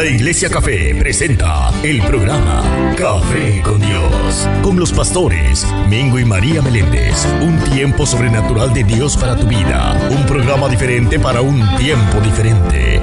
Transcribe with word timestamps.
La 0.00 0.06
Iglesia 0.06 0.48
Café 0.48 0.94
presenta 0.98 1.70
el 1.82 2.00
programa 2.00 2.62
Café 2.96 3.60
con 3.62 3.78
Dios, 3.78 4.48
con 4.62 4.80
los 4.80 4.92
pastores 4.92 5.66
Mingo 5.90 6.18
y 6.18 6.24
María 6.24 6.62
Meléndez. 6.62 7.26
Un 7.42 7.58
tiempo 7.64 8.06
sobrenatural 8.06 8.72
de 8.72 8.82
Dios 8.82 9.18
para 9.18 9.36
tu 9.36 9.46
vida. 9.46 9.94
Un 10.10 10.24
programa 10.24 10.70
diferente 10.70 11.20
para 11.20 11.42
un 11.42 11.76
tiempo 11.76 12.18
diferente. 12.20 13.02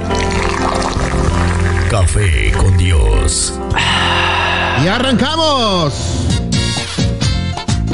Café 1.88 2.50
con 2.58 2.76
Dios. 2.76 3.54
Y 4.82 4.88
arrancamos. 4.88 5.94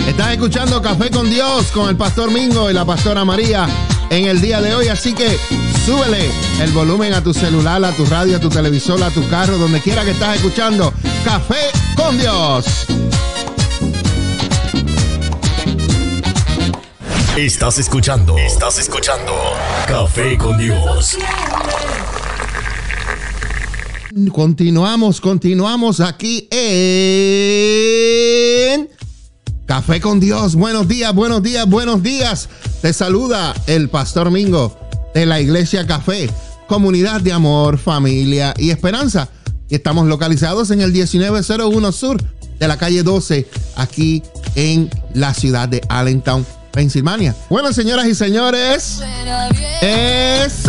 Estás 0.08 0.32
escuchando 0.32 0.80
Café 0.80 1.10
con 1.10 1.28
Dios 1.28 1.66
con 1.72 1.90
el 1.90 1.96
pastor 1.98 2.30
Mingo 2.30 2.70
y 2.70 2.72
la 2.72 2.86
pastora 2.86 3.22
María 3.22 3.68
en 4.08 4.24
el 4.24 4.40
día 4.40 4.62
de 4.62 4.74
hoy, 4.74 4.88
así 4.88 5.12
que 5.12 5.38
súbele 5.84 6.30
el 6.60 6.72
volumen 6.72 7.12
a 7.12 7.22
tu 7.22 7.34
celular, 7.34 7.84
a 7.84 7.92
tu 7.92 8.06
radio, 8.06 8.38
a 8.38 8.40
tu 8.40 8.48
televisor, 8.48 9.02
a 9.02 9.10
tu 9.10 9.28
carro, 9.28 9.58
donde 9.58 9.82
quiera 9.82 10.04
que 10.04 10.12
estás 10.12 10.36
escuchando 10.36 10.94
Café 11.24 11.70
con 11.96 12.16
Dios. 12.18 12.86
Estás 17.36 17.78
escuchando, 17.78 18.38
estás 18.38 18.78
escuchando 18.78 19.32
Café 19.86 20.38
con 20.38 20.56
Dios. 20.56 21.18
Continuamos, 24.32 25.20
continuamos 25.20 26.00
aquí 26.00 26.48
en 26.50 27.28
Café 29.66 30.00
con 30.00 30.20
Dios. 30.20 30.54
Buenos 30.54 30.88
días, 30.88 31.12
buenos 31.14 31.42
días, 31.42 31.68
buenos 31.68 32.02
días. 32.02 32.48
Te 32.80 32.92
saluda 32.92 33.52
el 33.66 33.90
Pastor 33.90 34.30
Mingo 34.30 34.84
de 35.14 35.24
la 35.26 35.40
Iglesia 35.40 35.86
Café, 35.86 36.28
comunidad 36.66 37.20
de 37.20 37.32
amor, 37.32 37.78
familia 37.78 38.52
y 38.58 38.70
esperanza. 38.70 39.28
Y 39.68 39.76
estamos 39.76 40.06
localizados 40.06 40.70
en 40.70 40.80
el 40.80 40.92
1901 40.92 41.92
Sur 41.92 42.22
de 42.58 42.68
la 42.68 42.76
calle 42.76 43.02
12, 43.02 43.48
aquí 43.76 44.22
en 44.54 44.90
la 45.14 45.32
ciudad 45.32 45.68
de 45.68 45.80
Allentown, 45.88 46.44
Pensilvania. 46.72 47.34
Bueno, 47.48 47.72
señoras 47.72 48.06
y 48.06 48.14
señores, 48.14 49.00
eso. 49.80 50.60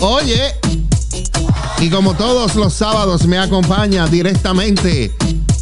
Oye, 0.00 0.54
y 1.80 1.90
como 1.90 2.14
todos 2.14 2.54
los 2.54 2.72
sábados 2.72 3.26
me 3.26 3.38
acompaña 3.38 4.06
directamente, 4.06 5.12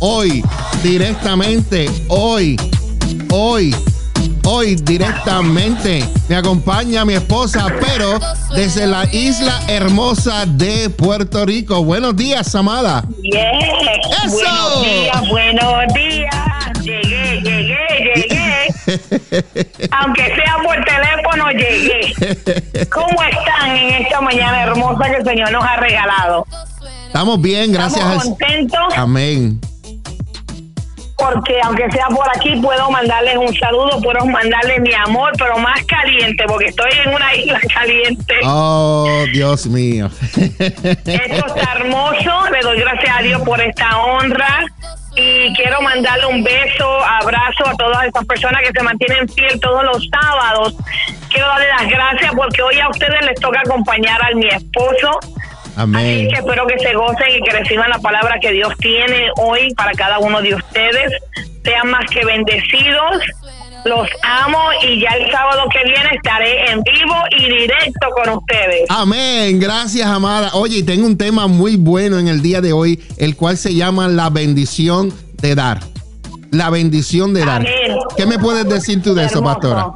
hoy, 0.00 0.44
directamente, 0.82 1.90
hoy, 2.08 2.56
hoy, 3.30 3.74
hoy 4.46 4.76
directamente 4.76 6.04
me 6.28 6.36
acompaña 6.36 7.04
mi 7.04 7.14
esposa, 7.14 7.66
pero 7.80 8.18
desde 8.54 8.86
la 8.86 9.04
isla 9.12 9.60
hermosa 9.68 10.46
de 10.46 10.88
Puerto 10.90 11.44
Rico. 11.44 11.84
Buenos 11.84 12.16
días, 12.16 12.54
Amada. 12.54 13.04
¡Eso! 13.22 14.30
Buenos 14.30 14.82
días, 14.82 15.28
buenos 15.28 15.94
días. 15.94 16.82
Llegué, 16.82 17.40
llegué, 17.42 17.76
llegué. 18.04 18.46
Aunque 19.90 20.24
sea 20.24 20.56
por 20.62 20.84
teléfono, 20.84 21.50
llegué. 21.50 22.86
¿Cómo 22.90 23.22
están 23.22 23.76
en 23.76 24.04
esta 24.04 24.20
mañana 24.20 24.62
hermosa 24.62 25.10
que 25.10 25.16
el 25.16 25.24
Señor 25.24 25.50
nos 25.50 25.64
ha 25.64 25.76
regalado? 25.76 26.46
Estamos 27.06 27.40
bien, 27.40 27.72
gracias. 27.72 28.04
Estamos 28.04 28.24
contentos 28.24 28.94
Amén. 28.96 29.60
Porque 31.16 31.58
aunque 31.62 31.90
sea 31.90 32.06
por 32.08 32.28
aquí 32.28 32.56
puedo 32.60 32.90
mandarles 32.90 33.36
un 33.36 33.54
saludo, 33.56 34.00
puedo 34.02 34.24
mandarles 34.26 34.80
mi 34.80 34.92
amor, 34.92 35.32
pero 35.38 35.58
más 35.58 35.82
caliente 35.84 36.44
porque 36.46 36.66
estoy 36.66 36.90
en 37.04 37.14
una 37.14 37.34
isla 37.34 37.60
caliente. 37.72 38.34
Oh, 38.44 39.24
Dios 39.32 39.66
mío. 39.66 40.10
Esto 40.36 41.46
está 41.46 41.72
hermoso, 41.76 42.50
le 42.50 42.60
doy 42.60 42.80
gracias 42.80 43.16
a 43.18 43.22
Dios 43.22 43.42
por 43.42 43.60
esta 43.60 43.98
honra 43.98 44.64
y 45.16 45.54
quiero 45.54 45.80
mandarle 45.80 46.26
un 46.26 46.44
beso, 46.44 47.02
abrazo 47.02 47.66
a 47.66 47.74
todas 47.76 48.04
estas 48.04 48.24
personas 48.26 48.62
que 48.62 48.70
se 48.76 48.82
mantienen 48.82 49.26
fiel 49.28 49.58
todos 49.60 49.82
los 49.84 50.06
sábados. 50.10 50.74
Quiero 51.30 51.48
darle 51.48 51.68
las 51.68 51.88
gracias 51.88 52.32
porque 52.36 52.62
hoy 52.62 52.78
a 52.78 52.90
ustedes 52.90 53.24
les 53.24 53.40
toca 53.40 53.60
acompañar 53.60 54.22
a 54.22 54.34
mi 54.34 54.46
esposo. 54.48 55.18
Así 55.76 55.82
Amén. 55.82 56.28
que 56.28 56.36
espero 56.36 56.66
que 56.66 56.78
se 56.78 56.94
gocen 56.94 57.36
y 57.36 57.42
que 57.42 57.50
reciban 57.50 57.90
la 57.90 57.98
palabra 57.98 58.38
que 58.40 58.50
Dios 58.50 58.72
tiene 58.78 59.28
hoy 59.36 59.74
para 59.74 59.92
cada 59.92 60.18
uno 60.18 60.40
de 60.40 60.54
ustedes. 60.54 61.12
Sean 61.62 61.90
más 61.90 62.06
que 62.10 62.24
bendecidos. 62.24 63.20
Los 63.84 64.08
amo 64.22 64.58
y 64.82 65.00
ya 65.00 65.10
el 65.10 65.30
sábado 65.30 65.64
que 65.70 65.78
viene 65.84 66.10
estaré 66.14 66.70
en 66.70 66.80
vivo 66.82 67.14
y 67.38 67.60
directo 67.60 68.08
con 68.16 68.38
ustedes. 68.38 68.86
Amén, 68.88 69.60
gracias 69.60 70.06
amada. 70.06 70.50
Oye, 70.54 70.78
y 70.78 70.82
tengo 70.82 71.06
un 71.06 71.18
tema 71.18 71.46
muy 71.46 71.76
bueno 71.76 72.18
en 72.18 72.26
el 72.28 72.40
día 72.40 72.62
de 72.62 72.72
hoy, 72.72 73.00
el 73.18 73.36
cual 73.36 73.58
se 73.58 73.74
llama 73.74 74.08
la 74.08 74.30
bendición 74.30 75.12
de 75.42 75.54
dar. 75.54 75.80
La 76.50 76.70
bendición 76.70 77.34
de 77.34 77.44
dar. 77.44 77.60
Amén. 77.60 77.98
¿Qué 78.16 78.24
me 78.24 78.38
puedes 78.38 78.66
decir 78.66 79.02
tú 79.02 79.14
de 79.14 79.26
eso, 79.26 79.42
pastora? 79.42 79.92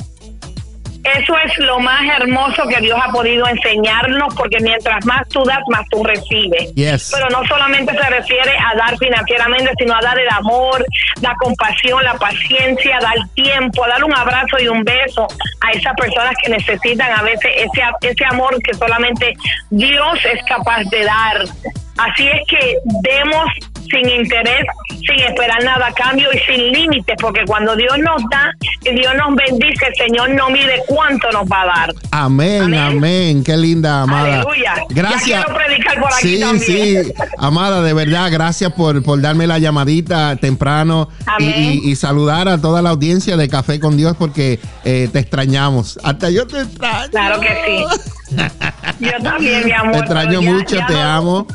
Eso 1.02 1.34
es 1.44 1.58
lo 1.58 1.80
más 1.80 2.02
hermoso 2.18 2.62
que 2.68 2.80
Dios 2.80 2.98
ha 3.02 3.10
podido 3.10 3.46
enseñarnos, 3.46 4.34
porque 4.34 4.58
mientras 4.60 5.04
más 5.06 5.26
tú 5.28 5.42
das, 5.44 5.60
más 5.68 5.82
tú 5.90 6.04
recibes. 6.04 6.74
Yes. 6.74 7.10
Pero 7.14 7.28
no 7.30 7.46
solamente 7.46 7.92
se 7.92 8.10
refiere 8.10 8.52
a 8.58 8.76
dar 8.76 8.98
financieramente, 8.98 9.70
sino 9.78 9.94
a 9.94 10.00
dar 10.00 10.18
el 10.18 10.28
amor, 10.28 10.84
la 11.22 11.34
compasión, 11.36 12.04
la 12.04 12.14
paciencia, 12.14 12.98
dar 13.00 13.16
tiempo, 13.34 13.84
a 13.84 13.88
dar 13.88 14.04
un 14.04 14.14
abrazo 14.14 14.58
y 14.60 14.68
un 14.68 14.84
beso 14.84 15.26
a 15.60 15.70
esas 15.72 15.94
personas 15.94 16.34
que 16.42 16.50
necesitan 16.50 17.10
a 17.12 17.22
veces 17.22 17.50
ese, 17.56 17.82
ese 18.02 18.24
amor 18.26 18.60
que 18.62 18.74
solamente 18.74 19.34
Dios 19.70 20.18
es 20.24 20.42
capaz 20.44 20.84
de 20.90 21.04
dar. 21.04 21.44
Así 21.98 22.26
es 22.28 22.40
que 22.48 22.76
demos 23.02 23.46
sin 23.90 24.08
interés, 24.08 24.64
sin 24.88 25.20
esperar 25.20 25.62
nada 25.64 25.88
a 25.88 25.92
cambio 25.92 26.28
y 26.32 26.38
sin 26.40 26.72
límites, 26.72 27.16
porque 27.20 27.40
cuando 27.46 27.74
Dios 27.76 27.98
nos 27.98 28.22
da 28.30 28.52
y 28.84 28.94
Dios 28.94 29.12
nos 29.16 29.34
bendice, 29.34 29.86
el 29.86 29.94
Señor 29.96 30.30
no 30.30 30.50
mide 30.50 30.82
cuánto 30.86 31.30
nos 31.32 31.44
va 31.46 31.62
a 31.62 31.66
dar. 31.66 31.94
Amén, 32.12 32.62
amén, 32.62 32.78
Amén. 32.80 33.44
Qué 33.44 33.56
linda, 33.56 34.02
amada. 34.02 34.40
Aleluya. 34.42 34.74
Gracias. 34.90 35.26
Ya 35.26 35.44
quiero 35.44 35.54
predicar 35.58 36.00
por 36.00 36.12
aquí 36.12 36.34
sí, 36.36 36.40
también. 36.40 37.04
sí, 37.04 37.12
amada, 37.38 37.82
de 37.82 37.92
verdad, 37.92 38.28
gracias 38.30 38.72
por, 38.72 39.02
por 39.02 39.20
darme 39.20 39.46
la 39.46 39.58
llamadita 39.58 40.36
temprano 40.36 41.08
y, 41.38 41.44
Amén. 41.44 41.54
y- 41.84 41.90
y 41.90 41.96
saludar 41.96 42.48
a 42.48 42.58
toda 42.60 42.82
la 42.82 42.90
audiencia 42.90 43.36
de 43.36 43.48
Café 43.48 43.80
con 43.80 43.96
Dios 43.96 44.16
porque 44.18 44.60
eh, 44.84 45.08
te 45.12 45.18
extrañamos. 45.18 45.98
Hasta 46.02 46.30
yo 46.30 46.46
te 46.46 46.60
extraño. 46.60 47.10
Claro 47.10 47.40
que 47.40 47.48
sí. 47.66 48.36
Yo 49.00 49.12
también, 49.22 49.64
mi 49.64 49.72
amor. 49.72 49.92
Te 49.92 49.98
extraño 50.00 50.40
ya- 50.42 50.50
mucho, 50.52 50.76
ya 50.76 50.86
te 50.86 50.92
no- 50.92 51.00
amo. 51.02 51.46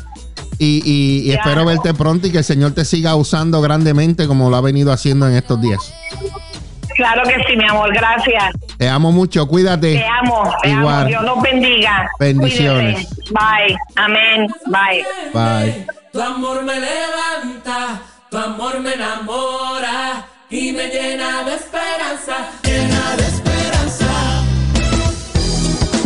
Y, 0.58 0.82
y- 0.84 1.20
y 1.28 1.32
Ya. 1.32 1.34
espero 1.36 1.64
verte 1.64 1.92
pronto 1.94 2.26
y 2.26 2.32
que 2.32 2.38
el 2.38 2.44
Señor 2.44 2.72
te 2.72 2.84
siga 2.84 3.14
usando 3.14 3.60
grandemente 3.60 4.26
como 4.26 4.48
lo 4.50 4.56
ha 4.56 4.60
venido 4.60 4.92
haciendo 4.92 5.28
en 5.28 5.34
estos 5.36 5.60
días. 5.60 5.92
Claro 6.96 7.22
que 7.24 7.34
sí, 7.46 7.56
mi 7.56 7.64
amor. 7.68 7.92
Gracias. 7.92 8.54
Te 8.78 8.88
amo 8.88 9.12
mucho, 9.12 9.46
cuídate. 9.46 9.96
Te 9.96 10.04
amo. 10.06 10.50
Te 10.62 10.70
Igual. 10.70 10.94
amo. 11.00 11.08
Dios 11.08 11.22
los 11.24 11.42
bendiga. 11.42 12.08
Bendiciones. 12.18 13.06
Bye. 13.30 13.76
Amén. 13.96 14.46
Bye. 14.66 15.04
Bye. 15.34 15.86
Tu 16.12 16.22
amor 16.22 16.62
me 16.64 16.72
levanta, 16.80 18.00
tu 18.30 18.38
amor 18.38 18.80
me 18.80 18.94
enamora 18.94 20.24
y 20.48 20.72
me 20.72 20.86
llena 20.88 21.42
de 21.44 21.56
esperanza, 21.56 22.48
llena 22.62 23.16
de 23.16 23.22
esperanza. 23.26 23.65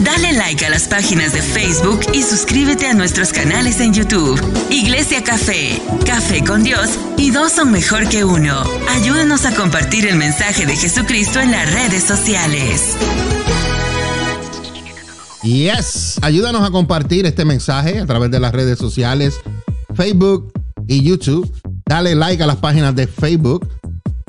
Dale 0.05 0.33
like 0.33 0.65
a 0.65 0.71
las 0.71 0.89
páginas 0.89 1.35
de 1.35 1.43
Facebook 1.43 2.01
y 2.15 2.23
suscríbete 2.23 2.87
a 2.87 2.95
nuestros 2.95 3.35
canales 3.35 3.81
en 3.81 3.93
YouTube. 3.93 4.41
Iglesia 4.71 5.23
Café, 5.23 5.81
Café 6.07 6.43
con 6.43 6.63
Dios 6.65 6.99
y 7.19 7.31
dos 7.31 7.53
son 7.53 7.71
mejor 7.71 8.09
que 8.09 8.25
uno. 8.25 8.63
Ayúdanos 8.89 9.45
a 9.45 9.55
compartir 9.55 10.07
el 10.07 10.17
mensaje 10.17 10.65
de 10.65 10.75
Jesucristo 10.75 11.39
en 11.41 11.51
las 11.51 11.71
redes 11.71 12.03
sociales. 12.05 12.97
Yes. 15.43 16.19
Ayúdanos 16.23 16.67
a 16.67 16.71
compartir 16.71 17.27
este 17.27 17.45
mensaje 17.45 18.01
a 18.01 18.07
través 18.07 18.31
de 18.31 18.41
las 18.41 18.53
redes 18.53 18.79
sociales, 18.79 19.39
Facebook 19.95 20.51
y 20.89 21.03
YouTube. 21.03 21.53
Dale 21.85 22.15
like 22.15 22.43
a 22.43 22.47
las 22.47 22.57
páginas 22.57 22.95
de 22.97 23.07
Facebook. 23.07 23.69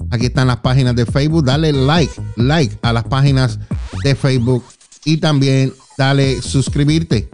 Aquí 0.09 0.25
están 0.25 0.47
las 0.47 0.57
páginas 0.57 0.97
de 0.97 1.06
Facebook. 1.06 1.45
Dale 1.45 1.71
like, 1.71 2.12
like 2.35 2.77
a 2.81 2.91
las 2.91 3.06
páginas 3.06 3.57
de 4.03 4.15
Facebook. 4.15 4.65
Y 5.03 5.18
también 5.18 5.74
dale 5.98 6.42
suscribirte 6.42 7.30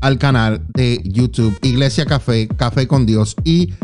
al 0.00 0.18
canal 0.18 0.66
de 0.74 1.00
YouTube 1.04 1.56
Iglesia 1.62 2.06
Café, 2.06 2.48
Café 2.48 2.86
con 2.88 3.06
Dios. 3.06 3.36
Y 3.44 3.74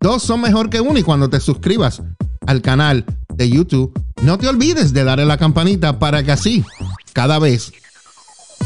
dos 0.00 0.22
son 0.22 0.40
mejor 0.40 0.70
que 0.70 0.80
uno. 0.80 0.98
Y 0.98 1.02
cuando 1.02 1.30
te 1.30 1.40
suscribas 1.40 2.02
al 2.46 2.62
canal 2.62 3.04
de 3.34 3.48
YouTube, 3.48 3.92
no 4.22 4.38
te 4.38 4.48
olvides 4.48 4.92
de 4.92 5.04
darle 5.04 5.26
la 5.26 5.36
campanita 5.36 5.98
para 5.98 6.22
que 6.22 6.32
así, 6.32 6.64
cada 7.12 7.38
vez 7.38 7.72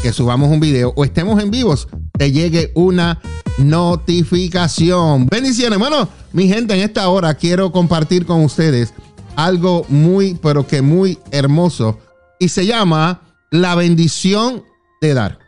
que 0.01 0.13
subamos 0.13 0.49
un 0.49 0.59
video 0.59 0.93
o 0.95 1.03
estemos 1.03 1.41
en 1.43 1.51
vivos, 1.51 1.87
te 2.17 2.31
llegue 2.31 2.71
una 2.75 3.19
notificación. 3.57 5.27
Bendiciones. 5.27 5.77
Bueno, 5.77 6.07
mi 6.33 6.47
gente, 6.47 6.73
en 6.73 6.79
esta 6.79 7.07
hora 7.09 7.33
quiero 7.35 7.71
compartir 7.71 8.25
con 8.25 8.43
ustedes 8.43 8.93
algo 9.35 9.85
muy, 9.89 10.35
pero 10.41 10.65
que 10.65 10.81
muy 10.81 11.19
hermoso 11.31 11.99
y 12.39 12.49
se 12.49 12.65
llama 12.65 13.21
la 13.51 13.75
bendición 13.75 14.63
de 15.01 15.13
dar. 15.13 15.39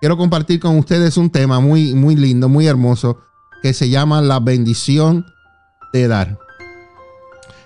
quiero 0.00 0.18
compartir 0.18 0.60
con 0.60 0.78
ustedes 0.78 1.16
un 1.16 1.30
tema 1.30 1.58
muy, 1.58 1.94
muy 1.94 2.14
lindo, 2.14 2.50
muy 2.50 2.66
hermoso, 2.66 3.20
que 3.62 3.72
se 3.72 3.88
llama 3.88 4.20
la 4.20 4.38
bendición 4.38 5.24
de 5.94 6.08
dar. 6.08 6.38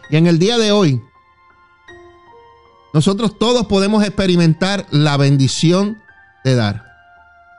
Y 0.09 0.17
en 0.17 0.29
el 0.29 0.38
día 0.38 0.56
de 0.56 0.70
hoy, 0.70 1.03
nosotros 2.94 3.37
todos 3.41 3.67
podemos 3.67 4.05
experimentar 4.05 4.87
la 4.93 5.17
bendición 5.17 5.99
de 6.44 6.55
dar. 6.55 6.85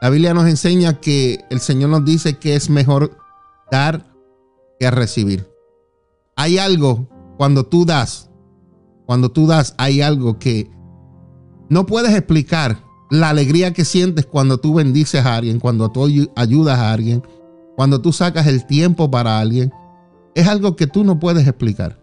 La 0.02 0.10
Biblia 0.10 0.34
nos 0.34 0.48
enseña 0.48 1.02
que 1.02 1.44
el 1.50 1.60
Señor 1.60 1.90
nos 1.90 2.06
dice 2.06 2.38
que 2.38 2.56
es 2.56 2.70
mejor 2.70 3.18
dar 3.70 4.06
que 4.80 4.90
recibir. 4.90 5.46
Hay 6.38 6.58
algo 6.58 7.10
cuando 7.38 7.66
tú 7.66 7.86
das, 7.86 8.30
cuando 9.06 9.30
tú 9.30 9.46
das, 9.46 9.76
hay 9.78 10.02
algo 10.02 10.40
que 10.40 10.72
no 11.70 11.86
puedes 11.86 12.14
explicar. 12.14 12.78
La 13.12 13.30
alegría 13.30 13.74
que 13.74 13.86
sientes 13.86 14.28
cuando 14.28 14.60
tú 14.60 14.76
bendices 14.76 15.26
a 15.26 15.36
alguien, 15.36 15.60
cuando 15.60 15.90
tú 15.90 16.08
ayudas 16.36 16.78
a 16.78 16.94
alguien, 16.94 17.24
cuando 17.76 18.02
tú 18.02 18.14
sacas 18.14 18.46
el 18.46 18.68
tiempo 18.68 19.10
para 19.10 19.40
alguien, 19.40 19.74
es 20.36 20.48
algo 20.48 20.76
que 20.76 20.86
tú 20.86 21.04
no 21.04 21.20
puedes 21.20 21.48
explicar. 21.48 22.00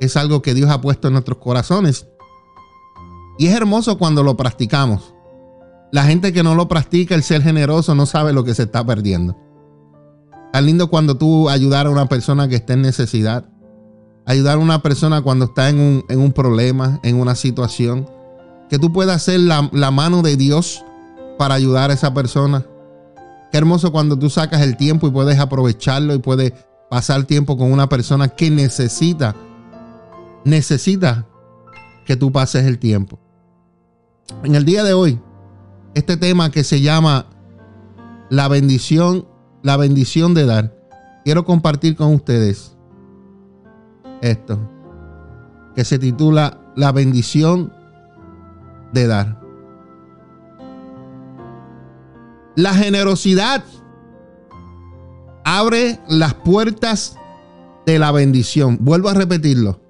Es 0.00 0.16
algo 0.16 0.42
que 0.42 0.54
Dios 0.54 0.70
ha 0.70 0.80
puesto 0.80 1.08
en 1.08 1.12
nuestros 1.12 1.38
corazones. 1.38 2.08
Y 3.38 3.46
es 3.46 3.54
hermoso 3.54 3.98
cuando 3.98 4.22
lo 4.22 4.36
practicamos. 4.36 5.14
La 5.92 6.04
gente 6.04 6.32
que 6.32 6.42
no 6.42 6.54
lo 6.54 6.68
practica, 6.68 7.14
el 7.14 7.22
ser 7.22 7.42
generoso, 7.42 7.94
no 7.94 8.06
sabe 8.06 8.32
lo 8.32 8.44
que 8.44 8.54
se 8.54 8.64
está 8.64 8.84
perdiendo. 8.84 9.36
Tan 10.52 10.66
lindo 10.66 10.88
cuando 10.88 11.16
tú 11.16 11.48
ayudar 11.48 11.86
a 11.86 11.90
una 11.90 12.06
persona 12.06 12.48
que 12.48 12.56
está 12.56 12.74
en 12.74 12.82
necesidad. 12.82 13.44
Ayudar 14.26 14.56
a 14.56 14.60
una 14.60 14.82
persona 14.82 15.22
cuando 15.22 15.46
está 15.46 15.68
en 15.68 16.04
un, 16.08 16.32
problema, 16.32 17.00
en 17.02 17.16
una 17.16 17.34
situación. 17.34 18.08
Que 18.70 18.78
tú 18.78 18.92
puedas 18.92 19.22
ser 19.22 19.40
la, 19.40 19.68
la 19.72 19.90
mano 19.90 20.22
de 20.22 20.36
Dios 20.36 20.84
para 21.36 21.54
ayudar 21.54 21.90
a 21.90 21.94
esa 21.94 22.14
persona. 22.14 22.64
Qué 23.50 23.58
hermoso 23.58 23.90
cuando 23.90 24.18
tú 24.18 24.30
sacas 24.30 24.62
el 24.62 24.76
tiempo 24.76 25.08
y 25.08 25.10
puedes 25.10 25.38
aprovecharlo 25.38 26.14
y 26.14 26.18
puedes 26.18 26.52
pasar 26.88 27.24
tiempo 27.24 27.56
con 27.56 27.72
una 27.72 27.88
persona 27.88 28.28
que 28.28 28.50
necesita, 28.50 29.34
necesita 30.44 31.26
que 32.04 32.16
tú 32.16 32.30
pases 32.32 32.66
el 32.66 32.78
tiempo. 32.78 33.18
En 34.44 34.54
el 34.54 34.64
día 34.64 34.84
de 34.84 34.92
hoy, 34.92 35.20
este 35.94 36.16
tema 36.16 36.50
que 36.50 36.64
se 36.64 36.80
llama 36.80 37.26
la 38.28 38.48
bendición, 38.48 39.26
la 39.62 39.76
bendición 39.76 40.34
de 40.34 40.46
dar. 40.46 40.76
Quiero 41.24 41.44
compartir 41.44 41.96
con 41.96 42.14
ustedes 42.14 42.76
esto, 44.22 44.58
que 45.74 45.84
se 45.84 45.98
titula 45.98 46.60
La 46.76 46.92
bendición 46.92 47.72
de 48.92 49.06
dar. 49.06 49.40
La 52.56 52.74
generosidad 52.74 53.64
abre 55.44 55.98
las 56.08 56.34
puertas 56.34 57.16
de 57.86 57.98
la 57.98 58.12
bendición. 58.12 58.78
Vuelvo 58.80 59.08
a 59.08 59.14
repetirlo. 59.14 59.80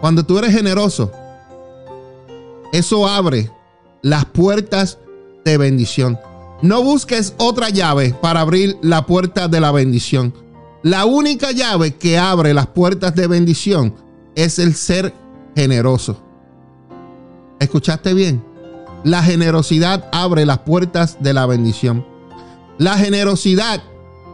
Cuando 0.00 0.24
tú 0.24 0.38
eres 0.38 0.54
generoso, 0.54 1.12
eso 2.72 3.08
abre 3.08 3.50
las 4.02 4.24
puertas 4.26 4.98
de 5.44 5.58
bendición. 5.58 6.18
No 6.62 6.82
busques 6.82 7.34
otra 7.38 7.68
llave 7.70 8.14
para 8.20 8.40
abrir 8.40 8.76
la 8.82 9.06
puerta 9.06 9.48
de 9.48 9.60
la 9.60 9.70
bendición. 9.70 10.34
La 10.82 11.04
única 11.04 11.52
llave 11.52 11.94
que 11.94 12.18
abre 12.18 12.54
las 12.54 12.68
puertas 12.68 13.14
de 13.14 13.26
bendición 13.26 13.94
es 14.34 14.58
el 14.58 14.74
ser 14.74 15.12
generoso. 15.56 16.27
¿Escuchaste 17.60 18.14
bien? 18.14 18.44
La 19.04 19.22
generosidad 19.22 20.08
abre 20.12 20.46
las 20.46 20.58
puertas 20.58 21.18
de 21.20 21.32
la 21.32 21.46
bendición. 21.46 22.06
La 22.78 22.96
generosidad 22.96 23.82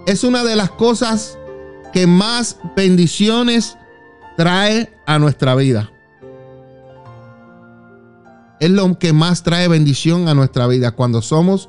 es 0.06 0.24
una 0.24 0.44
de 0.44 0.56
las 0.56 0.70
cosas 0.70 1.38
que 1.92 2.06
más 2.06 2.58
bendiciones 2.76 3.76
trae 4.36 4.92
a 5.06 5.18
nuestra 5.18 5.54
vida 5.54 5.90
es 8.64 8.70
lo 8.70 8.98
que 8.98 9.12
más 9.12 9.42
trae 9.42 9.68
bendición 9.68 10.26
a 10.26 10.32
nuestra 10.32 10.66
vida 10.66 10.92
cuando 10.92 11.20
somos 11.20 11.68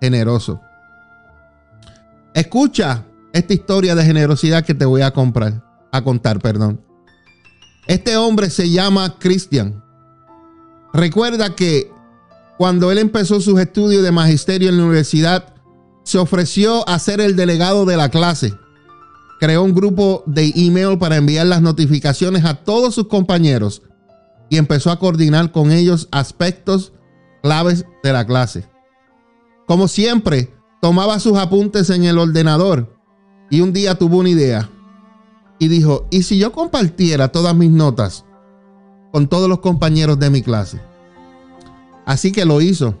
generosos. 0.00 0.58
Escucha 2.34 3.04
esta 3.32 3.54
historia 3.54 3.94
de 3.94 4.04
generosidad 4.04 4.64
que 4.64 4.74
te 4.74 4.84
voy 4.84 5.02
a 5.02 5.12
comprar, 5.12 5.62
a 5.92 6.02
contar, 6.02 6.40
perdón. 6.40 6.80
Este 7.86 8.16
hombre 8.16 8.50
se 8.50 8.68
llama 8.68 9.16
Cristian. 9.16 9.83
Recuerda 10.94 11.56
que 11.56 11.90
cuando 12.56 12.92
él 12.92 12.98
empezó 12.98 13.40
sus 13.40 13.58
estudios 13.58 14.04
de 14.04 14.12
magisterio 14.12 14.68
en 14.68 14.78
la 14.78 14.84
universidad, 14.84 15.54
se 16.04 16.18
ofreció 16.18 16.88
a 16.88 17.00
ser 17.00 17.20
el 17.20 17.34
delegado 17.34 17.84
de 17.84 17.96
la 17.96 18.10
clase. 18.10 18.54
Creó 19.40 19.64
un 19.64 19.74
grupo 19.74 20.22
de 20.26 20.52
email 20.54 20.96
para 20.96 21.16
enviar 21.16 21.48
las 21.48 21.62
notificaciones 21.62 22.44
a 22.44 22.62
todos 22.62 22.94
sus 22.94 23.08
compañeros 23.08 23.82
y 24.48 24.56
empezó 24.56 24.92
a 24.92 25.00
coordinar 25.00 25.50
con 25.50 25.72
ellos 25.72 26.06
aspectos 26.12 26.92
claves 27.42 27.84
de 28.04 28.12
la 28.12 28.24
clase. 28.24 28.64
Como 29.66 29.88
siempre, 29.88 30.54
tomaba 30.80 31.18
sus 31.18 31.36
apuntes 31.36 31.90
en 31.90 32.04
el 32.04 32.18
ordenador 32.18 32.96
y 33.50 33.62
un 33.62 33.72
día 33.72 33.96
tuvo 33.96 34.18
una 34.18 34.28
idea 34.28 34.70
y 35.58 35.66
dijo, 35.66 36.06
¿y 36.12 36.22
si 36.22 36.38
yo 36.38 36.52
compartiera 36.52 37.32
todas 37.32 37.56
mis 37.56 37.72
notas 37.72 38.24
con 39.14 39.28
todos 39.28 39.48
los 39.48 39.60
compañeros 39.60 40.18
de 40.18 40.28
mi 40.28 40.42
clase? 40.42 40.80
Así 42.04 42.32
que 42.32 42.44
lo 42.44 42.60
hizo 42.60 42.96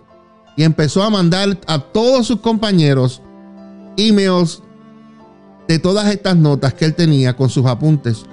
y 0.56 0.62
empezó 0.62 1.02
a 1.02 1.10
mandar 1.10 1.58
a 1.66 1.80
todos 1.80 2.28
sus 2.28 2.38
compañeros 2.38 3.20
emails 3.96 4.62
de 5.66 5.80
todas 5.80 6.06
estas 6.12 6.36
notas 6.36 6.72
que 6.72 6.84
él 6.84 6.94
tenía 6.94 7.36
con 7.36 7.50
sus 7.50 7.66
apuntes 7.66 8.26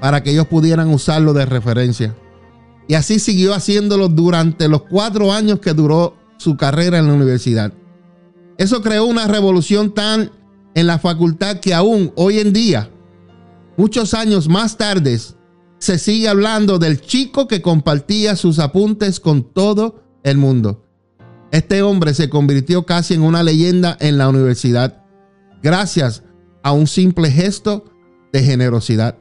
para 0.00 0.22
que 0.22 0.30
ellos 0.30 0.46
pudieran 0.46 0.88
usarlo 0.88 1.34
de 1.34 1.44
referencia. 1.44 2.16
Y 2.88 2.94
así 2.94 3.18
siguió 3.18 3.52
haciéndolo 3.52 4.08
durante 4.08 4.66
los 4.66 4.84
cuatro 4.84 5.34
años 5.34 5.60
que 5.60 5.74
duró 5.74 6.16
su 6.38 6.56
carrera 6.56 6.96
en 6.96 7.08
la 7.08 7.12
universidad. 7.12 7.74
Eso 8.56 8.80
creó 8.80 9.04
una 9.04 9.26
revolución 9.26 9.92
tan 9.92 10.30
en 10.74 10.86
la 10.86 10.98
facultad 10.98 11.60
que 11.60 11.74
aún 11.74 12.14
hoy 12.16 12.38
en 12.38 12.54
día, 12.54 12.88
muchos 13.76 14.14
años 14.14 14.48
más 14.48 14.78
tarde, 14.78 15.20
se 15.78 15.98
sigue 15.98 16.28
hablando 16.28 16.78
del 16.78 17.00
chico 17.00 17.48
que 17.48 17.62
compartía 17.62 18.36
sus 18.36 18.58
apuntes 18.58 19.20
con 19.20 19.42
todo 19.42 20.02
el 20.22 20.38
mundo. 20.38 20.84
Este 21.52 21.82
hombre 21.82 22.14
se 22.14 22.28
convirtió 22.28 22.86
casi 22.86 23.14
en 23.14 23.22
una 23.22 23.42
leyenda 23.42 23.96
en 24.00 24.18
la 24.18 24.28
universidad 24.28 25.04
gracias 25.62 26.22
a 26.62 26.72
un 26.72 26.86
simple 26.86 27.30
gesto 27.30 27.84
de 28.32 28.42
generosidad 28.42 29.16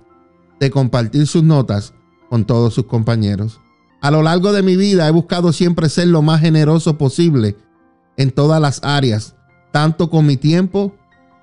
de 0.60 0.72
compartir 0.72 1.28
sus 1.28 1.44
notas 1.44 1.94
con 2.30 2.46
todos 2.46 2.74
sus 2.74 2.86
compañeros. 2.86 3.60
A 4.02 4.12
lo 4.12 4.22
largo 4.22 4.54
de 4.54 4.64
mi 4.64 4.76
vida 4.76 5.08
he 5.08 5.12
buscado 5.12 5.52
siempre 5.52 5.90
ser 5.90 6.08
lo 6.08 6.22
más 6.22 6.42
generoso 6.42 6.98
posible 6.98 7.56
en 8.18 8.32
todas 8.32 8.62
las 8.62 8.80
áreas, 8.84 9.36
tanto 9.72 10.10
con 10.10 10.26
mi 10.26 10.38
tiempo 10.38 10.96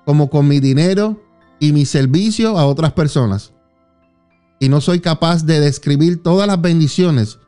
como 0.05 0.29
con 0.29 0.47
mi 0.47 0.59
dinero 0.59 1.21
y 1.59 1.71
mi 1.71 1.85
servicio 1.85 2.57
a 2.57 2.65
otras 2.65 2.93
personas. 2.93 3.53
Y 4.59 4.69
no 4.69 4.81
soy 4.81 4.99
capaz 4.99 5.45
de 5.45 5.59
describir 5.59 6.23
todas 6.23 6.47
las 6.47 6.61
bendiciones 6.61 7.39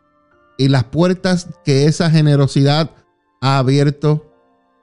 y 0.58 0.68
las 0.70 0.86
puertas 0.86 1.48
que 1.64 1.86
esa 1.86 2.10
generosidad 2.10 2.92
ha 3.42 3.58
abierto 3.58 4.32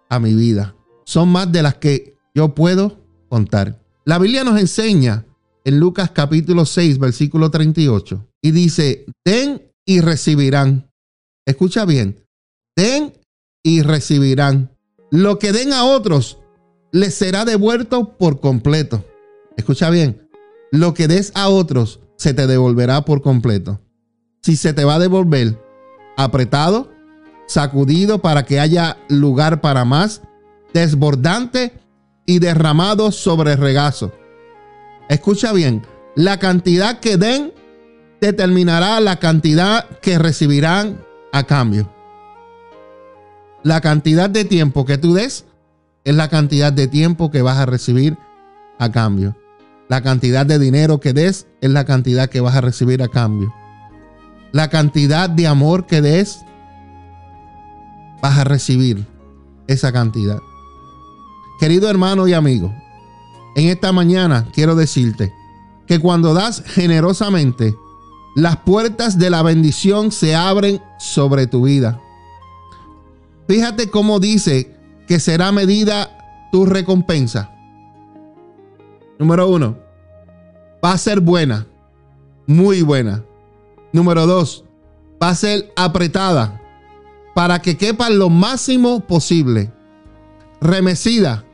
a 0.09 0.19
mi 0.19 0.35
vida. 0.35 0.75
Son 1.05 1.29
más 1.29 1.51
de 1.51 1.63
las 1.63 1.75
que 1.77 2.17
yo 2.35 2.55
puedo 2.55 3.01
contar. 3.29 3.81
La 4.05 4.19
Biblia 4.19 4.45
nos 4.45 4.61
enseña 4.61 5.27
en 5.65 5.79
Lucas 5.79 6.11
capítulo 6.11 6.67
6, 6.67 6.99
versículo 6.99 7.51
38. 7.51 8.27
Y 8.43 8.51
dice, 8.51 9.07
den 9.25 9.71
y 9.85 10.01
recibirán. 10.01 10.91
Escucha 11.47 11.85
bien, 11.85 12.25
den 12.77 13.13
y 13.63 13.83
recibirán. 13.83 14.77
Lo 15.11 15.39
que 15.39 15.53
den 15.53 15.73
a 15.73 15.85
otros 15.85 16.39
les 16.93 17.15
será 17.15 17.45
devuelto 17.45 18.17
por 18.17 18.41
completo. 18.41 19.05
Escucha 19.57 19.91
bien, 19.91 20.29
lo 20.71 20.95
que 20.95 21.09
des 21.09 21.33
a 21.35 21.49
otros 21.49 22.01
se 22.23 22.35
te 22.35 22.47
devolverá 22.47 23.05
por 23.05 23.21
completo. 23.21 23.81
Si 24.43 24.55
se 24.55 24.73
te 24.73 24.85
va 24.85 24.95
a 24.95 24.99
devolver 25.01 25.61
apretado, 26.17 26.89
sacudido 27.49 28.21
para 28.21 28.45
que 28.45 28.61
haya 28.61 28.97
lugar 29.09 29.61
para 29.61 29.85
más, 29.85 30.23
desbordante 30.73 31.73
y 32.25 32.39
derramado 32.39 33.11
sobre 33.11 33.57
regazo 33.57 34.13
Escucha 35.09 35.53
bien, 35.53 35.83
la 36.15 36.39
cantidad 36.39 37.01
que 37.01 37.17
den 37.17 37.53
determinará 38.21 39.01
la 39.01 39.17
cantidad 39.17 39.85
que 39.99 40.17
recibirán 40.21 41.05
a 41.33 41.43
cambio. 41.43 41.93
La 43.65 43.81
cantidad 43.81 44.31
de 44.31 44.45
tiempo 44.45 44.87
que 44.87 44.97
tú 44.97 45.13
des 45.13 45.45
es 46.05 46.15
la 46.15 46.29
cantidad 46.29 46.73
de 46.73 46.87
tiempo 46.87 47.33
que 47.33 47.43
vas 47.43 47.59
a 47.59 47.67
recibir 47.67 48.17
a 48.79 48.93
cambio. 48.93 49.37
La 49.89 50.03
cantidad 50.03 50.47
de 50.47 50.59
dinero 50.59 51.01
que 51.01 51.13
des 51.13 51.47
es 51.61 51.71
la 51.71 51.85
cantidad 51.85 52.29
que 52.29 52.41
vas 52.41 52.55
a 52.55 52.61
recibir 52.61 53.03
a 53.03 53.09
cambio. 53.09 53.53
La 54.53 54.69
cantidad 54.69 55.29
de 55.29 55.47
amor 55.47 55.87
que 55.87 56.01
des 56.01 56.41
vas 58.23 58.39
a 58.39 58.45
recibir 58.45 59.07
esa 59.67 59.93
cantidad. 59.93 60.39
Querido 61.59 61.89
hermano 61.89 62.27
y 62.27 62.35
amigo, 62.35 62.73
en 63.57 63.69
esta 63.69 63.93
mañana 63.93 64.49
quiero 64.53 64.75
decirte 64.75 65.33
que 65.87 65.99
cuando 65.99 66.33
das 66.33 66.63
generosamente, 66.65 67.75
las 68.35 68.57
puertas 68.59 69.19
de 69.19 69.31
la 69.31 69.43
bendición 69.43 70.11
se 70.11 70.35
abren 70.35 70.81
sobre 70.99 71.47
tu 71.47 71.65
vida. 71.65 72.01
Fíjate 73.47 73.91
cómo 73.91 74.21
dice 74.21 74.75
que 75.07 75.21
será 75.21 75.53
medida 75.53 76.49
tu 76.51 76.65
recompensa. 76.65 77.51
Número 79.23 79.47
uno, 79.47 79.79
va 80.85 80.91
a 80.91 80.99
ser 80.99 81.21
buena, 81.21 81.69
muy 82.49 82.83
buena. 82.83 83.23
Número 83.93 84.27
dos, 84.27 84.65
va 85.23 85.29
a 85.29 85.35
ser 85.37 85.73
apretada 85.77 86.61
para 87.33 87.63
que 87.63 87.77
quepa 87.77 88.11
lo 88.11 88.31
máximo 88.31 88.99
posible. 89.07 89.73
Remecida, 90.61 91.45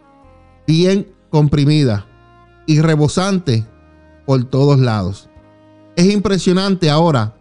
bien 0.67 1.13
comprimida 1.29 2.07
y 2.67 2.81
rebosante 2.81 3.67
por 4.25 4.45
todos 4.45 4.79
lados. 4.79 5.29
Es 5.95 6.07
impresionante 6.11 6.89
ahora 6.89 7.37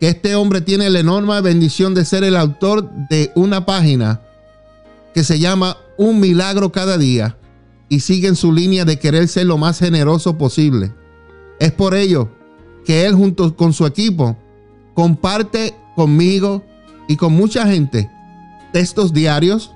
que 0.00 0.08
este 0.08 0.36
hombre 0.36 0.62
tiene 0.62 0.88
la 0.88 1.00
enorme 1.00 1.38
bendición 1.42 1.92
de 1.92 2.06
ser 2.06 2.24
el 2.24 2.36
autor 2.36 2.90
de 3.10 3.30
una 3.34 3.66
página 3.66 4.22
que 5.12 5.22
se 5.22 5.38
llama 5.38 5.76
Un 5.98 6.18
milagro 6.18 6.72
cada 6.72 6.96
día 6.96 7.36
y 7.88 8.00
sigue 8.00 8.28
en 8.28 8.36
su 8.36 8.52
línea 8.52 8.84
de 8.84 8.98
querer 8.98 9.28
ser 9.28 9.46
lo 9.46 9.58
más 9.58 9.78
generoso 9.78 10.36
posible. 10.38 10.92
Es 11.58 11.72
por 11.72 11.94
ello 11.94 12.28
que 12.84 13.06
él 13.06 13.14
junto 13.14 13.54
con 13.56 13.72
su 13.72 13.86
equipo 13.86 14.36
comparte 14.94 15.74
conmigo 15.96 16.62
y 17.08 17.16
con 17.16 17.32
mucha 17.32 17.66
gente 17.66 18.10
textos 18.72 19.12
diarios, 19.12 19.70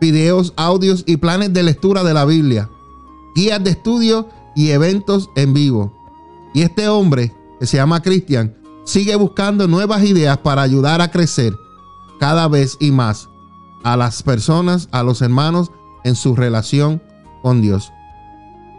videos, 0.00 0.54
audios 0.56 1.04
y 1.06 1.18
planes 1.18 1.52
de 1.52 1.62
lectura 1.62 2.02
de 2.02 2.14
la 2.14 2.24
Biblia, 2.24 2.70
guías 3.34 3.62
de 3.62 3.70
estudio 3.70 4.28
y 4.56 4.70
eventos 4.70 5.30
en 5.36 5.52
vivo. 5.52 5.94
Y 6.54 6.62
este 6.62 6.88
hombre, 6.88 7.34
que 7.60 7.66
se 7.66 7.76
llama 7.76 8.02
Cristian, 8.02 8.56
sigue 8.84 9.14
buscando 9.16 9.68
nuevas 9.68 10.02
ideas 10.04 10.38
para 10.38 10.62
ayudar 10.62 11.02
a 11.02 11.10
crecer 11.10 11.54
cada 12.18 12.48
vez 12.48 12.76
y 12.80 12.90
más 12.90 13.28
a 13.84 13.96
las 13.96 14.22
personas, 14.22 14.88
a 14.92 15.02
los 15.02 15.22
hermanos 15.22 15.70
en 16.04 16.16
su 16.16 16.34
relación 16.34 17.02
con 17.42 17.60
Dios. 17.60 17.92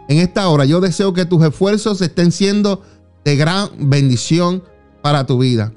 En 0.08 0.18
esta 0.18 0.48
hora 0.48 0.64
yo 0.64 0.80
deseo 0.80 1.14
que 1.14 1.24
tus 1.24 1.44
esfuerzos 1.44 2.00
estén 2.00 2.32
siendo 2.32 2.82
de 3.24 3.36
gran 3.36 3.68
bendición 3.78 4.62
para 5.02 5.26
tu 5.26 5.38
vida. 5.38 5.72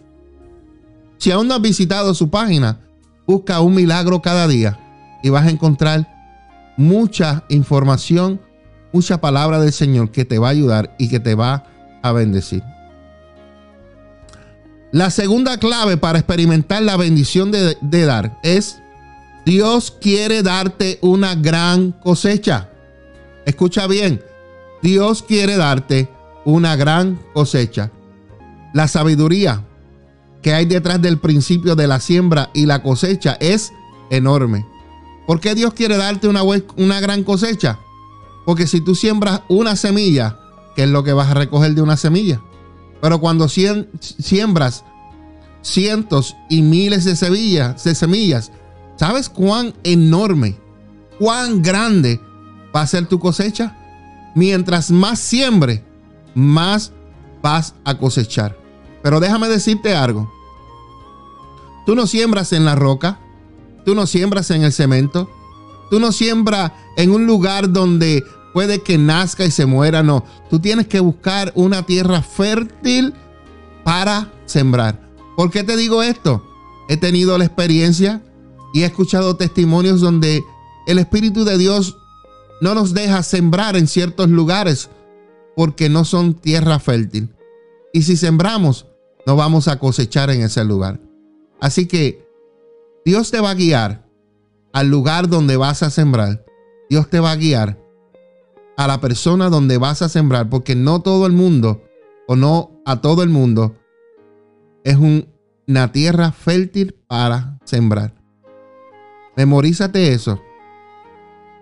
Si 1.18 1.32
aún 1.32 1.48
no 1.48 1.56
has 1.56 1.62
visitado 1.62 2.14
su 2.14 2.30
página, 2.30 2.80
busca 3.26 3.62
un 3.62 3.76
milagro 3.76 4.22
cada 4.22 4.48
día 4.48 4.80
y 5.24 5.30
vas 5.30 5.46
a 5.46 5.52
encontrar 5.52 6.10
mucha 6.78 7.44
información, 7.50 8.42
mucha 8.92 9.22
palabra 9.22 9.60
del 9.60 9.72
Señor 9.72 10.12
que 10.12 10.26
te 10.26 10.40
va 10.40 10.48
a 10.48 10.52
ayudar 10.52 10.96
y 11.00 11.10
que 11.10 11.20
te 11.20 11.36
va 11.36 11.66
a 12.02 12.12
bendecir. 12.12 12.64
La 14.92 15.10
segunda 15.10 15.58
clave 15.58 15.98
para 15.98 16.20
experimentar 16.20 16.84
la 16.84 16.98
bendición 16.98 17.52
de, 17.52 17.78
de 17.82 18.06
dar 18.06 18.40
es 18.44 18.80
Dios 19.46 19.96
quiere 20.00 20.44
darte 20.44 21.00
una 21.02 21.36
gran 21.36 21.92
cosecha. 21.92 22.70
Escucha 23.46 23.88
bien, 23.88 24.24
Dios 24.82 25.24
quiere 25.24 25.58
darte 25.58 26.10
una 26.46 26.76
gran 26.76 27.20
cosecha. 27.34 27.92
La 28.74 28.88
sabiduría 28.88 29.64
que 30.42 30.54
hay 30.54 30.66
detrás 30.66 31.02
del 31.02 31.20
principio 31.20 31.76
de 31.76 31.88
la 31.88 32.00
siembra 32.00 32.50
y 32.54 32.66
la 32.66 32.84
cosecha 32.84 33.38
es 33.40 33.72
enorme. 34.10 34.66
¿Por 35.26 35.40
qué 35.40 35.56
Dios 35.56 35.74
quiere 35.74 35.98
darte 35.98 36.28
una, 36.28 36.44
una 36.44 37.00
gran 37.00 37.24
cosecha? 37.24 37.80
Porque 38.46 38.68
si 38.68 38.82
tú 38.82 38.94
siembras 38.94 39.42
una 39.48 39.76
semilla, 39.76 40.38
¿qué 40.76 40.84
es 40.84 40.90
lo 40.90 41.04
que 41.04 41.14
vas 41.14 41.30
a 41.30 41.36
recoger 41.36 41.74
de 41.76 41.82
una 41.82 41.96
semilla? 41.96 42.42
Pero 43.02 43.20
cuando 43.20 43.48
siembras 43.48 44.84
cientos 45.62 46.36
y 46.50 46.62
miles 46.62 47.06
de 47.06 47.16
semillas, 47.16 47.84
de 47.84 47.96
semillas, 47.96 48.52
¿sabes 48.98 49.30
cuán 49.30 49.74
enorme, 49.84 50.58
cuán 51.20 51.62
grande 51.62 52.20
va 52.76 52.82
a 52.82 52.88
ser 52.88 53.08
tu 53.08 53.20
cosecha? 53.20 53.78
Mientras 54.36 54.92
más 54.92 55.20
siembre, 55.20 55.84
más 56.36 56.92
vas 57.42 57.76
a 57.84 57.98
cosechar. 57.98 58.58
Pero 59.02 59.20
déjame 59.20 59.50
decirte 59.50 59.96
algo. 59.96 60.32
Tú 61.86 61.96
no 61.96 62.08
siembras 62.08 62.54
en 62.54 62.66
la 62.66 62.76
roca, 62.76 63.20
tú 63.86 63.94
no 63.94 64.08
siembras 64.08 64.50
en 64.52 64.64
el 64.64 64.72
cemento, 64.72 65.30
tú 65.90 66.00
no 66.00 66.12
siembras 66.12 66.72
en 66.96 67.12
un 67.12 67.28
lugar 67.28 67.72
donde 67.72 68.24
puede 68.54 68.82
que 68.82 68.98
nazca 68.98 69.46
y 69.46 69.52
se 69.52 69.66
muera, 69.66 70.02
no. 70.02 70.24
Tú 70.50 70.60
tienes 70.60 70.88
que 70.88 71.02
buscar 71.02 71.52
una 71.56 71.86
tierra 71.86 72.22
fértil 72.22 73.14
para 73.84 74.32
sembrar. 74.46 75.00
¿Por 75.36 75.52
qué 75.52 75.64
te 75.64 75.76
digo 75.76 76.02
esto? 76.02 76.44
He 76.88 76.98
tenido 76.98 77.38
la 77.38 77.46
experiencia 77.46 78.24
y 78.74 78.84
he 78.84 78.86
escuchado 78.86 79.36
testimonios 79.36 80.00
donde 80.00 80.44
el 80.88 81.00
Espíritu 81.00 81.44
de 81.44 81.58
Dios 81.58 81.98
no 82.64 82.76
nos 82.76 82.94
deja 82.94 83.24
sembrar 83.24 83.76
en 83.76 83.88
ciertos 83.88 84.30
lugares 84.30 84.90
porque 85.54 85.90
no 85.90 86.06
son 86.06 86.34
tierra 86.34 86.80
fértil. 86.80 87.36
Y 87.92 88.04
si 88.04 88.16
sembramos, 88.16 88.88
no 89.26 89.36
vamos 89.36 89.68
a 89.68 89.80
cosechar 89.80 90.30
en 90.30 90.42
ese 90.44 90.64
lugar. 90.64 91.02
Así 91.60 91.90
que 91.90 92.26
Dios 93.04 93.32
te 93.32 93.42
va 93.42 93.50
a 93.50 93.56
guiar 93.56 94.08
al 94.72 94.88
lugar 94.88 95.28
donde 95.28 95.58
vas 95.58 95.84
a 95.84 95.90
sembrar. 95.90 96.46
Dios 96.90 97.10
te 97.10 97.20
va 97.20 97.32
a 97.32 97.36
guiar 97.36 97.84
a 98.78 98.88
la 98.88 99.02
persona 99.02 99.50
donde 99.50 99.78
vas 99.78 100.02
a 100.02 100.08
sembrar, 100.08 100.50
porque 100.50 100.74
no 100.74 101.02
todo 101.02 101.26
el 101.26 101.34
mundo, 101.34 101.84
o 102.30 102.38
no 102.38 102.82
a 102.86 103.02
todo 103.02 103.24
el 103.24 103.30
mundo, 103.30 103.76
es 104.86 104.96
una 104.96 105.92
tierra 105.92 106.32
fértil 106.32 106.96
para 107.08 107.60
sembrar. 107.66 108.14
Memorízate 109.36 110.14
eso 110.14 110.40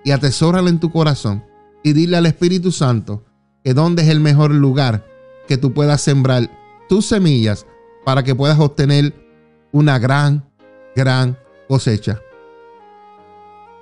y 0.04 0.12
atesóralo 0.12 0.70
en 0.70 0.80
tu 0.80 0.92
corazón 0.92 1.44
y 1.84 1.94
dile 1.94 2.18
al 2.18 2.26
Espíritu 2.26 2.72
Santo 2.72 3.24
que 3.64 3.74
dónde 3.74 4.04
es 4.04 4.10
el 4.10 4.20
mejor 4.20 4.52
lugar 4.52 5.06
que 5.48 5.58
tú 5.58 5.74
puedas 5.74 6.02
sembrar 6.02 6.50
tus 6.90 7.06
semillas 7.06 7.66
para 8.06 8.24
que 8.24 8.36
puedas 8.36 8.60
obtener 8.60 9.14
una 9.72 10.00
gran, 10.00 10.44
gran 10.96 11.38
cosecha. 11.68 12.20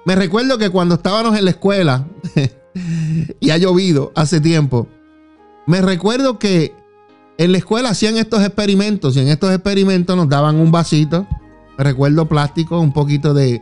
Me 0.06 0.16
recuerdo 0.16 0.58
que 0.58 0.70
cuando 0.70 0.96
estábamos 0.96 1.38
en 1.38 1.46
la 1.46 1.52
escuela 1.52 2.08
y 3.40 3.50
ha 3.50 3.58
llovido 3.58 4.12
hace 4.16 4.42
tiempo, 4.42 4.88
me 5.68 5.82
recuerdo 5.82 6.40
que 6.40 6.74
en 7.38 7.52
la 7.52 7.58
escuela 7.58 7.90
hacían 7.90 8.18
estos 8.18 8.42
experimentos 8.44 9.16
y 9.16 9.22
en 9.22 9.28
estos 9.30 9.54
experimentos 9.54 10.16
nos 10.16 10.28
daban 10.28 10.58
un 10.58 10.72
vasito, 10.72 11.28
recuerdo 11.78 12.28
plástico, 12.28 12.80
un 12.80 12.92
poquito 12.92 13.34
de, 13.34 13.62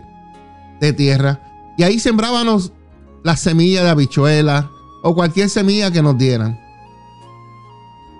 de 0.79 0.93
tierra 0.93 1.46
y 1.77 1.83
ahí 1.83 1.99
sembrábamos 1.99 2.71
la 3.23 3.37
semilla 3.37 3.83
de 3.83 3.89
habichuela 3.89 4.69
o 5.03 5.15
cualquier 5.15 5.49
semilla 5.49 5.91
que 5.91 6.01
nos 6.01 6.17
dieran. 6.17 6.59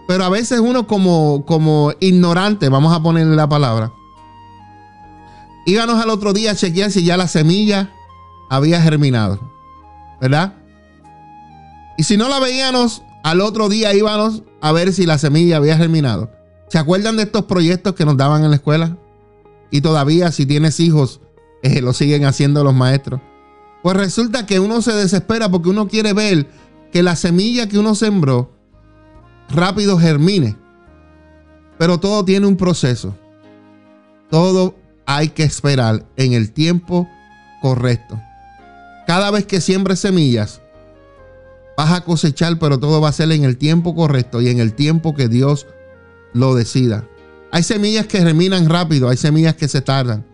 Pero 0.08 0.24
a 0.24 0.30
veces 0.30 0.60
uno 0.60 0.88
como, 0.88 1.44
como 1.46 1.92
ignorante, 2.00 2.70
vamos 2.70 2.96
a 2.96 3.02
ponerle 3.02 3.36
la 3.36 3.50
palabra, 3.50 3.92
íbamos 5.66 6.02
al 6.02 6.10
otro 6.10 6.32
día 6.32 6.52
a 6.52 6.56
chequear 6.56 6.92
si 6.92 7.04
ya 7.04 7.18
la 7.18 7.28
semilla 7.28 7.92
había 8.50 8.82
germinado. 8.82 9.40
¿Verdad? 10.22 10.54
Y 11.98 12.04
si 12.04 12.16
no 12.16 12.30
la 12.30 12.40
veíamos, 12.40 13.04
al 13.24 13.42
otro 13.42 13.70
día 13.70 13.94
íbamos 13.94 14.44
a 14.62 14.72
ver 14.72 14.94
si 14.94 15.06
la 15.06 15.18
semilla 15.18 15.58
había 15.58 15.78
germinado. 15.78 16.32
¿Se 16.70 16.78
acuerdan 16.78 17.18
de 17.18 17.24
estos 17.24 17.46
proyectos 17.46 17.94
que 17.96 18.06
nos 18.06 18.18
daban 18.18 18.44
en 18.44 18.50
la 18.50 18.56
escuela? 18.56 18.98
Y 19.72 19.82
todavía 19.82 20.32
si 20.32 20.46
tienes 20.46 20.80
hijos, 20.80 21.22
eh, 21.64 21.82
lo 21.82 21.94
siguen 21.94 22.26
haciendo 22.26 22.64
los 22.64 22.74
maestros. 22.74 23.20
Pues 23.84 23.96
resulta 23.96 24.46
que 24.46 24.60
uno 24.60 24.82
se 24.82 24.94
desespera 24.94 25.50
porque 25.50 25.70
uno 25.70 25.88
quiere 25.88 26.14
ver 26.14 26.48
que 26.92 27.04
la 27.04 27.16
semilla 27.16 27.68
que 27.68 27.80
uno 27.80 27.96
sembró 27.96 28.52
rápido 29.50 29.98
germine. 29.98 30.56
Pero 31.78 32.00
todo 32.00 32.26
tiene 32.26 32.48
un 32.48 32.58
proceso. 32.58 33.16
Todo 34.30 34.76
hay 35.06 35.30
que 35.30 35.44
esperar 35.44 36.06
en 36.16 36.34
el 36.34 36.52
tiempo 36.52 37.08
correcto. 37.62 38.20
Cada 39.06 39.32
vez 39.32 39.46
que 39.46 39.62
siembres 39.62 40.00
semillas, 40.00 40.62
vas 41.78 41.94
a 41.94 42.02
cosechar, 42.02 42.60
pero 42.60 42.80
todo 42.80 43.00
va 43.00 43.10
a 43.10 43.14
ser 43.14 43.32
en 43.32 43.46
el 43.46 43.58
tiempo 43.58 43.96
correcto 43.96 44.42
y 44.42 44.50
en 44.50 44.60
el 44.60 44.74
tiempo 44.74 45.16
que 45.16 45.30
Dios 45.30 45.68
lo 46.34 46.56
decida. 46.56 47.08
Hay 47.52 47.64
semillas 47.64 48.08
que 48.08 48.20
germinan 48.20 48.68
rápido, 48.68 49.08
hay 49.08 49.16
semillas 49.16 49.56
que 49.56 49.68
se 49.68 49.82
tardan. 49.82 50.26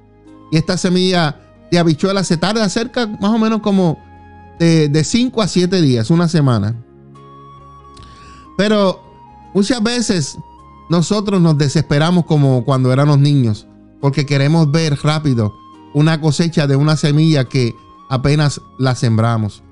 Y 0.51 0.57
esta 0.57 0.77
semilla 0.77 1.39
de 1.73 1.79
habichuela 1.79 2.23
se 2.23 2.37
tarda 2.37 2.69
cerca 2.69 3.07
más 3.07 3.31
o 3.31 3.39
menos 3.39 3.61
como 3.61 3.97
de 4.59 5.03
5 5.03 5.41
a 5.41 5.47
7 5.47 5.81
días, 5.81 6.11
una 6.11 6.27
semana. 6.27 6.75
Pero 8.57 9.01
muchas 9.55 9.81
veces 9.81 10.37
nosotros 10.89 11.41
nos 11.41 11.57
desesperamos 11.57 12.25
como 12.25 12.63
cuando 12.63 12.93
éramos 12.93 13.17
niños, 13.17 13.67
porque 13.99 14.25
queremos 14.25 14.71
ver 14.71 14.99
rápido 15.01 15.53
una 15.95 16.21
cosecha 16.21 16.67
de 16.67 16.75
una 16.75 16.95
semilla 16.95 17.45
que 17.45 17.75
apenas 18.07 18.61
la 18.77 18.93
sembramos. 18.93 19.63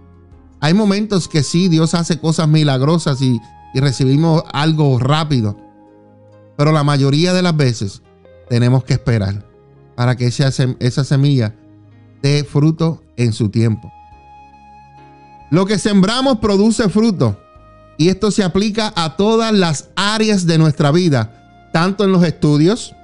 Hay 0.60 0.74
momentos 0.74 1.28
que 1.28 1.44
sí, 1.44 1.70
Dios 1.70 1.94
hace 1.94 2.20
cosas 2.20 2.48
milagrosas 2.48 3.22
y, 3.22 3.40
recibimos 3.76 4.44
algo 4.52 4.98
rápido. 5.00 5.56
Pero 6.58 6.72
la 6.72 6.84
mayoría 6.84 7.32
de 7.32 7.44
las 7.44 7.56
veces 7.56 8.02
tenemos 8.50 8.84
que 8.84 8.94
esperar 8.94 9.48
para 9.96 10.18
que 10.18 10.26
esa 10.26 11.04
semilla 11.04 11.56
dé 12.22 12.44
fruto 12.44 13.02
en 13.18 13.34
su 13.34 13.50
tiempo. 13.50 13.92
Lo 15.50 15.66
que 15.66 15.78
sembramos 15.78 16.40
produce 16.40 16.90
fruto. 16.90 17.38
Y 17.98 18.10
esto 18.10 18.32
se 18.32 18.44
aplica 18.44 18.92
a 18.96 19.16
todas 19.16 19.54
las 19.54 19.90
áreas 19.96 20.48
de 20.48 20.58
nuestra 20.58 20.92
vida, 20.92 21.70
tanto 21.72 22.04
en 22.04 22.12
los 22.12 22.24
estudios 22.24 22.96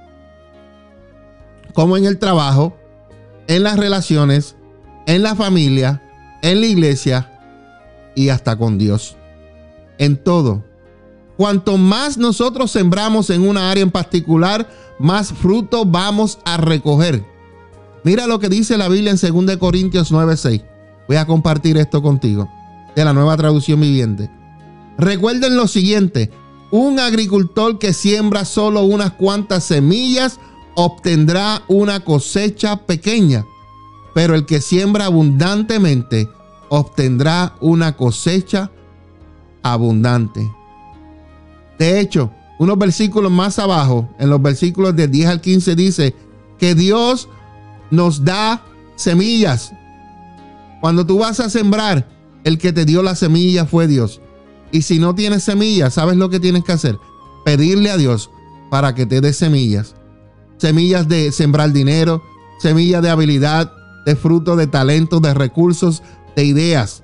como 1.74 1.96
en 1.96 2.06
el 2.06 2.18
trabajo, 2.18 2.76
en 3.46 3.62
las 3.62 3.76
relaciones, 3.76 4.56
en 5.06 5.22
la 5.22 5.36
familia, 5.36 6.02
en 6.42 6.60
la 6.60 6.66
iglesia 6.66 7.30
y 8.14 8.30
hasta 8.30 8.56
con 8.56 8.78
Dios. 8.78 9.16
En 9.98 10.16
todo. 10.16 10.64
Cuanto 11.36 11.76
más 11.76 12.18
nosotros 12.18 12.72
sembramos 12.72 13.30
en 13.30 13.46
una 13.46 13.70
área 13.70 13.84
en 13.84 13.92
particular, 13.92 14.68
más 14.98 15.32
fruto 15.32 15.84
vamos 15.84 16.40
a 16.44 16.56
recoger. 16.56 17.24
Mira 18.04 18.26
lo 18.26 18.38
que 18.38 18.48
dice 18.48 18.76
la 18.76 18.88
Biblia 18.88 19.12
en 19.12 19.46
2 19.46 19.56
Corintios 19.56 20.12
9:6. 20.12 20.62
Voy 21.08 21.16
a 21.16 21.26
compartir 21.26 21.76
esto 21.78 22.02
contigo 22.02 22.48
de 22.94 23.04
la 23.04 23.12
nueva 23.12 23.36
traducción 23.36 23.80
viviente. 23.80 24.30
Recuerden 24.98 25.56
lo 25.56 25.68
siguiente, 25.68 26.30
un 26.70 26.98
agricultor 26.98 27.78
que 27.78 27.92
siembra 27.92 28.44
solo 28.44 28.82
unas 28.82 29.12
cuantas 29.12 29.64
semillas 29.64 30.38
obtendrá 30.74 31.62
una 31.68 32.00
cosecha 32.00 32.76
pequeña, 32.86 33.44
pero 34.14 34.34
el 34.34 34.46
que 34.46 34.60
siembra 34.60 35.06
abundantemente 35.06 36.28
obtendrá 36.68 37.54
una 37.60 37.96
cosecha 37.96 38.70
abundante. 39.62 40.50
De 41.78 42.00
hecho, 42.00 42.30
unos 42.58 42.76
versículos 42.76 43.30
más 43.30 43.58
abajo, 43.58 44.08
en 44.18 44.30
los 44.30 44.42
versículos 44.42 44.94
de 44.96 45.08
10 45.08 45.28
al 45.28 45.40
15 45.40 45.74
dice 45.76 46.14
que 46.58 46.74
Dios 46.74 47.28
nos 47.90 48.24
da 48.24 48.62
semillas. 48.96 49.72
Cuando 50.80 51.06
tú 51.06 51.18
vas 51.18 51.40
a 51.40 51.50
sembrar, 51.50 52.08
el 52.44 52.58
que 52.58 52.72
te 52.72 52.84
dio 52.84 53.02
la 53.02 53.14
semilla 53.14 53.66
fue 53.66 53.86
Dios. 53.86 54.20
Y 54.70 54.82
si 54.82 54.98
no 54.98 55.14
tienes 55.14 55.42
semillas, 55.44 55.94
¿sabes 55.94 56.16
lo 56.16 56.30
que 56.30 56.40
tienes 56.40 56.64
que 56.64 56.72
hacer? 56.72 56.98
Pedirle 57.44 57.90
a 57.90 57.96
Dios 57.96 58.30
para 58.70 58.94
que 58.94 59.06
te 59.06 59.20
dé 59.20 59.32
semillas. 59.32 59.94
Semillas 60.58 61.08
de 61.08 61.32
sembrar 61.32 61.72
dinero, 61.72 62.22
semillas 62.58 63.02
de 63.02 63.10
habilidad, 63.10 63.72
de 64.04 64.16
fruto, 64.16 64.56
de 64.56 64.66
talento, 64.66 65.20
de 65.20 65.34
recursos, 65.34 66.02
de 66.36 66.44
ideas, 66.44 67.02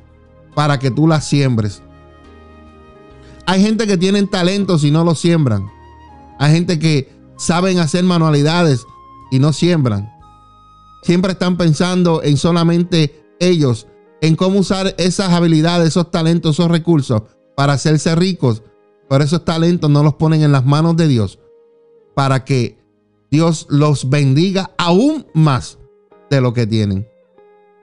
para 0.55 0.79
que 0.79 0.91
tú 0.91 1.07
las 1.07 1.27
siembres. 1.27 1.83
Hay 3.47 3.63
gente 3.63 3.87
que 3.87 3.97
tienen 3.97 4.29
talentos 4.29 4.85
y 4.85 4.91
no 4.91 5.05
los 5.05 5.21
siembran. 5.21 5.71
Hay 6.39 6.53
gente 6.53 6.79
que 6.79 7.13
saben 7.37 7.79
hacer 7.79 8.05
manualidades 8.05 8.87
y 9.31 9.39
no 9.39 9.53
siembran. 9.53 10.14
Siempre 11.05 11.33
están 11.33 11.59
pensando 11.59 12.23
en 12.23 12.39
solamente 12.39 13.23
ellos, 13.39 13.89
en 14.23 14.37
cómo 14.37 14.61
usar 14.61 14.95
esas 14.97 15.35
habilidades, 15.35 15.89
esos 15.89 16.11
talentos, 16.11 16.57
esos 16.57 16.71
recursos 16.71 17.25
para 17.55 17.75
hacerse 17.75 18.15
ricos. 18.15 18.63
Pero 19.11 19.23
esos 19.23 19.45
talentos 19.45 19.91
no 19.91 20.03
los 20.03 20.15
ponen 20.15 20.43
en 20.43 20.51
las 20.51 20.65
manos 20.65 20.97
de 20.97 21.07
Dios 21.07 21.41
para 22.15 22.47
que 22.47 22.79
Dios 23.31 23.67
los 23.69 24.09
bendiga 24.09 24.71
aún 24.79 25.27
más 25.35 25.77
de 26.31 26.41
lo 26.41 26.55
que 26.55 26.67
tienen. 26.67 27.07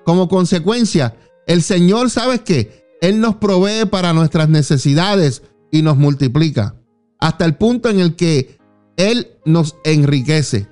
Como 0.04 0.28
consecuencia, 0.28 1.16
el 1.46 1.62
Señor, 1.62 2.10
¿sabes 2.10 2.42
qué? 2.42 2.88
Él 3.02 3.20
nos 3.20 3.36
provee 3.36 3.86
para 3.86 4.14
nuestras 4.14 4.50
necesidades 4.50 5.44
y 5.70 5.84
nos 5.84 5.96
multiplica 5.96 6.76
hasta 7.20 7.46
el 7.46 7.56
punto 7.56 7.88
en 7.88 8.00
el 8.00 8.16
que 8.16 8.58
Él 8.98 9.38
nos 9.46 9.76
enriquece 9.84 10.68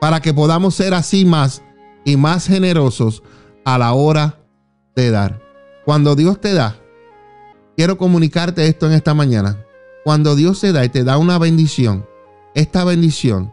para 0.00 0.20
que 0.20 0.34
podamos 0.34 0.74
ser 0.74 0.92
así 0.92 1.24
más 1.24 1.62
y 2.06 2.16
más 2.16 2.46
generosos 2.46 3.22
a 3.66 3.76
la 3.76 3.92
hora 3.92 4.38
de 4.94 5.10
dar. 5.10 5.42
Cuando 5.84 6.16
Dios 6.16 6.40
te 6.40 6.54
da, 6.54 6.76
quiero 7.76 7.98
comunicarte 7.98 8.66
esto 8.66 8.86
en 8.86 8.94
esta 8.94 9.12
mañana. 9.12 9.62
Cuando 10.04 10.34
Dios 10.34 10.60
te 10.60 10.72
da 10.72 10.82
y 10.82 10.88
te 10.88 11.04
da 11.04 11.18
una 11.18 11.38
bendición, 11.38 12.06
esta 12.54 12.82
bendición 12.84 13.52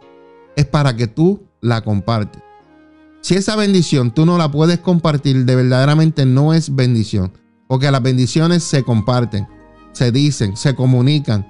es 0.55 0.65
para 0.65 0.95
que 0.95 1.07
tú 1.07 1.43
la 1.59 1.81
compartes. 1.81 2.41
Si 3.19 3.35
esa 3.35 3.57
bendición 3.57 4.13
tú 4.13 4.25
no 4.25 4.37
la 4.37 4.49
puedes 4.49 4.79
compartir, 4.79 5.43
de 5.43 5.55
verdaderamente 5.57 6.25
no 6.25 6.53
es 6.53 6.73
bendición. 6.73 7.33
Porque 7.67 7.91
las 7.91 8.01
bendiciones 8.01 8.63
se 8.63 8.83
comparten 8.83 9.47
se 9.93 10.11
dicen, 10.11 10.57
se 10.57 10.75
comunican, 10.75 11.47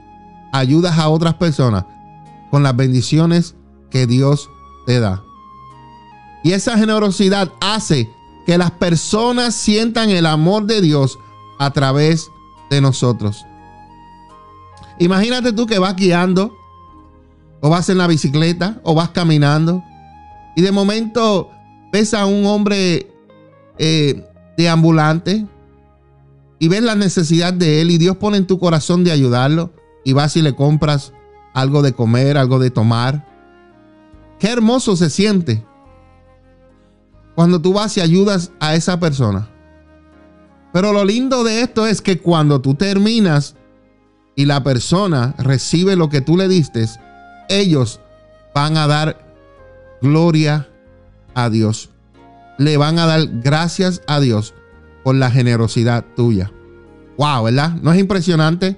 ayudas 0.52 1.00
a 1.00 1.10
otras 1.10 1.34
personas 1.36 1.86
con 2.52 2.62
las 2.62 2.76
bendiciones 2.76 3.56
que 3.90 4.06
Dios 4.06 4.50
te 4.86 5.00
da. 5.00 5.24
Y 6.44 6.52
esa 6.52 6.78
generosidad 6.78 7.52
hace 7.62 8.10
que 8.46 8.58
las 8.58 8.72
personas 8.72 9.56
sientan 9.56 10.10
el 10.10 10.26
amor 10.26 10.66
de 10.66 10.82
Dios 10.82 11.18
a 11.58 11.72
través 11.72 12.30
de 12.70 12.82
nosotros. 12.82 13.46
Imagínate 15.00 15.54
tú 15.54 15.66
que 15.66 15.80
vas 15.80 15.96
guiando, 15.96 16.56
o 17.62 17.70
vas 17.70 17.88
en 17.90 17.98
la 17.98 18.08
bicicleta, 18.08 18.82
o 18.84 18.94
vas 18.94 19.10
caminando, 19.10 19.82
y 20.56 20.62
de 20.62 20.72
momento 20.72 21.50
ves 21.92 22.14
a 22.14 22.26
un 22.26 22.46
hombre 22.46 23.08
eh, 23.78 24.26
deambulante 24.58 25.46
y 26.60 26.68
ves 26.68 26.84
la 26.84 26.96
necesidad 26.96 27.54
de 27.54 27.82
él 27.82 27.92
y 27.92 27.98
Dios 27.98 28.18
pone 28.18 28.38
en 28.38 28.48
tu 28.48 28.60
corazón 28.60 29.04
de 29.04 29.12
ayudarlo 29.12 29.74
y 30.04 30.14
vas 30.14 30.36
y 30.38 30.42
le 30.42 30.56
compras 30.56 31.14
algo 31.54 31.82
de 31.82 31.94
comer, 31.94 32.38
algo 32.38 32.60
de 32.60 32.70
tomar. 32.70 33.28
Qué 34.40 34.50
hermoso 34.50 34.96
se 34.96 35.10
siente 35.10 35.66
cuando 37.36 37.62
tú 37.62 37.74
vas 37.74 37.98
y 37.98 38.02
ayudas 38.02 38.52
a 38.60 38.76
esa 38.76 39.00
persona. 39.00 39.50
Pero 40.72 40.92
lo 40.92 41.06
lindo 41.06 41.44
de 41.44 41.62
esto 41.62 41.86
es 41.86 42.02
que 42.02 42.20
cuando 42.20 42.62
tú 42.62 42.76
terminas 42.76 43.56
y 44.36 44.46
la 44.46 44.64
persona 44.64 45.36
recibe 45.38 45.96
lo 45.96 46.10
que 46.10 46.22
tú 46.22 46.36
le 46.36 46.48
diste, 46.48 46.88
ellos 47.50 48.00
van 48.56 48.78
a 48.78 48.88
dar 48.88 49.24
gloria 50.02 50.70
a 51.36 51.50
Dios. 51.50 51.90
Le 52.58 52.78
van 52.78 53.00
a 53.00 53.06
dar 53.06 53.28
gracias 53.42 54.02
a 54.08 54.20
Dios 54.20 54.54
por 55.04 55.16
la 55.16 55.30
generosidad 55.30 56.06
tuya. 56.16 56.52
Wow, 57.18 57.44
¿verdad? 57.44 57.72
¿No 57.82 57.92
es 57.92 58.00
impresionante? 58.00 58.78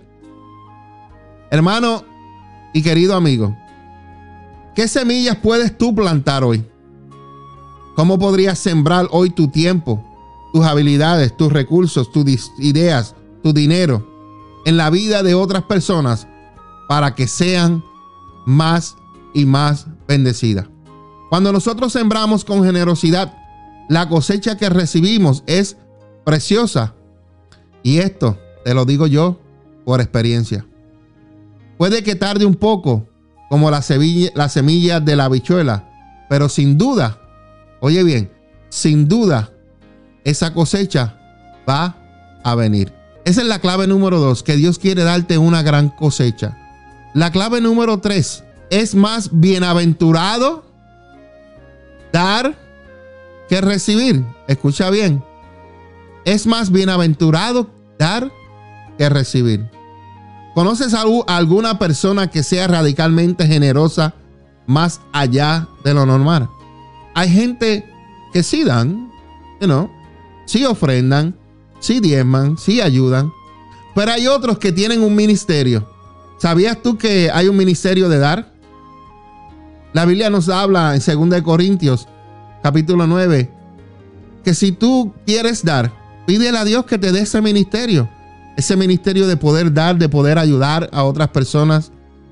Hermano 1.49 2.03
y 2.73 2.81
querido 2.81 3.15
amigo, 3.15 3.55
¿qué 4.75 4.87
semillas 4.87 5.37
puedes 5.37 5.77
tú 5.77 5.95
plantar 5.95 6.43
hoy? 6.43 6.65
¿Cómo 7.95 8.19
podrías 8.19 8.59
sembrar 8.59 9.07
hoy 9.11 9.29
tu 9.29 9.47
tiempo, 9.47 10.03
tus 10.53 10.65
habilidades, 10.65 11.35
tus 11.35 11.51
recursos, 11.51 12.11
tus 12.11 12.51
ideas, 12.59 13.15
tu 13.41 13.53
dinero 13.53 14.05
en 14.65 14.75
la 14.75 14.89
vida 14.89 15.23
de 15.23 15.33
otras 15.33 15.63
personas 15.63 16.27
para 16.89 17.15
que 17.15 17.27
sean 17.27 17.83
más 18.45 18.97
y 19.33 19.45
más 19.45 19.87
bendecidas? 20.07 20.67
Cuando 21.29 21.53
nosotros 21.53 21.93
sembramos 21.93 22.43
con 22.43 22.65
generosidad, 22.65 23.37
la 23.87 24.09
cosecha 24.09 24.57
que 24.57 24.69
recibimos 24.69 25.43
es 25.47 25.77
preciosa. 26.25 26.95
Y 27.81 27.99
esto 27.99 28.37
te 28.65 28.73
lo 28.73 28.83
digo 28.83 29.07
yo 29.07 29.39
por 29.85 30.01
experiencia. 30.01 30.65
Puede 31.77 32.03
que 32.03 32.15
tarde 32.15 32.45
un 32.45 32.55
poco, 32.55 33.07
como 33.49 33.71
la 33.71 33.81
semilla, 33.81 34.31
la 34.35 34.49
semilla 34.49 34.99
de 34.99 35.15
la 35.15 35.25
habichuela, 35.25 35.89
pero 36.29 36.49
sin 36.49 36.77
duda, 36.77 37.21
oye 37.85 38.03
bien, 38.03 38.31
sin 38.69 39.07
duda, 39.07 39.51
esa 40.23 40.55
cosecha 40.55 41.19
va 41.69 41.95
a 42.43 42.55
venir. 42.55 42.91
Esa 43.25 43.41
es 43.41 43.47
la 43.47 43.59
clave 43.59 43.85
número 43.85 44.19
dos, 44.19 44.41
que 44.41 44.55
Dios 44.55 44.79
quiere 44.79 45.03
darte 45.03 45.37
una 45.37 45.61
gran 45.61 45.89
cosecha. 45.89 46.57
La 47.13 47.31
clave 47.31 47.61
número 47.61 47.99
tres, 47.99 48.43
es 48.71 48.95
más 48.95 49.29
bienaventurado 49.31 50.65
dar 52.11 52.57
que 53.49 53.61
recibir. 53.61 54.25
Escucha 54.47 54.89
bien, 54.89 55.23
es 56.25 56.47
más 56.47 56.71
bienaventurado 56.71 57.69
dar 57.99 58.31
que 58.97 59.09
recibir. 59.09 59.69
¿Conoces 60.55 60.95
a 60.95 61.03
alguna 61.27 61.77
persona 61.77 62.31
que 62.31 62.41
sea 62.41 62.65
radicalmente 62.67 63.45
generosa 63.45 64.15
más 64.65 65.01
allá 65.13 65.67
de 65.83 65.93
lo 65.93 66.07
normal? 66.07 66.49
Hay 67.15 67.29
gente 67.29 67.85
que 68.33 68.43
sí 68.43 68.65
dan, 68.65 69.09
you 69.61 69.89
sí 70.45 70.65
ofrendan, 70.65 71.33
sí 71.79 72.01
diezman, 72.01 72.57
sí 72.57 72.81
ayudan, 72.81 73.31
pero 73.95 74.11
hay 74.11 74.27
otros 74.27 74.59
que 74.59 74.73
tienen 74.73 75.01
un 75.01 75.15
ministerio. 75.15 75.89
¿Sabías 76.37 76.81
tú 76.83 76.97
que 76.97 77.31
hay 77.33 77.47
un 77.47 77.55
ministerio 77.55 78.09
de 78.09 78.19
dar? 78.19 78.53
La 79.93 80.03
Biblia 80.05 80.29
nos 80.29 80.49
habla 80.49 80.93
en 80.93 81.29
2 81.29 81.41
Corintios 81.41 82.05
capítulo 82.61 83.07
9, 83.07 83.49
que 84.43 84.53
si 84.53 84.73
tú 84.73 85.13
quieres 85.25 85.63
dar, 85.63 85.93
pídele 86.27 86.57
a 86.57 86.65
Dios 86.65 86.85
que 86.85 86.97
te 86.97 87.13
dé 87.13 87.21
ese 87.21 87.41
ministerio. 87.41 88.09
Ese 88.57 88.75
ministerio 88.75 89.27
de 89.27 89.37
poder 89.37 89.73
dar, 89.73 89.97
de 89.97 90.09
poder 90.09 90.37
ayudar 90.37 90.89
a 90.91 91.03
otras 91.03 91.29
personas, 91.29 91.91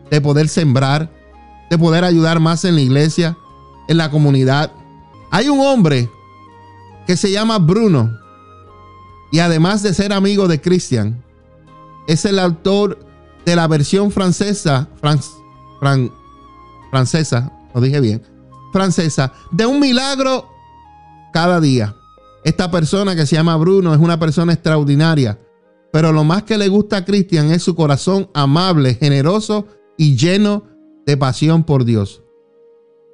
de 0.09 0.19
poder 0.19 0.49
sembrar, 0.49 1.09
de 1.69 1.77
poder 1.77 2.03
ayudar 2.03 2.39
más 2.39 2.65
en 2.65 2.75
la 2.75 2.81
iglesia, 2.81 3.37
en 3.87 3.97
la 3.97 4.09
comunidad. 4.11 4.71
Hay 5.31 5.49
un 5.49 5.59
hombre 5.59 6.09
que 7.05 7.17
se 7.17 7.31
llama 7.31 7.57
Bruno 7.59 8.11
y 9.31 9.39
además 9.39 9.81
de 9.81 9.93
ser 9.93 10.13
amigo 10.13 10.47
de 10.47 10.61
Christian, 10.61 11.23
es 12.07 12.23
el 12.25 12.37
autor 12.37 12.99
de 13.45 13.55
la 13.55 13.67
versión 13.67 14.11
francesa, 14.11 14.87
francesa, 16.91 17.51
lo 17.73 17.81
dije 17.81 17.99
bien, 17.99 18.21
francesa, 18.71 19.33
de 19.51 19.65
un 19.65 19.79
milagro 19.79 20.47
cada 21.33 21.59
día. 21.59 21.95
Esta 22.43 22.69
persona 22.69 23.15
que 23.15 23.25
se 23.25 23.35
llama 23.35 23.55
Bruno 23.57 23.93
es 23.93 23.99
una 23.99 24.19
persona 24.19 24.53
extraordinaria, 24.53 25.39
pero 25.91 26.11
lo 26.11 26.23
más 26.23 26.43
que 26.43 26.57
le 26.57 26.67
gusta 26.67 26.97
a 26.97 27.05
Cristian 27.05 27.51
es 27.51 27.63
su 27.63 27.75
corazón 27.75 28.29
amable, 28.33 28.95
generoso 28.95 29.67
y 29.97 30.15
lleno 30.15 30.63
de 31.05 31.17
pasión 31.17 31.63
por 31.63 31.85
Dios. 31.85 32.22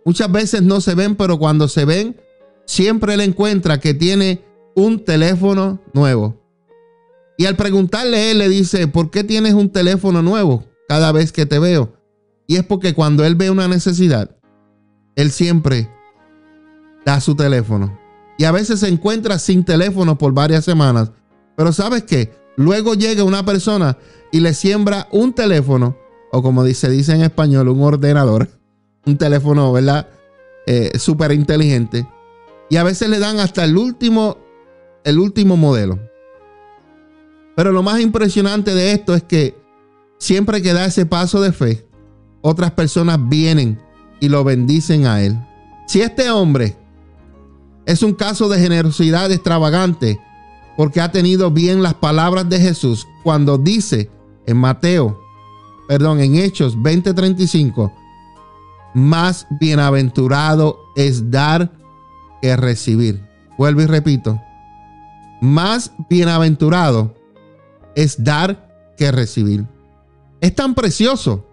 Muchas 0.06 0.32
veces 0.32 0.62
no 0.62 0.82
se 0.82 0.96
ven, 0.96 1.16
pero 1.16 1.38
cuando 1.38 1.68
se 1.68 1.86
ven, 1.86 2.18
siempre 2.66 3.14
él 3.14 3.22
encuentra 3.22 3.80
que 3.80 3.94
tiene 3.94 4.44
un 4.76 5.04
teléfono 5.04 5.82
nuevo. 5.94 6.40
Y 7.38 7.46
al 7.46 7.56
preguntarle, 7.56 8.32
él 8.32 8.40
le 8.40 8.50
dice, 8.50 8.88
¿por 8.88 9.12
qué 9.12 9.24
tienes 9.24 9.54
un 9.54 9.70
teléfono 9.70 10.22
nuevo 10.22 10.66
cada 10.88 11.12
vez 11.12 11.32
que 11.32 11.46
te 11.46 11.60
veo? 11.60 11.94
Y 12.48 12.58
es 12.58 12.64
porque 12.64 12.94
cuando 12.94 13.24
él 13.24 13.36
ve 13.36 13.50
una 13.50 13.68
necesidad, 13.68 14.36
él 15.16 15.32
siempre 15.32 15.90
da 17.06 17.22
su 17.22 17.36
teléfono. 17.36 17.98
Y 18.38 18.46
a 18.46 18.52
veces 18.52 18.80
se 18.80 18.88
encuentra 18.88 19.40
sin 19.40 19.64
teléfono 19.64 20.18
por 20.18 20.34
varias 20.34 20.66
semanas. 20.66 21.12
Pero 21.56 21.72
¿sabes 21.74 22.04
qué? 22.04 22.32
Luego 22.56 22.94
llega 22.94 23.24
una 23.24 23.46
persona 23.46 23.98
y 24.32 24.40
le 24.40 24.54
siembra 24.54 25.08
un 25.12 25.34
teléfono, 25.34 25.98
o 26.32 26.42
como 26.42 26.66
se 26.66 26.90
dice 26.90 27.14
en 27.14 27.22
español, 27.22 27.70
un 27.70 27.82
ordenador, 27.82 28.50
un 29.10 29.17
teléfono, 29.17 29.72
¿verdad? 29.72 30.08
Eh, 30.65 30.98
Súper 30.98 31.32
inteligente. 31.32 32.08
Y 32.69 32.78
a 32.78 32.84
veces 32.84 33.10
le 33.10 33.19
dan 33.19 33.39
hasta 33.39 33.63
el 33.63 33.78
último, 33.78 34.38
el 35.04 35.19
último 35.19 35.58
modelo. 35.58 36.00
Pero 37.56 37.72
lo 37.72 37.84
más 37.84 38.00
impresionante 38.00 38.74
de 38.74 38.91
esto 38.91 39.15
es 39.15 39.24
que 39.24 39.58
siempre 40.17 40.62
que 40.62 40.74
da 40.74 40.86
ese 40.86 41.06
paso 41.06 41.41
de 41.41 41.52
fe, 41.52 41.86
otras 42.41 42.72
personas 42.72 43.19
vienen 43.28 43.82
y 44.19 44.30
lo 44.30 44.43
bendicen 44.43 45.08
a 45.08 45.22
él. 45.22 45.38
Si 45.88 46.02
este 46.02 46.30
hombre 46.30 46.78
es 47.86 48.04
un 48.04 48.13
caso 48.13 48.48
de 48.50 48.60
generosidad 48.60 49.32
extravagante, 49.32 50.19
porque 50.78 51.02
ha 51.02 51.12
tenido 51.12 51.52
bien 51.52 51.84
las 51.84 51.95
palabras 51.95 52.48
de 52.48 52.60
Jesús 52.60 53.08
cuando 53.24 53.58
dice 53.58 54.10
en 54.45 54.58
Mateo, 54.58 55.19
perdón, 55.88 56.22
en 56.22 56.36
Hechos 56.36 56.78
20:35, 56.78 57.91
más 58.93 59.47
bienaventurado 59.60 60.80
es 60.95 61.30
dar 61.32 61.71
que 62.41 62.56
recibir. 62.56 63.21
Vuelvo 63.58 63.82
y 63.82 63.86
repito, 63.86 64.41
más 65.41 65.91
bienaventurado 66.10 67.13
es 67.95 68.23
dar 68.23 68.93
que 68.97 69.12
recibir. 69.12 69.65
Es 70.41 70.56
tan 70.56 70.75
precioso 70.75 71.45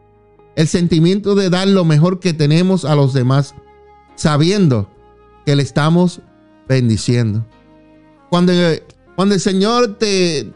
el 0.55 0.69
sentimiento 0.69 1.35
de 1.35 1.51
dar 1.51 1.69
lo 1.69 1.85
mejor 1.85 2.21
que 2.21 2.33
tenemos 2.33 2.85
a 2.85 2.95
los 2.95 3.13
demás, 3.13 3.55
sabiendo 4.15 4.89
que 5.45 5.57
le 5.57 5.63
estamos 5.63 6.21
bendiciendo. 6.69 7.45
Cuando, 8.31 8.53
cuando 9.15 9.35
el 9.35 9.41
Señor 9.41 9.99
te, 9.99 10.53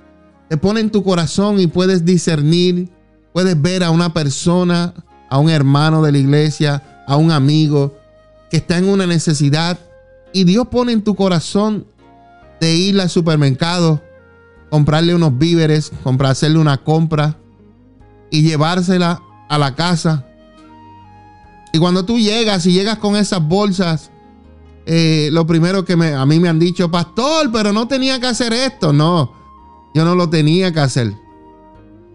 te 0.49 0.57
pone 0.57 0.81
en 0.81 0.91
tu 0.91 1.03
corazón 1.05 1.61
y 1.61 1.67
puedes 1.67 2.05
discernir, 2.05 2.89
puedes 3.33 3.61
ver 3.61 3.85
a 3.85 3.91
una 3.91 4.13
persona, 4.13 4.95
a 5.31 5.39
un 5.39 5.49
hermano 5.49 6.03
de 6.03 6.13
la 6.13 6.19
iglesia, 6.19 7.05
a 7.07 7.17
un 7.17 7.31
amigo 7.31 7.97
que 8.51 8.59
está 8.59 8.77
en 8.77 8.89
una 8.89 9.07
necesidad 9.07 9.79
y 10.33 10.45
Dios 10.45 10.69
pone 10.69 10.93
en 10.93 11.03
tu 11.03 11.15
corazón 11.15 11.87
de 12.61 12.75
ir 12.75 13.01
al 13.01 13.09
supermercado, 13.09 14.03
comprarle 14.69 15.15
unos 15.15 15.39
víveres, 15.39 15.93
comprarle 16.03 16.59
una 16.59 16.79
compra 16.79 17.37
y 18.31 18.43
llevársela 18.43 19.23
a 19.49 19.59
la 19.59 19.75
casa. 19.75 20.27
Y 21.73 21.79
cuando 21.79 22.05
tú 22.05 22.19
llegas 22.19 22.67
y 22.67 22.73
llegas 22.73 22.99
con 22.99 23.17
esas 23.17 23.47
bolsas, 23.47 24.11
eh, 24.87 25.29
lo 25.33 25.47
primero 25.47 25.85
que 25.85 25.97
me, 25.97 26.13
a 26.15 26.27
mí 26.27 26.41
me 26.41 26.49
han 26.49 26.59
dicho, 26.59 26.91
pastor, 26.91 27.51
pero 27.53 27.73
no 27.73 27.87
tenía 27.87 28.21
que 28.21 28.27
hacer 28.27 28.53
esto. 28.53 28.93
No, 28.93 29.33
yo 29.95 30.05
no 30.05 30.15
lo 30.15 30.29
tenía 30.29 30.73
que 30.73 30.81
hacer. 30.81 31.15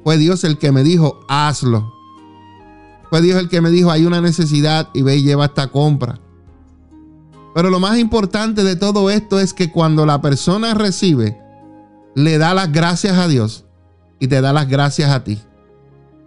Fue 0.04 0.18
Dios 0.18 0.44
el 0.44 0.58
que 0.58 0.72
me 0.72 0.84
dijo, 0.84 1.22
hazlo. 1.28 1.95
Fue 3.10 3.22
Dios 3.22 3.40
el 3.40 3.50
que 3.50 3.62
me 3.62 3.70
dijo, 3.70 3.92
hay 3.92 4.06
una 4.06 4.22
necesidad 4.22 4.90
y 4.94 5.02
ve 5.02 5.18
y 5.18 5.24
lleva 5.24 5.46
esta 5.46 5.68
compra. 5.68 6.20
Pero 7.54 7.70
lo 7.70 7.80
más 7.80 7.98
importante 7.98 8.64
de 8.64 8.76
todo 8.76 9.10
esto 9.10 9.40
es 9.40 9.54
que 9.54 9.72
cuando 9.72 10.06
la 10.06 10.22
persona 10.22 10.74
recibe, 10.74 11.40
le 12.16 12.38
da 12.38 12.54
las 12.54 12.72
gracias 12.72 13.18
a 13.18 13.28
Dios 13.28 13.66
y 14.20 14.28
te 14.28 14.42
da 14.42 14.52
las 14.54 14.68
gracias 14.68 15.12
a 15.12 15.24
ti 15.24 15.40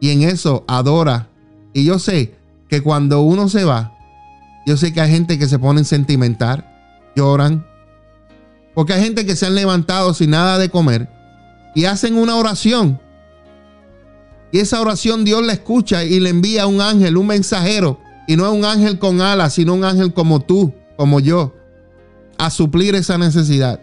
y 0.00 0.10
en 0.10 0.22
eso 0.22 0.64
adora. 0.66 1.28
Y 1.72 1.84
yo 1.84 1.98
sé 1.98 2.34
que 2.68 2.82
cuando 2.82 3.20
uno 3.20 3.48
se 3.48 3.64
va, 3.64 3.94
yo 4.66 4.76
sé 4.76 4.92
que 4.92 5.00
hay 5.00 5.10
gente 5.10 5.38
que 5.38 5.48
se 5.48 5.58
pone 5.58 5.84
sentimental, 5.84 6.66
lloran, 7.16 7.66
porque 8.74 8.92
hay 8.92 9.02
gente 9.02 9.26
que 9.26 9.36
se 9.36 9.46
han 9.46 9.54
levantado 9.54 10.14
sin 10.14 10.30
nada 10.30 10.58
de 10.58 10.70
comer 10.70 11.08
y 11.74 11.86
hacen 11.86 12.16
una 12.16 12.36
oración. 12.36 13.00
Y 14.52 14.60
esa 14.60 14.80
oración 14.80 15.24
Dios 15.24 15.44
la 15.44 15.52
escucha 15.52 16.04
y 16.04 16.20
le 16.20 16.30
envía 16.30 16.64
a 16.64 16.66
un 16.66 16.80
ángel, 16.80 17.16
un 17.16 17.26
mensajero. 17.26 18.00
Y 18.26 18.36
no 18.36 18.46
es 18.46 18.52
un 18.52 18.64
ángel 18.64 18.98
con 18.98 19.20
alas, 19.20 19.54
sino 19.54 19.74
un 19.74 19.84
ángel 19.84 20.12
como 20.12 20.40
tú, 20.40 20.74
como 20.96 21.20
yo, 21.20 21.54
a 22.38 22.50
suplir 22.50 22.94
esa 22.94 23.18
necesidad. 23.18 23.80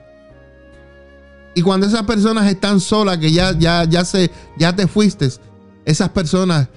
Y 1.55 1.61
cuando 1.61 1.87
esas 1.87 2.03
personas 2.03 2.47
están 2.47 2.79
solas, 2.79 3.17
que 3.17 3.31
ya, 3.31 3.57
ya, 3.57 3.85
ya, 3.85 4.03
se, 4.03 4.29
ya 4.57 4.75
te 4.75 4.87
fuiste, 4.87 5.29
esas 5.85 6.09
personas 6.09 6.67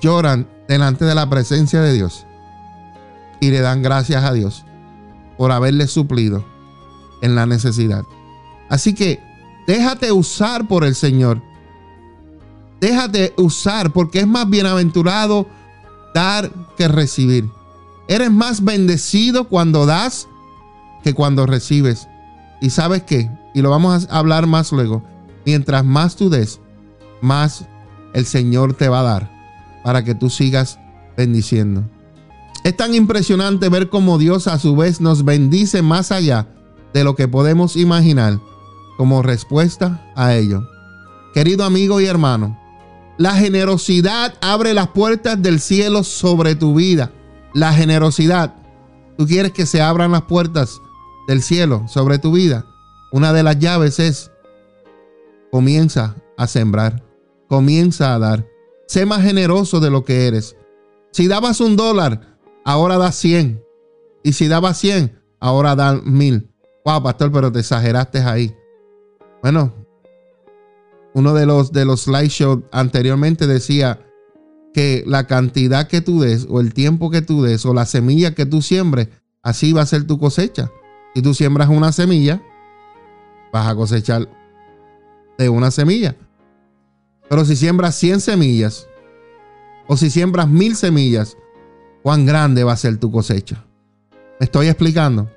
lloran 0.00 0.48
delante 0.68 1.04
de 1.04 1.14
la 1.14 1.28
presencia 1.28 1.80
de 1.82 1.92
Dios 1.92 2.26
y 3.40 3.50
le 3.50 3.60
dan 3.60 3.82
gracias 3.82 4.24
a 4.24 4.32
Dios 4.32 4.64
por 5.36 5.52
haberle 5.52 5.86
suplido 5.86 6.44
en 7.20 7.34
la 7.34 7.44
necesidad. 7.44 8.04
Así 8.68 8.94
que 8.94 9.20
déjate 9.66 10.12
usar 10.12 10.66
por 10.68 10.84
el 10.84 10.94
Señor. 10.94 11.42
Déjate 12.82 13.32
usar 13.36 13.92
porque 13.92 14.18
es 14.18 14.26
más 14.26 14.50
bienaventurado 14.50 15.46
dar 16.12 16.50
que 16.76 16.88
recibir. 16.88 17.48
Eres 18.08 18.32
más 18.32 18.64
bendecido 18.64 19.44
cuando 19.44 19.86
das 19.86 20.26
que 21.04 21.14
cuando 21.14 21.46
recibes. 21.46 22.08
Y 22.60 22.70
sabes 22.70 23.04
qué, 23.04 23.30
y 23.54 23.62
lo 23.62 23.70
vamos 23.70 24.08
a 24.10 24.18
hablar 24.18 24.48
más 24.48 24.72
luego, 24.72 25.04
mientras 25.46 25.84
más 25.84 26.16
tú 26.16 26.28
des, 26.28 26.60
más 27.20 27.66
el 28.14 28.26
Señor 28.26 28.74
te 28.74 28.88
va 28.88 28.98
a 28.98 29.04
dar 29.04 29.30
para 29.84 30.02
que 30.02 30.16
tú 30.16 30.28
sigas 30.28 30.80
bendiciendo. 31.16 31.84
Es 32.64 32.76
tan 32.76 32.94
impresionante 32.94 33.68
ver 33.68 33.90
cómo 33.90 34.18
Dios 34.18 34.48
a 34.48 34.58
su 34.58 34.74
vez 34.74 35.00
nos 35.00 35.24
bendice 35.24 35.82
más 35.82 36.10
allá 36.10 36.48
de 36.92 37.04
lo 37.04 37.14
que 37.14 37.28
podemos 37.28 37.76
imaginar 37.76 38.40
como 38.96 39.22
respuesta 39.22 40.04
a 40.16 40.34
ello. 40.34 40.68
Querido 41.32 41.64
amigo 41.64 42.00
y 42.00 42.06
hermano, 42.06 42.58
la 43.18 43.34
generosidad 43.34 44.34
abre 44.40 44.74
las 44.74 44.88
puertas 44.88 45.40
del 45.40 45.60
cielo 45.60 46.04
sobre 46.04 46.54
tu 46.54 46.74
vida. 46.74 47.12
La 47.54 47.72
generosidad. 47.72 48.54
Tú 49.16 49.26
quieres 49.26 49.52
que 49.52 49.66
se 49.66 49.82
abran 49.82 50.12
las 50.12 50.22
puertas 50.22 50.80
del 51.28 51.42
cielo 51.42 51.86
sobre 51.88 52.18
tu 52.18 52.32
vida. 52.32 52.66
Una 53.12 53.32
de 53.32 53.42
las 53.42 53.58
llaves 53.58 53.98
es 53.98 54.30
comienza 55.50 56.16
a 56.36 56.46
sembrar 56.46 57.02
comienza 57.52 58.14
a 58.14 58.18
dar. 58.18 58.48
Sé 58.86 59.04
más 59.04 59.22
generoso 59.22 59.78
de 59.78 59.90
lo 59.90 60.06
que 60.06 60.26
eres. 60.26 60.56
Si 61.10 61.28
dabas 61.28 61.60
un 61.60 61.76
dólar, 61.76 62.38
ahora 62.64 62.96
das 62.96 63.16
100. 63.16 63.62
Y 64.22 64.32
si 64.32 64.48
dabas 64.48 64.78
100, 64.78 65.20
ahora 65.38 65.76
dan 65.76 66.00
mil. 66.02 66.50
Wow, 66.86 67.02
pastor, 67.02 67.30
pero 67.30 67.52
te 67.52 67.58
exageraste 67.58 68.20
ahí. 68.20 68.56
Bueno, 69.42 69.74
uno 71.14 71.34
de 71.34 71.46
los, 71.46 71.72
de 71.72 71.84
los 71.84 72.02
slideshows 72.02 72.64
anteriormente 72.72 73.46
decía 73.46 74.00
que 74.72 75.04
la 75.06 75.26
cantidad 75.26 75.86
que 75.86 76.00
tú 76.00 76.20
des, 76.20 76.46
o 76.48 76.60
el 76.60 76.72
tiempo 76.72 77.10
que 77.10 77.22
tú 77.22 77.42
des, 77.42 77.64
o 77.66 77.74
la 77.74 77.84
semilla 77.84 78.34
que 78.34 78.46
tú 78.46 78.62
siembres, 78.62 79.08
así 79.42 79.72
va 79.72 79.82
a 79.82 79.86
ser 79.86 80.06
tu 80.06 80.18
cosecha. 80.18 80.70
Si 81.14 81.20
tú 81.20 81.34
siembras 81.34 81.68
una 81.68 81.92
semilla, 81.92 82.42
vas 83.52 83.68
a 83.68 83.74
cosechar 83.74 84.28
de 85.36 85.48
una 85.48 85.70
semilla. 85.70 86.16
Pero 87.28 87.44
si 87.44 87.56
siembras 87.56 87.94
100 87.96 88.20
semillas 88.20 88.88
o 89.86 89.96
si 89.96 90.10
siembras 90.10 90.48
mil 90.48 90.76
semillas, 90.76 91.36
¿cuán 92.02 92.24
grande 92.24 92.64
va 92.64 92.72
a 92.72 92.76
ser 92.76 92.98
tu 92.98 93.10
cosecha? 93.10 93.64
¿Me 94.40 94.44
estoy 94.44 94.68
explicando? 94.68 95.30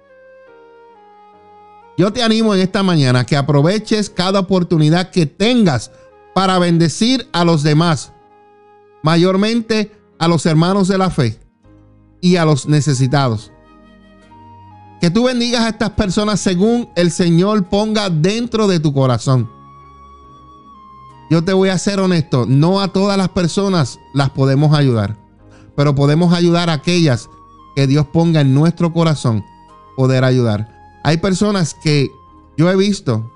Yo 1.98 2.12
te 2.12 2.22
animo 2.24 2.54
en 2.54 2.62
esta 2.62 2.84
mañana 2.84 3.26
que 3.26 3.38
aproveches 3.38 4.10
cada 4.10 4.40
oportunidad 4.40 5.12
que 5.12 5.26
tengas 5.26 5.92
para 6.34 6.60
bendecir 6.60 7.30
a 7.32 7.46
los 7.46 7.64
demás, 7.64 8.12
mayormente 9.02 9.96
a 10.20 10.28
los 10.28 10.46
hermanos 10.46 10.90
de 10.90 10.98
la 10.98 11.10
fe 11.10 11.40
y 12.20 12.36
a 12.36 12.44
los 12.44 12.68
necesitados. 12.68 13.54
Que 15.00 15.10
tú 15.10 15.26
bendigas 15.26 15.62
a 15.62 15.70
estas 15.70 15.92
personas 15.92 16.42
según 16.42 16.90
el 16.98 17.12
Señor 17.12 17.70
ponga 17.70 18.10
dentro 18.10 18.68
de 18.68 18.82
tu 18.82 18.94
corazón. 18.94 19.50
Yo 21.30 21.44
te 21.46 21.54
voy 21.54 21.70
a 21.70 21.78
ser 21.78 22.02
honesto, 22.02 22.46
no 22.46 22.82
a 22.82 22.90
todas 22.90 23.18
las 23.18 23.30
personas 23.30 24.00
las 24.14 24.32
podemos 24.32 24.78
ayudar, 24.78 25.18
pero 25.76 25.96
podemos 25.96 26.34
ayudar 26.34 26.70
a 26.70 26.74
aquellas 26.74 27.30
que 27.76 27.88
Dios 27.88 28.06
ponga 28.08 28.42
en 28.42 28.54
nuestro 28.54 28.92
corazón 28.92 29.46
poder 29.96 30.26
ayudar. 30.26 30.75
Hay 31.06 31.18
personas 31.18 31.76
que 31.76 32.10
yo 32.58 32.70
he 32.70 32.76
visto 32.76 33.32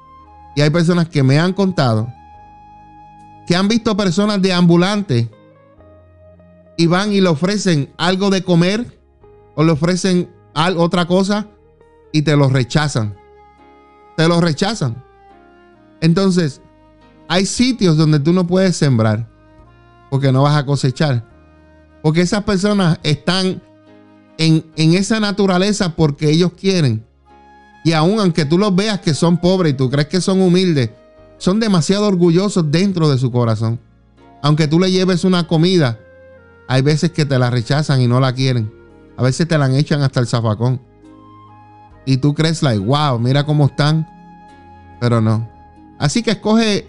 y 0.56 0.62
hay 0.62 0.72
personas 0.72 1.08
que 1.08 1.22
me 1.22 1.38
han 1.38 1.54
contado 1.54 2.12
que 3.50 3.56
han 3.56 3.68
visto 3.68 3.98
personas 3.98 4.40
de 4.44 4.54
ambulante 4.54 5.28
y 6.78 6.86
van 6.86 7.12
y 7.12 7.20
le 7.20 7.30
ofrecen 7.30 7.92
algo 7.98 8.30
de 8.30 8.44
comer 8.44 9.00
o 9.56 9.64
le 9.64 9.72
ofrecen 9.72 10.30
otra 10.78 11.08
cosa 11.08 11.48
y 12.12 12.22
te 12.22 12.36
lo 12.36 12.48
rechazan. 12.48 13.16
Te 14.16 14.28
lo 14.28 14.40
rechazan. 14.40 15.04
Entonces, 16.00 16.62
hay 17.28 17.48
sitios 17.48 17.98
donde 17.98 18.20
tú 18.20 18.34
no 18.34 18.46
puedes 18.46 18.78
sembrar 18.78 19.28
porque 20.12 20.32
no 20.32 20.44
vas 20.44 20.56
a 20.56 20.68
cosechar. 20.68 21.28
Porque 22.04 22.22
esas 22.22 22.44
personas 22.44 23.00
están 23.02 23.64
en, 24.38 24.64
en, 24.76 24.94
esa 24.94 25.20
naturaleza 25.20 25.96
porque 25.96 26.30
ellos 26.30 26.54
quieren. 26.54 27.04
Y 27.84 27.94
aun 27.94 28.20
aunque 28.20 28.46
tú 28.46 28.58
los 28.58 28.76
veas 28.76 29.00
que 29.00 29.14
son 29.14 29.38
pobres 29.38 29.74
y 29.74 29.76
tú 29.76 29.90
crees 29.90 30.08
que 30.08 30.22
son 30.22 30.42
humildes, 30.42 30.90
son 31.38 31.60
demasiado 31.60 32.08
orgullosos 32.08 32.70
dentro 32.70 33.10
de 33.10 33.18
su 33.18 33.32
corazón. 33.32 33.80
Aunque 34.42 34.68
tú 34.68 34.80
le 34.80 34.92
lleves 34.92 35.24
una 35.24 35.48
comida, 35.48 36.00
hay 36.68 36.82
veces 36.82 37.12
que 37.12 37.26
te 37.26 37.40
la 37.40 37.50
rechazan 37.50 38.02
y 38.02 38.08
no 38.08 38.20
la 38.20 38.34
quieren. 38.34 38.72
A 39.18 39.24
veces 39.24 39.48
te 39.48 39.58
la 39.58 39.76
echan 39.78 40.02
hasta 40.02 40.20
el 40.20 40.28
zafacón. 40.28 40.82
Y 42.06 42.18
tú 42.18 42.34
crees, 42.34 42.64
like, 42.64 42.80
wow, 42.80 43.20
mira 43.20 43.46
cómo 43.46 43.66
están. 43.66 44.08
Pero 45.00 45.22
no. 45.22 45.50
Así 45.98 46.24
que 46.24 46.32
escoge, 46.32 46.88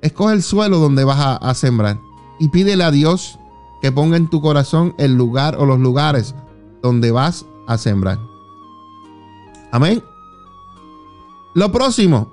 escoge 0.00 0.34
el 0.34 0.42
suelo 0.42 0.78
donde 0.78 1.04
vas 1.04 1.18
a, 1.18 1.36
a 1.36 1.54
sembrar. 1.54 1.98
Y 2.38 2.48
pídele 2.48 2.84
a 2.84 2.90
Dios 2.90 3.38
que 3.80 3.92
ponga 3.92 4.16
en 4.16 4.28
tu 4.28 4.40
corazón 4.40 4.94
el 4.98 5.14
lugar 5.14 5.56
o 5.56 5.66
los 5.66 5.80
lugares 5.80 6.34
donde 6.82 7.10
vas 7.10 7.46
a 7.66 7.78
sembrar. 7.78 8.18
Amén. 9.70 10.02
Lo 11.54 11.70
próximo, 11.70 12.32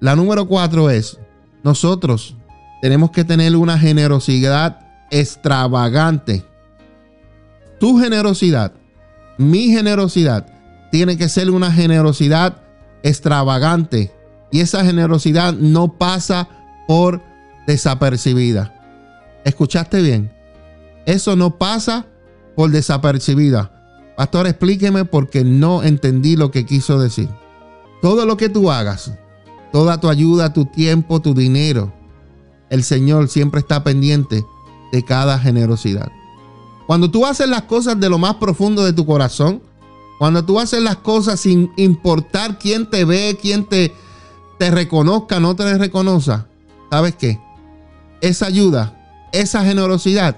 la 0.00 0.16
número 0.16 0.46
cuatro 0.46 0.90
es, 0.90 1.18
nosotros 1.62 2.36
tenemos 2.82 3.10
que 3.10 3.24
tener 3.24 3.56
una 3.56 3.78
generosidad 3.78 4.80
extravagante 5.10 6.44
tu 7.78 7.98
generosidad, 7.98 8.72
mi 9.38 9.68
generosidad, 9.68 10.46
tiene 10.90 11.16
que 11.16 11.28
ser 11.28 11.50
una 11.50 11.70
generosidad 11.70 12.62
extravagante. 13.02 14.12
Y 14.50 14.60
esa 14.60 14.84
generosidad 14.84 15.52
no 15.52 15.98
pasa 15.98 16.48
por 16.88 17.20
desapercibida. 17.66 18.72
¿Escuchaste 19.44 20.00
bien? 20.00 20.32
Eso 21.04 21.36
no 21.36 21.58
pasa 21.58 22.06
por 22.54 22.70
desapercibida. 22.70 23.72
Pastor, 24.16 24.46
explíqueme 24.46 25.04
porque 25.04 25.44
no 25.44 25.82
entendí 25.82 26.36
lo 26.36 26.50
que 26.50 26.64
quiso 26.64 26.98
decir. 26.98 27.28
Todo 28.06 28.24
lo 28.24 28.36
que 28.36 28.48
tú 28.48 28.70
hagas, 28.70 29.10
toda 29.72 29.98
tu 29.98 30.08
ayuda, 30.08 30.52
tu 30.52 30.64
tiempo, 30.64 31.20
tu 31.20 31.34
dinero, 31.34 31.92
el 32.70 32.84
Señor 32.84 33.26
siempre 33.26 33.58
está 33.58 33.82
pendiente 33.82 34.44
de 34.92 35.04
cada 35.04 35.40
generosidad. 35.40 36.12
Cuando 36.86 37.10
tú 37.10 37.26
haces 37.26 37.48
las 37.48 37.62
cosas 37.62 37.98
de 37.98 38.08
lo 38.08 38.18
más 38.18 38.36
profundo 38.36 38.84
de 38.84 38.92
tu 38.92 39.04
corazón, 39.04 39.60
cuando 40.20 40.44
tú 40.44 40.60
haces 40.60 40.80
las 40.82 40.98
cosas 40.98 41.40
sin 41.40 41.72
importar 41.76 42.60
quién 42.60 42.88
te 42.88 43.04
ve, 43.04 43.36
quién 43.42 43.64
te, 43.64 43.92
te 44.56 44.70
reconozca, 44.70 45.40
no 45.40 45.56
te 45.56 45.76
reconozca, 45.76 46.46
¿sabes 46.92 47.16
qué? 47.16 47.40
Esa 48.20 48.46
ayuda, 48.46 48.96
esa 49.32 49.64
generosidad 49.64 50.36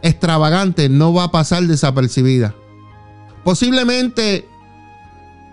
extravagante 0.00 0.88
no 0.88 1.12
va 1.12 1.24
a 1.24 1.30
pasar 1.30 1.62
desapercibida. 1.64 2.54
Posiblemente 3.44 4.48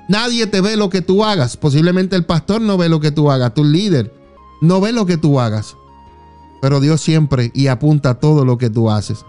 nadie 0.07 0.47
te 0.47 0.61
ve 0.61 0.75
lo 0.75 0.89
que 0.89 1.01
tú 1.01 1.23
hagas. 1.23 1.57
Posiblemente 1.57 2.15
el 2.15 2.25
pastor 2.25 2.61
no 2.61 2.77
ve 2.77 2.89
lo 2.89 2.99
que 2.99 3.11
tú 3.11 3.31
hagas. 3.31 3.53
Tu 3.53 3.63
líder 3.63 4.13
no 4.61 4.81
ve 4.81 4.91
lo 4.91 5.05
que 5.05 5.17
tú 5.17 5.39
hagas. 5.39 5.75
Pero 6.61 6.79
Dios 6.79 7.01
siempre 7.01 7.51
y 7.53 7.67
apunta 7.67 8.15
todo 8.15 8.45
lo 8.45 8.57
que 8.57 8.69
tú 8.69 8.89
haces. 8.89 9.25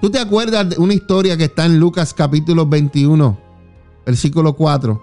¿Tú 0.00 0.10
te 0.10 0.18
acuerdas 0.18 0.70
de 0.70 0.78
una 0.78 0.94
historia 0.94 1.36
que 1.36 1.44
está 1.44 1.64
en 1.64 1.80
Lucas 1.80 2.14
capítulo 2.14 2.66
21, 2.66 3.38
versículo 4.04 4.54
4, 4.54 5.02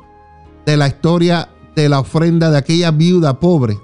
de 0.66 0.78
la 0.78 0.88
historia 0.88 1.50
de 1.76 1.90
la 1.90 2.00
ofrenda 2.00 2.52
de 2.52 2.58
aquella 2.58 2.92
viuda 2.92 3.40
pobre? 3.40 3.78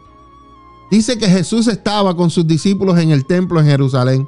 Dice 0.91 1.17
que 1.17 1.27
Jesús 1.27 1.67
estaba 1.67 2.15
con 2.15 2.29
sus 2.29 2.47
discípulos 2.47 2.97
en 2.99 3.11
el 3.11 3.25
templo 3.25 3.59
en 3.59 3.65
Jerusalén. 3.65 4.27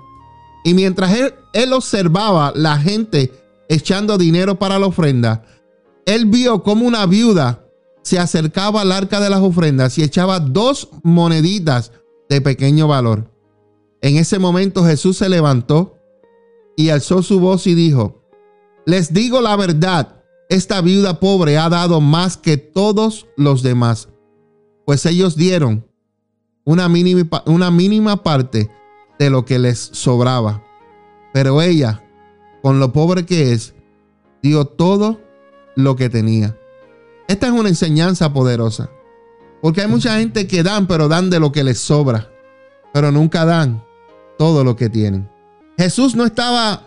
Y 0.63 0.73
mientras 0.73 1.13
él, 1.13 1.33
él 1.53 1.73
observaba 1.73 2.51
la 2.55 2.77
gente 2.77 3.31
echando 3.69 4.17
dinero 4.17 4.59
para 4.59 4.77
la 4.77 4.87
ofrenda, 4.87 5.43
él 6.05 6.25
vio 6.25 6.63
como 6.63 6.85
una 6.85 7.05
viuda 7.05 7.65
se 8.03 8.19
acercaba 8.19 8.81
al 8.81 8.91
arca 8.91 9.19
de 9.19 9.29
las 9.29 9.41
ofrendas 9.41 9.97
y 9.97 10.03
echaba 10.03 10.39
dos 10.39 10.89
moneditas 11.03 11.91
de 12.29 12.41
pequeño 12.41 12.87
valor. 12.87 13.31
En 14.01 14.17
ese 14.17 14.39
momento 14.39 14.83
Jesús 14.83 15.17
se 15.17 15.29
levantó 15.29 15.97
y 16.75 16.89
alzó 16.89 17.21
su 17.21 17.39
voz 17.39 17.67
y 17.67 17.75
dijo, 17.75 18.23
les 18.85 19.13
digo 19.13 19.41
la 19.41 19.55
verdad, 19.55 20.23
esta 20.49 20.81
viuda 20.81 21.19
pobre 21.19 21.57
ha 21.57 21.69
dado 21.69 22.01
más 22.01 22.37
que 22.37 22.57
todos 22.57 23.27
los 23.37 23.61
demás, 23.61 24.09
pues 24.85 25.05
ellos 25.05 25.35
dieron 25.35 25.85
una 26.63 26.89
mínima, 26.89 27.43
una 27.45 27.69
mínima 27.69 28.23
parte 28.23 28.71
de 29.19 29.29
lo 29.29 29.45
que 29.45 29.59
les 29.59 29.77
sobraba. 29.77 30.63
Pero 31.33 31.61
ella, 31.61 32.03
con 32.61 32.79
lo 32.79 32.91
pobre 32.91 33.25
que 33.25 33.53
es, 33.53 33.75
dio 34.41 34.65
todo 34.65 35.21
lo 35.75 35.95
que 35.95 36.09
tenía. 36.09 36.57
Esta 37.27 37.47
es 37.47 37.53
una 37.53 37.69
enseñanza 37.69 38.33
poderosa, 38.33 38.89
porque 39.61 39.81
hay 39.81 39.87
mucha 39.87 40.19
gente 40.19 40.47
que 40.47 40.63
dan, 40.63 40.87
pero 40.87 41.07
dan 41.07 41.29
de 41.29 41.39
lo 41.39 41.51
que 41.51 41.63
les 41.63 41.79
sobra, 41.79 42.29
pero 42.93 43.11
nunca 43.11 43.45
dan 43.45 43.83
todo 44.37 44.63
lo 44.63 44.75
que 44.75 44.89
tienen. 44.89 45.29
Jesús 45.77 46.15
no 46.15 46.25
estaba 46.25 46.83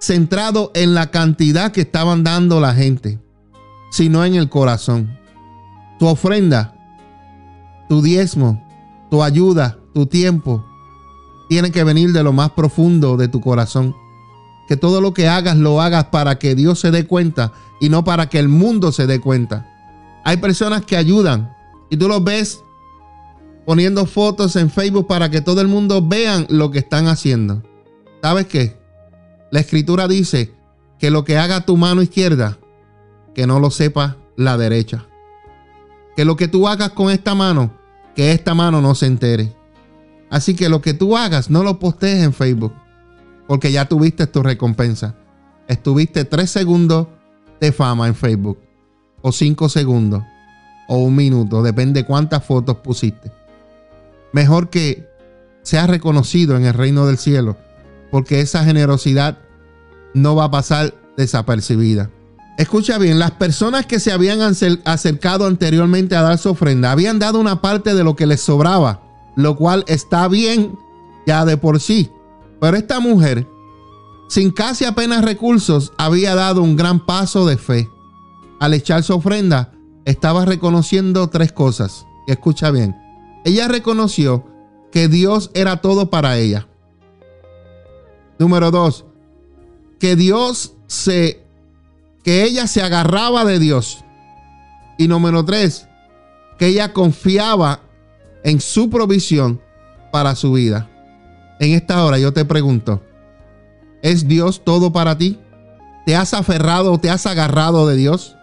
centrado 0.00 0.70
en 0.74 0.94
la 0.94 1.10
cantidad 1.10 1.72
que 1.72 1.82
estaban 1.82 2.24
dando 2.24 2.60
la 2.60 2.74
gente, 2.74 3.20
sino 3.90 4.24
en 4.24 4.34
el 4.34 4.48
corazón. 4.48 5.18
Tu 5.98 6.06
ofrenda, 6.06 6.74
tu 7.88 8.02
diezmo, 8.02 8.66
tu 9.10 9.22
ayuda, 9.22 9.78
tu 9.94 10.06
tiempo, 10.06 10.64
tiene 11.48 11.70
que 11.70 11.84
venir 11.84 12.12
de 12.12 12.22
lo 12.22 12.32
más 12.32 12.50
profundo 12.52 13.16
de 13.16 13.28
tu 13.28 13.40
corazón. 13.40 13.94
Que 14.72 14.78
todo 14.78 15.02
lo 15.02 15.12
que 15.12 15.28
hagas 15.28 15.58
lo 15.58 15.82
hagas 15.82 16.04
para 16.04 16.38
que 16.38 16.54
Dios 16.54 16.80
se 16.80 16.90
dé 16.90 17.06
cuenta 17.06 17.52
y 17.78 17.90
no 17.90 18.04
para 18.04 18.30
que 18.30 18.38
el 18.38 18.48
mundo 18.48 18.90
se 18.90 19.06
dé 19.06 19.20
cuenta. 19.20 19.70
Hay 20.24 20.38
personas 20.38 20.86
que 20.86 20.96
ayudan 20.96 21.54
y 21.90 21.98
tú 21.98 22.08
los 22.08 22.24
ves 22.24 22.62
poniendo 23.66 24.06
fotos 24.06 24.56
en 24.56 24.70
Facebook 24.70 25.06
para 25.06 25.28
que 25.28 25.42
todo 25.42 25.60
el 25.60 25.68
mundo 25.68 26.00
vean 26.00 26.46
lo 26.48 26.70
que 26.70 26.78
están 26.78 27.06
haciendo. 27.06 27.62
¿Sabes 28.22 28.46
qué? 28.46 28.80
La 29.50 29.60
escritura 29.60 30.08
dice 30.08 30.54
que 30.98 31.10
lo 31.10 31.22
que 31.22 31.36
haga 31.36 31.66
tu 31.66 31.76
mano 31.76 32.00
izquierda, 32.00 32.58
que 33.34 33.46
no 33.46 33.60
lo 33.60 33.70
sepa 33.70 34.16
la 34.36 34.56
derecha. 34.56 35.04
Que 36.16 36.24
lo 36.24 36.36
que 36.36 36.48
tú 36.48 36.66
hagas 36.66 36.92
con 36.92 37.10
esta 37.10 37.34
mano, 37.34 37.74
que 38.16 38.32
esta 38.32 38.54
mano 38.54 38.80
no 38.80 38.94
se 38.94 39.04
entere. 39.04 39.54
Así 40.30 40.56
que 40.56 40.70
lo 40.70 40.80
que 40.80 40.94
tú 40.94 41.14
hagas, 41.14 41.50
no 41.50 41.62
lo 41.62 41.78
postees 41.78 42.24
en 42.24 42.32
Facebook, 42.32 42.72
porque 43.52 43.70
ya 43.70 43.84
tuviste 43.84 44.26
tu 44.26 44.42
recompensa. 44.42 45.14
Estuviste 45.68 46.24
tres 46.24 46.50
segundos 46.50 47.08
de 47.60 47.70
fama 47.70 48.06
en 48.06 48.14
Facebook, 48.14 48.58
o 49.20 49.30
cinco 49.30 49.68
segundos, 49.68 50.22
o 50.88 50.96
un 50.96 51.14
minuto, 51.14 51.62
depende 51.62 52.06
cuántas 52.06 52.46
fotos 52.46 52.78
pusiste. 52.78 53.30
Mejor 54.32 54.70
que 54.70 55.06
seas 55.60 55.86
reconocido 55.90 56.56
en 56.56 56.64
el 56.64 56.72
reino 56.72 57.06
del 57.06 57.18
cielo 57.18 57.58
porque 58.10 58.40
esa 58.40 58.64
generosidad 58.64 59.36
no 60.14 60.34
va 60.34 60.44
a 60.44 60.50
pasar 60.50 60.94
desapercibida. 61.18 62.08
Escucha 62.56 62.96
bien, 62.96 63.18
las 63.18 63.32
personas 63.32 63.84
que 63.84 64.00
se 64.00 64.12
habían 64.12 64.40
acercado 64.86 65.46
anteriormente 65.46 66.16
a 66.16 66.22
dar 66.22 66.38
su 66.38 66.48
ofrenda 66.48 66.90
habían 66.90 67.18
dado 67.18 67.38
una 67.38 67.60
parte 67.60 67.94
de 67.94 68.02
lo 68.02 68.16
que 68.16 68.26
les 68.26 68.40
sobraba, 68.40 69.02
lo 69.36 69.56
cual 69.56 69.84
está 69.88 70.26
bien 70.26 70.74
ya 71.26 71.44
de 71.44 71.58
por 71.58 71.80
sí. 71.80 72.10
Pero 72.62 72.76
esta 72.76 73.00
mujer, 73.00 73.48
sin 74.28 74.52
casi 74.52 74.84
apenas 74.84 75.24
recursos, 75.24 75.92
había 75.98 76.36
dado 76.36 76.62
un 76.62 76.76
gran 76.76 77.04
paso 77.04 77.44
de 77.44 77.56
fe. 77.56 77.88
Al 78.60 78.72
echar 78.72 79.02
su 79.02 79.14
ofrenda, 79.14 79.72
estaba 80.04 80.44
reconociendo 80.44 81.28
tres 81.28 81.50
cosas. 81.50 82.06
Escucha 82.28 82.70
bien. 82.70 82.94
Ella 83.44 83.66
reconoció 83.66 84.46
que 84.92 85.08
Dios 85.08 85.50
era 85.54 85.80
todo 85.80 86.08
para 86.08 86.38
ella. 86.38 86.68
Número 88.38 88.70
dos, 88.70 89.06
que 89.98 90.14
Dios 90.14 90.74
se, 90.86 91.44
que 92.22 92.44
ella 92.44 92.68
se 92.68 92.80
agarraba 92.80 93.44
de 93.44 93.58
Dios. 93.58 94.04
Y 94.98 95.08
número 95.08 95.44
tres, 95.44 95.88
que 96.60 96.68
ella 96.68 96.92
confiaba 96.92 97.80
en 98.44 98.60
su 98.60 98.88
provisión 98.88 99.60
para 100.12 100.36
su 100.36 100.52
vida. 100.52 100.91
En 101.62 101.74
esta 101.74 102.04
hora 102.04 102.18
yo 102.18 102.32
te 102.32 102.44
pregunto, 102.44 103.04
¿es 104.02 104.26
Dios 104.26 104.64
todo 104.64 104.92
para 104.92 105.16
ti? 105.16 105.38
¿Te 106.04 106.16
has 106.16 106.34
aferrado 106.34 106.98
te 106.98 107.08
has 107.08 107.24
agarrado 107.24 107.86
de 107.86 107.94
Dios? 107.94 108.34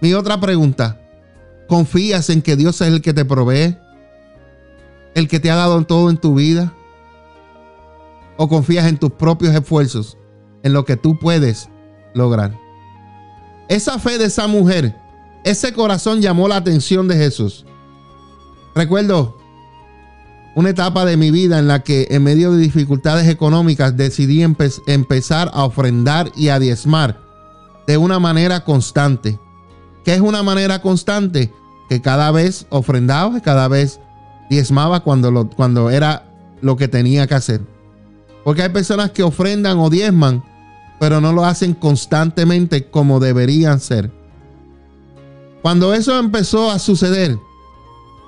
Mi 0.00 0.14
otra 0.14 0.38
pregunta, 0.38 1.00
¿confías 1.68 2.30
en 2.30 2.40
que 2.40 2.54
Dios 2.54 2.80
es 2.82 2.86
el 2.86 3.02
que 3.02 3.12
te 3.12 3.24
provee? 3.24 3.76
¿El 5.16 5.26
que 5.26 5.40
te 5.40 5.50
ha 5.50 5.56
dado 5.56 5.84
todo 5.84 6.08
en 6.08 6.18
tu 6.18 6.36
vida? 6.36 6.72
¿O 8.36 8.48
confías 8.48 8.86
en 8.86 8.96
tus 8.96 9.10
propios 9.10 9.52
esfuerzos, 9.52 10.16
en 10.62 10.72
lo 10.72 10.84
que 10.84 10.96
tú 10.96 11.18
puedes 11.18 11.68
lograr? 12.14 12.56
Esa 13.68 13.98
fe 13.98 14.18
de 14.18 14.26
esa 14.26 14.46
mujer, 14.46 14.94
ese 15.42 15.72
corazón 15.72 16.22
llamó 16.22 16.46
la 16.46 16.58
atención 16.58 17.08
de 17.08 17.16
Jesús. 17.16 17.66
Recuerdo 18.76 19.39
una 20.54 20.70
etapa 20.70 21.04
de 21.04 21.16
mi 21.16 21.30
vida 21.30 21.58
en 21.58 21.68
la 21.68 21.80
que 21.80 22.08
en 22.10 22.24
medio 22.24 22.52
de 22.52 22.58
dificultades 22.58 23.28
económicas 23.28 23.96
decidí 23.96 24.42
empezar 24.42 25.50
a 25.54 25.64
ofrendar 25.64 26.32
y 26.36 26.48
a 26.48 26.58
diezmar 26.58 27.20
de 27.86 27.96
una 27.96 28.18
manera 28.18 28.64
constante. 28.64 29.38
¿Qué 30.04 30.14
es 30.14 30.20
una 30.20 30.42
manera 30.42 30.80
constante? 30.82 31.52
Que 31.88 32.00
cada 32.00 32.30
vez 32.30 32.66
ofrendaba, 32.70 33.40
cada 33.40 33.68
vez 33.68 34.00
diezmaba 34.48 35.00
cuando, 35.00 35.48
cuando 35.50 35.90
era 35.90 36.24
lo 36.60 36.76
que 36.76 36.88
tenía 36.88 37.26
que 37.26 37.34
hacer. 37.34 37.60
Porque 38.44 38.62
hay 38.62 38.70
personas 38.70 39.10
que 39.10 39.22
ofrendan 39.22 39.78
o 39.78 39.90
diezman, 39.90 40.42
pero 40.98 41.20
no 41.20 41.32
lo 41.32 41.44
hacen 41.44 41.74
constantemente 41.74 42.90
como 42.90 43.20
deberían 43.20 43.80
ser. 43.80 44.10
Cuando 45.62 45.94
eso 45.94 46.18
empezó 46.18 46.70
a 46.70 46.78
suceder, 46.78 47.38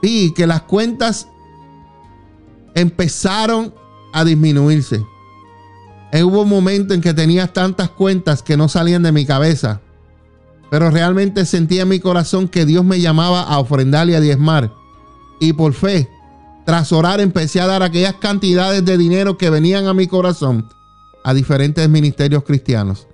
vi 0.03 0.33
que 0.35 0.47
las 0.47 0.63
cuentas 0.63 1.29
empezaron 2.75 3.75
a 4.13 4.25
disminuirse. 4.25 5.05
hubo 6.23 6.43
un 6.43 6.49
momento 6.49 6.95
en 6.95 7.01
que 7.01 7.15
tenía 7.15 7.53
tantas 7.53 7.91
cuentas 7.91 8.43
que 8.43 8.57
no 8.57 8.69
salían 8.69 9.03
de 9.03 9.13
mi 9.13 9.25
cabeza. 9.25 9.81
Pero 10.71 10.91
realmente 10.91 11.45
sentía 11.45 11.83
en 11.83 11.89
mi 11.89 12.01
corazón 12.01 12.49
que 12.49 12.65
Dios 12.65 12.85
me 12.85 13.01
llamaba 13.01 13.43
a 13.43 13.59
ofrendar 13.59 14.09
y 14.09 14.15
a 14.15 14.21
diezmar. 14.21 14.73
Y 15.41 15.53
por 15.53 15.75
fe, 15.75 16.09
tras 16.65 16.93
orar, 16.93 17.21
empecé 17.21 17.61
a 17.61 17.67
dar 17.67 17.83
aquellas 17.83 18.15
cantidades 18.15 18.85
de 18.85 18.97
dinero 18.97 19.37
que 19.37 19.51
venían 19.51 19.87
a 19.87 19.95
mi 19.95 20.07
corazón 20.07 20.69
a 21.25 21.35
diferentes 21.35 21.89
ministerios 21.89 22.45
cristianos. 22.45 23.07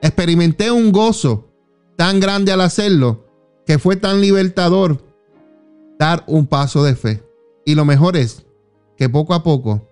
Experimenté 0.00 0.70
un 0.70 0.92
gozo 0.92 1.50
tan 1.96 2.20
grande 2.20 2.52
al 2.52 2.60
hacerlo 2.60 3.26
que 3.66 3.78
fue 3.78 3.96
tan 3.96 4.20
libertador 4.20 5.04
dar 5.98 6.22
un 6.26 6.46
paso 6.46 6.84
de 6.84 6.94
fe. 6.94 7.22
Y 7.64 7.74
lo 7.74 7.84
mejor 7.84 8.16
es 8.16 8.45
que 8.96 9.08
poco 9.08 9.34
a 9.34 9.42
poco 9.42 9.88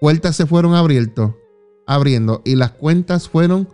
puertas 0.00 0.36
se 0.36 0.46
fueron 0.46 0.74
abriendo, 0.74 1.36
abriendo 1.86 2.42
y 2.44 2.56
las 2.56 2.72
cuentas 2.72 3.28
fueron 3.28 3.68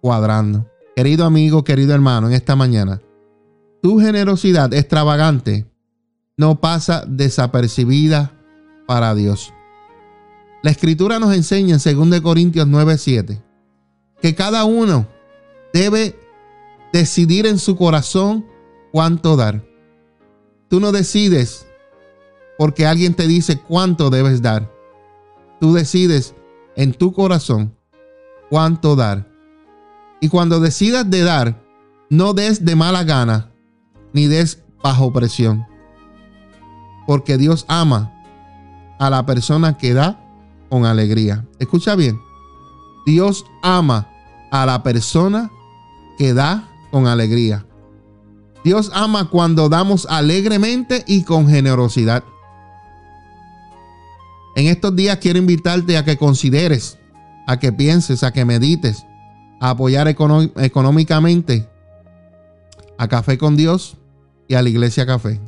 cuadrando. 0.00 0.70
Querido 0.96 1.24
amigo, 1.24 1.64
querido 1.64 1.94
hermano, 1.94 2.28
en 2.28 2.34
esta 2.34 2.56
mañana, 2.56 3.00
tu 3.82 3.98
generosidad 4.00 4.72
extravagante 4.72 5.66
no 6.36 6.60
pasa 6.60 7.04
desapercibida 7.06 8.32
para 8.86 9.14
Dios. 9.14 9.52
La 10.62 10.70
escritura 10.70 11.18
nos 11.18 11.34
enseña 11.34 11.76
en 11.76 12.08
2 12.08 12.20
Corintios 12.20 12.66
9:7 12.66 13.42
que 14.22 14.34
cada 14.34 14.64
uno 14.64 15.06
debe 15.74 16.18
decidir 16.92 17.46
en 17.46 17.58
su 17.58 17.76
corazón 17.76 18.46
cuánto 18.92 19.36
dar. 19.36 19.62
Tú 20.68 20.80
no 20.80 20.92
decides 20.92 21.66
porque 22.58 22.86
alguien 22.86 23.14
te 23.14 23.26
dice 23.26 23.60
cuánto 23.60 24.10
debes 24.10 24.42
dar. 24.42 24.70
Tú 25.60 25.72
decides 25.72 26.34
en 26.76 26.92
tu 26.92 27.12
corazón 27.12 27.74
cuánto 28.50 28.96
dar. 28.96 29.28
Y 30.20 30.28
cuando 30.28 30.60
decidas 30.60 31.08
de 31.10 31.22
dar, 31.22 31.62
no 32.08 32.32
des 32.32 32.64
de 32.64 32.76
mala 32.76 33.04
gana, 33.04 33.50
ni 34.12 34.26
des 34.26 34.62
bajo 34.82 35.12
presión. 35.12 35.66
Porque 37.06 37.36
Dios 37.36 37.64
ama 37.68 38.12
a 38.98 39.10
la 39.10 39.26
persona 39.26 39.76
que 39.76 39.92
da 39.94 40.20
con 40.70 40.86
alegría. 40.86 41.46
Escucha 41.58 41.94
bien. 41.94 42.20
Dios 43.06 43.44
ama 43.62 44.08
a 44.50 44.64
la 44.64 44.82
persona 44.82 45.50
que 46.16 46.32
da 46.32 46.68
con 46.90 47.06
alegría. 47.06 47.66
Dios 48.64 48.90
ama 48.94 49.28
cuando 49.28 49.68
damos 49.68 50.06
alegremente 50.06 51.04
y 51.06 51.24
con 51.24 51.48
generosidad. 51.48 52.24
En 54.56 54.66
estos 54.66 54.94
días 54.94 55.18
quiero 55.18 55.38
invitarte 55.38 55.96
a 55.96 56.04
que 56.04 56.16
consideres, 56.16 56.98
a 57.46 57.58
que 57.58 57.72
pienses, 57.72 58.22
a 58.22 58.32
que 58.32 58.44
medites, 58.44 59.04
a 59.60 59.70
apoyar 59.70 60.08
económicamente 60.08 61.68
a 62.98 63.08
Café 63.08 63.38
con 63.38 63.56
Dios 63.56 63.96
y 64.46 64.54
a 64.54 64.62
la 64.62 64.68
Iglesia 64.68 65.06
Café. 65.06 65.40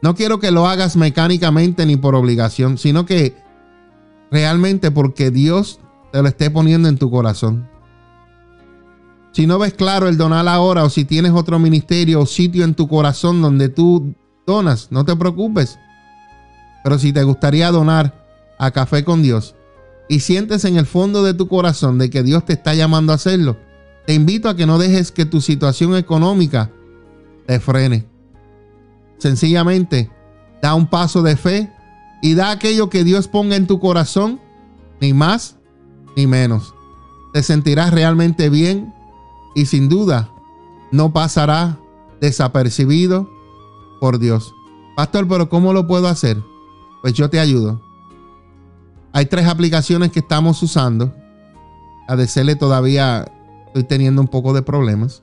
No 0.00 0.14
quiero 0.14 0.38
que 0.40 0.50
lo 0.50 0.66
hagas 0.66 0.96
mecánicamente 0.96 1.86
ni 1.86 1.96
por 1.96 2.14
obligación, 2.14 2.78
sino 2.78 3.06
que 3.06 3.36
realmente 4.30 4.90
porque 4.90 5.30
Dios 5.30 5.80
te 6.12 6.22
lo 6.22 6.28
esté 6.28 6.50
poniendo 6.50 6.88
en 6.88 6.98
tu 6.98 7.10
corazón. 7.10 7.68
Si 9.32 9.46
no 9.46 9.58
ves 9.58 9.74
claro 9.74 10.08
el 10.08 10.18
donar 10.18 10.46
ahora 10.46 10.84
o 10.84 10.90
si 10.90 11.04
tienes 11.04 11.32
otro 11.32 11.58
ministerio 11.58 12.20
o 12.20 12.26
sitio 12.26 12.64
en 12.64 12.74
tu 12.74 12.86
corazón 12.86 13.40
donde 13.40 13.68
tú 13.68 14.14
donas, 14.46 14.88
no 14.90 15.04
te 15.04 15.16
preocupes. 15.16 15.78
Pero 16.82 16.98
si 16.98 17.12
te 17.12 17.22
gustaría 17.22 17.70
donar 17.70 18.26
a 18.58 18.70
Café 18.70 19.04
con 19.04 19.22
Dios 19.22 19.54
y 20.08 20.20
sientes 20.20 20.64
en 20.64 20.76
el 20.76 20.86
fondo 20.86 21.22
de 21.22 21.34
tu 21.34 21.48
corazón 21.48 21.98
de 21.98 22.10
que 22.10 22.22
Dios 22.22 22.44
te 22.44 22.52
está 22.52 22.74
llamando 22.74 23.12
a 23.12 23.16
hacerlo, 23.16 23.56
te 24.06 24.14
invito 24.14 24.48
a 24.48 24.56
que 24.56 24.66
no 24.66 24.78
dejes 24.78 25.12
que 25.12 25.24
tu 25.24 25.40
situación 25.40 25.96
económica 25.96 26.70
te 27.46 27.60
frene. 27.60 28.06
Sencillamente, 29.18 30.10
da 30.60 30.74
un 30.74 30.88
paso 30.88 31.22
de 31.22 31.36
fe 31.36 31.72
y 32.20 32.34
da 32.34 32.50
aquello 32.50 32.90
que 32.90 33.04
Dios 33.04 33.28
ponga 33.28 33.56
en 33.56 33.66
tu 33.66 33.78
corazón, 33.78 34.40
ni 35.00 35.12
más 35.12 35.56
ni 36.16 36.26
menos. 36.26 36.74
Te 37.32 37.42
sentirás 37.42 37.92
realmente 37.92 38.50
bien 38.50 38.92
y 39.54 39.66
sin 39.66 39.88
duda 39.88 40.30
no 40.90 41.12
pasará 41.12 41.78
desapercibido 42.20 43.30
por 44.00 44.18
Dios. 44.18 44.54
Pastor, 44.96 45.26
pero 45.26 45.48
¿cómo 45.48 45.72
lo 45.72 45.86
puedo 45.86 46.08
hacer? 46.08 46.42
Pues 47.02 47.14
yo 47.14 47.28
te 47.28 47.40
ayudo. 47.40 47.82
Hay 49.12 49.26
tres 49.26 49.46
aplicaciones 49.46 50.12
que 50.12 50.20
estamos 50.20 50.62
usando. 50.62 51.14
A 52.08 52.16
decirle 52.16 52.56
todavía 52.56 53.26
estoy 53.66 53.84
teniendo 53.84 54.22
un 54.22 54.28
poco 54.28 54.52
de 54.54 54.62
problemas. 54.62 55.22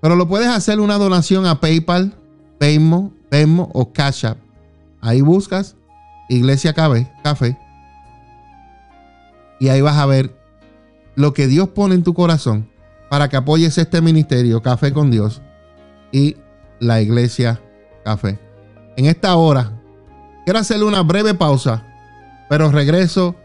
Pero 0.00 0.16
lo 0.16 0.28
puedes 0.28 0.48
hacer 0.48 0.80
una 0.80 0.98
donación 0.98 1.46
a 1.46 1.60
PayPal, 1.60 2.14
Venmo, 2.60 3.12
Venmo 3.30 3.70
o 3.72 3.92
Cash 3.92 4.26
App. 4.26 4.38
Ahí 5.00 5.20
buscas 5.20 5.76
Iglesia 6.28 6.72
Café, 6.72 7.10
Café. 7.22 7.58
Y 9.60 9.68
ahí 9.68 9.80
vas 9.80 9.96
a 9.96 10.06
ver 10.06 10.36
lo 11.16 11.32
que 11.32 11.46
Dios 11.46 11.68
pone 11.70 11.94
en 11.94 12.02
tu 12.02 12.14
corazón 12.14 12.68
para 13.08 13.28
que 13.28 13.36
apoyes 13.36 13.78
este 13.78 14.00
ministerio, 14.00 14.62
Café 14.62 14.92
con 14.92 15.10
Dios 15.10 15.42
y 16.12 16.36
la 16.78 17.00
Iglesia 17.00 17.60
Café. 18.04 18.38
En 18.96 19.06
esta 19.06 19.34
hora 19.36 19.77
Quiero 20.48 20.60
hacerle 20.60 20.86
una 20.86 21.02
breve 21.02 21.34
pausa, 21.34 21.84
pero 22.48 22.70
regreso 22.70 23.36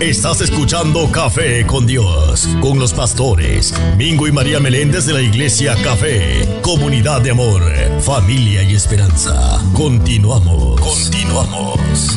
Estás 0.00 0.40
escuchando 0.40 1.12
Café 1.12 1.66
con 1.66 1.86
Dios, 1.86 2.48
con 2.62 2.78
los 2.78 2.94
pastores 2.94 3.74
Mingo 3.98 4.26
y 4.26 4.32
María 4.32 4.58
Meléndez 4.58 5.04
de 5.04 5.12
la 5.12 5.20
Iglesia 5.20 5.76
Café, 5.84 6.60
comunidad 6.62 7.20
de 7.20 7.32
amor, 7.32 7.62
familia 8.00 8.62
y 8.62 8.74
esperanza. 8.74 9.60
Continuamos, 9.74 10.80
continuamos. 10.80 12.16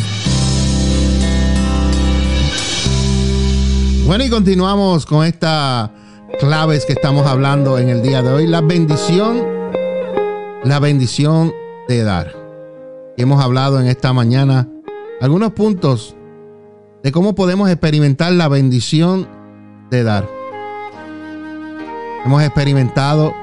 Bueno, 4.06 4.24
y 4.24 4.30
continuamos 4.30 5.06
con 5.06 5.26
estas 5.26 5.90
claves 6.40 6.86
que 6.86 6.94
estamos 6.94 7.28
hablando 7.28 7.78
en 7.78 7.90
el 7.90 8.02
día 8.02 8.22
de 8.22 8.32
hoy. 8.32 8.48
La 8.48 8.62
bendición, 8.62 9.44
la 10.64 10.80
bendición 10.80 11.54
de 11.90 12.04
dar. 12.04 12.34
hemos 13.18 13.44
hablado 13.44 13.82
en 13.82 13.88
esta 13.88 14.14
mañana 14.14 14.70
algunos 15.20 15.52
puntos 15.52 16.16
de 17.04 17.12
cómo 17.12 17.36
podemos 17.36 17.70
experimentar 17.70 18.32
la 18.32 18.48
bendición 18.48 19.28
de 19.92 20.04
dar. 20.04 20.28
Hemos 22.26 22.42
experimentado 22.42 23.34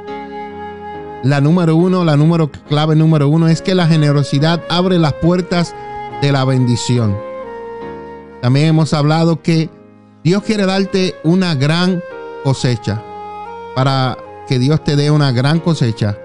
la 1.22 1.42
número 1.42 1.76
uno, 1.76 2.02
la 2.02 2.16
número 2.16 2.50
clave 2.50 2.96
número 2.96 3.28
uno 3.28 3.48
es 3.48 3.60
que 3.60 3.74
la 3.74 3.86
generosidad 3.86 4.62
abre 4.70 4.98
las 4.98 5.12
puertas 5.12 5.74
de 6.22 6.32
la 6.32 6.46
bendición. 6.46 7.14
También 8.40 8.68
hemos 8.68 8.94
hablado 8.94 9.42
que 9.42 9.68
Dios 10.24 10.42
quiere 10.42 10.64
darte 10.64 11.14
una 11.22 11.54
gran 11.54 12.02
cosecha. 12.42 13.02
Para 13.76 14.16
que 14.48 14.58
Dios 14.58 14.82
te 14.82 14.96
dé 14.96 15.10
una 15.10 15.30
gran 15.30 15.60
cosecha, 15.60 16.16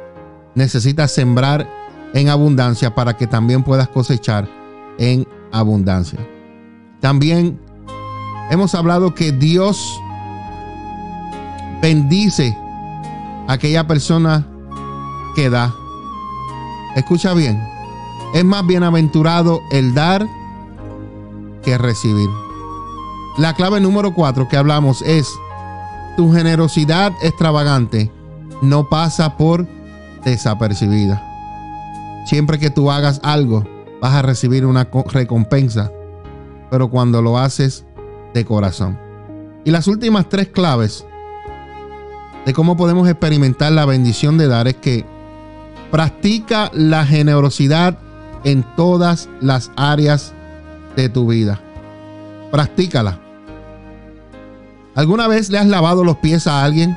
necesitas 0.55 1.11
sembrar 1.11 1.69
en 2.13 2.29
abundancia 2.29 2.95
para 2.95 3.17
que 3.17 3.27
también 3.27 3.63
puedas 3.63 3.89
cosechar 3.89 4.47
en 4.97 5.27
abundancia. 5.51 6.19
También 7.05 7.59
hemos 8.49 8.73
hablado 8.73 9.13
que 9.13 9.31
Dios 9.31 10.01
bendice 11.79 12.57
a 13.47 13.53
aquella 13.53 13.85
persona 13.85 14.43
que 15.35 15.51
da. 15.51 15.71
Escucha 16.95 17.35
bien. 17.35 17.63
Es 18.33 18.43
más 18.43 18.65
bienaventurado 18.65 19.61
el 19.71 19.93
dar 19.93 20.27
que 21.63 21.77
recibir. 21.77 22.27
La 23.37 23.53
clave 23.53 23.79
número 23.79 24.15
cuatro 24.15 24.47
que 24.47 24.57
hablamos 24.57 25.03
es, 25.03 25.31
tu 26.17 26.33
generosidad 26.33 27.13
extravagante 27.21 28.11
no 28.63 28.89
pasa 28.89 29.37
por 29.37 29.67
desapercibida. 30.23 31.21
Siempre 32.25 32.57
que 32.57 32.71
tú 32.71 32.89
hagas 32.89 33.19
algo, 33.21 33.63
vas 34.01 34.15
a 34.15 34.23
recibir 34.23 34.65
una 34.65 34.89
recompensa 35.11 35.91
pero 36.69 36.89
cuando 36.89 37.21
lo 37.21 37.37
haces 37.37 37.85
de 38.33 38.45
corazón. 38.45 38.97
Y 39.63 39.71
las 39.71 39.87
últimas 39.87 40.29
tres 40.29 40.49
claves 40.49 41.05
de 42.45 42.53
cómo 42.53 42.77
podemos 42.77 43.09
experimentar 43.09 43.71
la 43.71 43.85
bendición 43.85 44.37
de 44.37 44.47
dar 44.47 44.67
es 44.67 44.75
que 44.75 45.05
practica 45.91 46.69
la 46.73 47.05
generosidad 47.05 47.97
en 48.43 48.63
todas 48.75 49.27
las 49.41 49.71
áreas 49.75 50.33
de 50.95 51.09
tu 51.09 51.27
vida. 51.27 51.59
Practícala. 52.51 53.19
¿Alguna 54.93 55.27
vez 55.27 55.49
le 55.49 55.57
has 55.57 55.65
lavado 55.65 56.03
los 56.03 56.17
pies 56.17 56.47
a 56.47 56.63
alguien? 56.63 56.95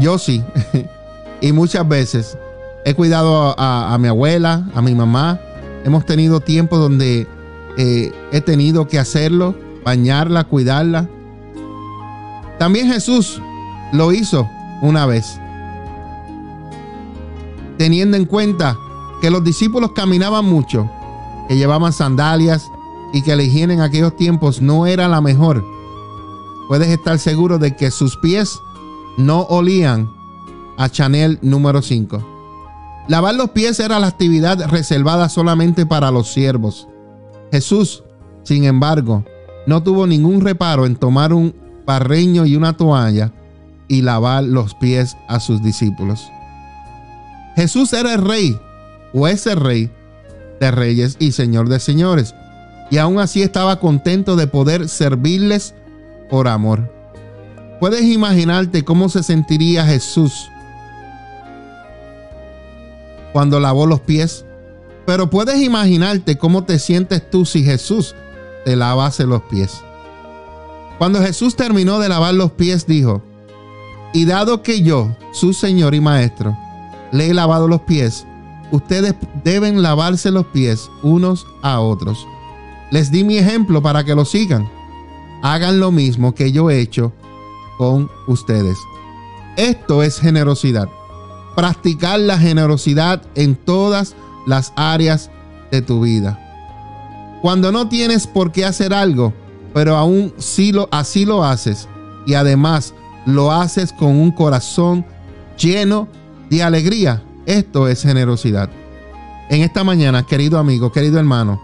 Yo 0.00 0.18
sí. 0.18 0.42
y 1.40 1.52
muchas 1.52 1.86
veces 1.86 2.38
he 2.84 2.94
cuidado 2.94 3.54
a, 3.58 3.96
mi 3.98 4.08
abuela, 4.08 4.66
a 4.74 4.80
mi 4.80 4.94
mamá. 4.94 5.40
Hemos 5.84 6.06
tenido 6.06 6.40
tiempo 6.40 6.78
donde 6.78 7.26
eh, 7.76 8.12
he 8.32 8.40
tenido 8.40 8.86
que 8.86 8.98
hacerlo, 8.98 9.54
bañarla, 9.84 10.44
cuidarla. 10.44 11.08
También 12.58 12.92
Jesús 12.92 13.40
lo 13.92 14.12
hizo 14.12 14.48
una 14.82 15.06
vez, 15.06 15.38
teniendo 17.78 18.16
en 18.16 18.24
cuenta 18.24 18.76
que 19.20 19.30
los 19.30 19.44
discípulos 19.44 19.92
caminaban 19.92 20.44
mucho, 20.44 20.90
que 21.48 21.56
llevaban 21.56 21.92
sandalias 21.92 22.66
y 23.12 23.22
que 23.22 23.36
la 23.36 23.42
higiene 23.42 23.74
en 23.74 23.80
aquellos 23.80 24.16
tiempos 24.16 24.60
no 24.60 24.86
era 24.86 25.08
la 25.08 25.20
mejor. 25.20 25.64
Puedes 26.68 26.88
estar 26.88 27.18
seguro 27.18 27.58
de 27.58 27.76
que 27.76 27.90
sus 27.90 28.16
pies 28.16 28.58
no 29.16 29.42
olían 29.42 30.10
a 30.78 30.88
Chanel 30.88 31.38
número 31.42 31.82
5. 31.82 32.22
Lavar 33.08 33.34
los 33.34 33.50
pies 33.50 33.80
era 33.80 33.98
la 33.98 34.06
actividad 34.06 34.68
reservada 34.70 35.28
solamente 35.28 35.86
para 35.86 36.10
los 36.10 36.32
siervos. 36.32 36.88
Jesús, 37.52 38.02
sin 38.44 38.64
embargo, 38.64 39.26
no 39.66 39.82
tuvo 39.82 40.06
ningún 40.06 40.40
reparo 40.40 40.86
en 40.86 40.96
tomar 40.96 41.34
un 41.34 41.54
parreño 41.84 42.46
y 42.46 42.56
una 42.56 42.78
toalla 42.78 43.30
y 43.88 44.00
lavar 44.00 44.44
los 44.44 44.74
pies 44.74 45.18
a 45.28 45.38
sus 45.38 45.62
discípulos. 45.62 46.32
Jesús 47.54 47.92
era 47.92 48.14
el 48.14 48.22
rey, 48.22 48.58
o 49.12 49.28
es 49.28 49.46
el 49.46 49.60
rey 49.60 49.90
de 50.60 50.70
reyes 50.70 51.16
y 51.18 51.32
señor 51.32 51.68
de 51.68 51.78
señores, 51.78 52.34
y 52.90 52.96
aún 52.96 53.20
así 53.20 53.42
estaba 53.42 53.80
contento 53.80 54.34
de 54.34 54.46
poder 54.46 54.88
servirles 54.88 55.74
por 56.30 56.48
amor. 56.48 56.90
¿Puedes 57.80 58.02
imaginarte 58.04 58.82
cómo 58.82 59.10
se 59.10 59.22
sentiría 59.22 59.84
Jesús 59.84 60.48
cuando 63.34 63.60
lavó 63.60 63.84
los 63.86 64.00
pies? 64.00 64.46
Pero 65.06 65.30
puedes 65.30 65.60
imaginarte 65.60 66.38
cómo 66.38 66.64
te 66.64 66.78
sientes 66.78 67.28
tú 67.30 67.44
si 67.44 67.64
Jesús 67.64 68.14
te 68.64 68.76
lavase 68.76 69.26
los 69.26 69.42
pies. 69.42 69.82
Cuando 70.98 71.20
Jesús 71.20 71.56
terminó 71.56 71.98
de 71.98 72.08
lavar 72.08 72.34
los 72.34 72.52
pies, 72.52 72.86
dijo, 72.86 73.22
y 74.12 74.24
dado 74.24 74.62
que 74.62 74.82
yo, 74.82 75.16
su 75.32 75.52
Señor 75.52 75.94
y 75.94 76.00
Maestro, 76.00 76.56
le 77.10 77.30
he 77.30 77.34
lavado 77.34 77.66
los 77.66 77.80
pies, 77.82 78.26
ustedes 78.70 79.14
deben 79.42 79.82
lavarse 79.82 80.30
los 80.30 80.46
pies 80.46 80.90
unos 81.02 81.46
a 81.62 81.80
otros. 81.80 82.26
Les 82.90 83.10
di 83.10 83.24
mi 83.24 83.38
ejemplo 83.38 83.82
para 83.82 84.04
que 84.04 84.14
lo 84.14 84.24
sigan. 84.24 84.70
Hagan 85.42 85.80
lo 85.80 85.90
mismo 85.90 86.34
que 86.34 86.52
yo 86.52 86.70
he 86.70 86.80
hecho 86.80 87.12
con 87.78 88.10
ustedes. 88.28 88.76
Esto 89.56 90.02
es 90.02 90.20
generosidad. 90.20 90.88
Practicar 91.56 92.20
la 92.20 92.38
generosidad 92.38 93.22
en 93.34 93.56
todas 93.56 94.10
las 94.10 94.16
áreas 94.76 95.30
de 95.70 95.82
tu 95.82 96.00
vida. 96.00 96.38
Cuando 97.40 97.72
no 97.72 97.88
tienes 97.88 98.26
por 98.26 98.52
qué 98.52 98.64
hacer 98.64 98.94
algo, 98.94 99.32
pero 99.74 99.96
aún 99.96 100.32
sí 100.38 100.72
lo, 100.72 100.88
así 100.92 101.24
lo 101.24 101.44
haces 101.44 101.88
y 102.26 102.34
además 102.34 102.94
lo 103.26 103.52
haces 103.52 103.92
con 103.92 104.10
un 104.10 104.30
corazón 104.30 105.04
lleno 105.58 106.08
de 106.50 106.62
alegría, 106.62 107.22
esto 107.46 107.88
es 107.88 108.02
generosidad. 108.02 108.70
En 109.48 109.62
esta 109.62 109.84
mañana, 109.84 110.24
querido 110.24 110.58
amigo, 110.58 110.92
querido 110.92 111.18
hermano, 111.18 111.60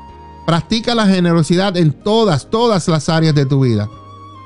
practica 0.46 0.94
la 0.94 1.06
generosidad 1.06 1.76
en 1.76 1.92
todas, 1.92 2.50
todas 2.50 2.88
las 2.88 3.08
áreas 3.08 3.34
de 3.34 3.46
tu 3.46 3.60
vida. 3.60 3.88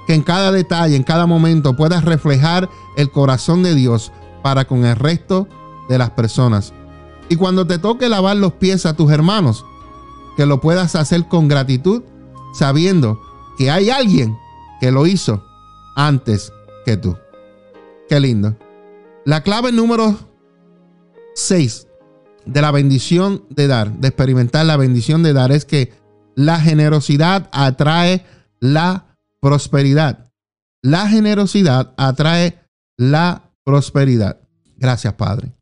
Que 0.06 0.14
en 0.14 0.22
cada 0.22 0.50
detalle, 0.50 0.96
en 0.96 1.04
cada 1.04 1.26
momento 1.26 1.76
puedas 1.76 2.04
reflejar 2.04 2.68
el 2.96 3.10
corazón 3.10 3.62
de 3.62 3.74
Dios 3.74 4.12
para 4.42 4.64
con 4.64 4.84
el 4.84 4.96
resto 4.96 5.48
de 5.88 5.98
las 5.98 6.10
personas 6.10 6.74
Y 7.32 7.36
cuando 7.36 7.66
te 7.66 7.78
toque 7.78 8.10
lavar 8.10 8.36
los 8.36 8.52
pies 8.52 8.84
a 8.84 8.94
tus 8.94 9.10
hermanos, 9.10 9.64
que 10.36 10.44
lo 10.44 10.60
puedas 10.60 10.94
hacer 10.94 11.28
con 11.28 11.48
gratitud, 11.48 12.02
sabiendo 12.52 13.22
que 13.56 13.70
hay 13.70 13.88
alguien 13.88 14.36
que 14.82 14.90
lo 14.90 15.06
hizo 15.06 15.42
antes 15.96 16.52
que 16.84 16.98
tú. 16.98 17.16
Qué 18.06 18.20
lindo. 18.20 18.54
La 19.24 19.42
clave 19.42 19.72
número 19.72 20.14
6 21.34 21.86
de 22.44 22.60
la 22.60 22.70
bendición 22.70 23.46
de 23.48 23.66
dar, 23.66 23.90
de 23.92 24.08
experimentar 24.08 24.66
la 24.66 24.76
bendición 24.76 25.22
de 25.22 25.32
dar, 25.32 25.52
es 25.52 25.64
que 25.64 25.90
la 26.34 26.60
generosidad 26.60 27.48
atrae 27.50 28.26
la 28.60 29.16
prosperidad. 29.40 30.30
La 30.82 31.08
generosidad 31.08 31.94
atrae 31.96 32.58
la 32.98 33.54
prosperidad. 33.64 34.38
Gracias, 34.76 35.14
Padre. 35.14 35.54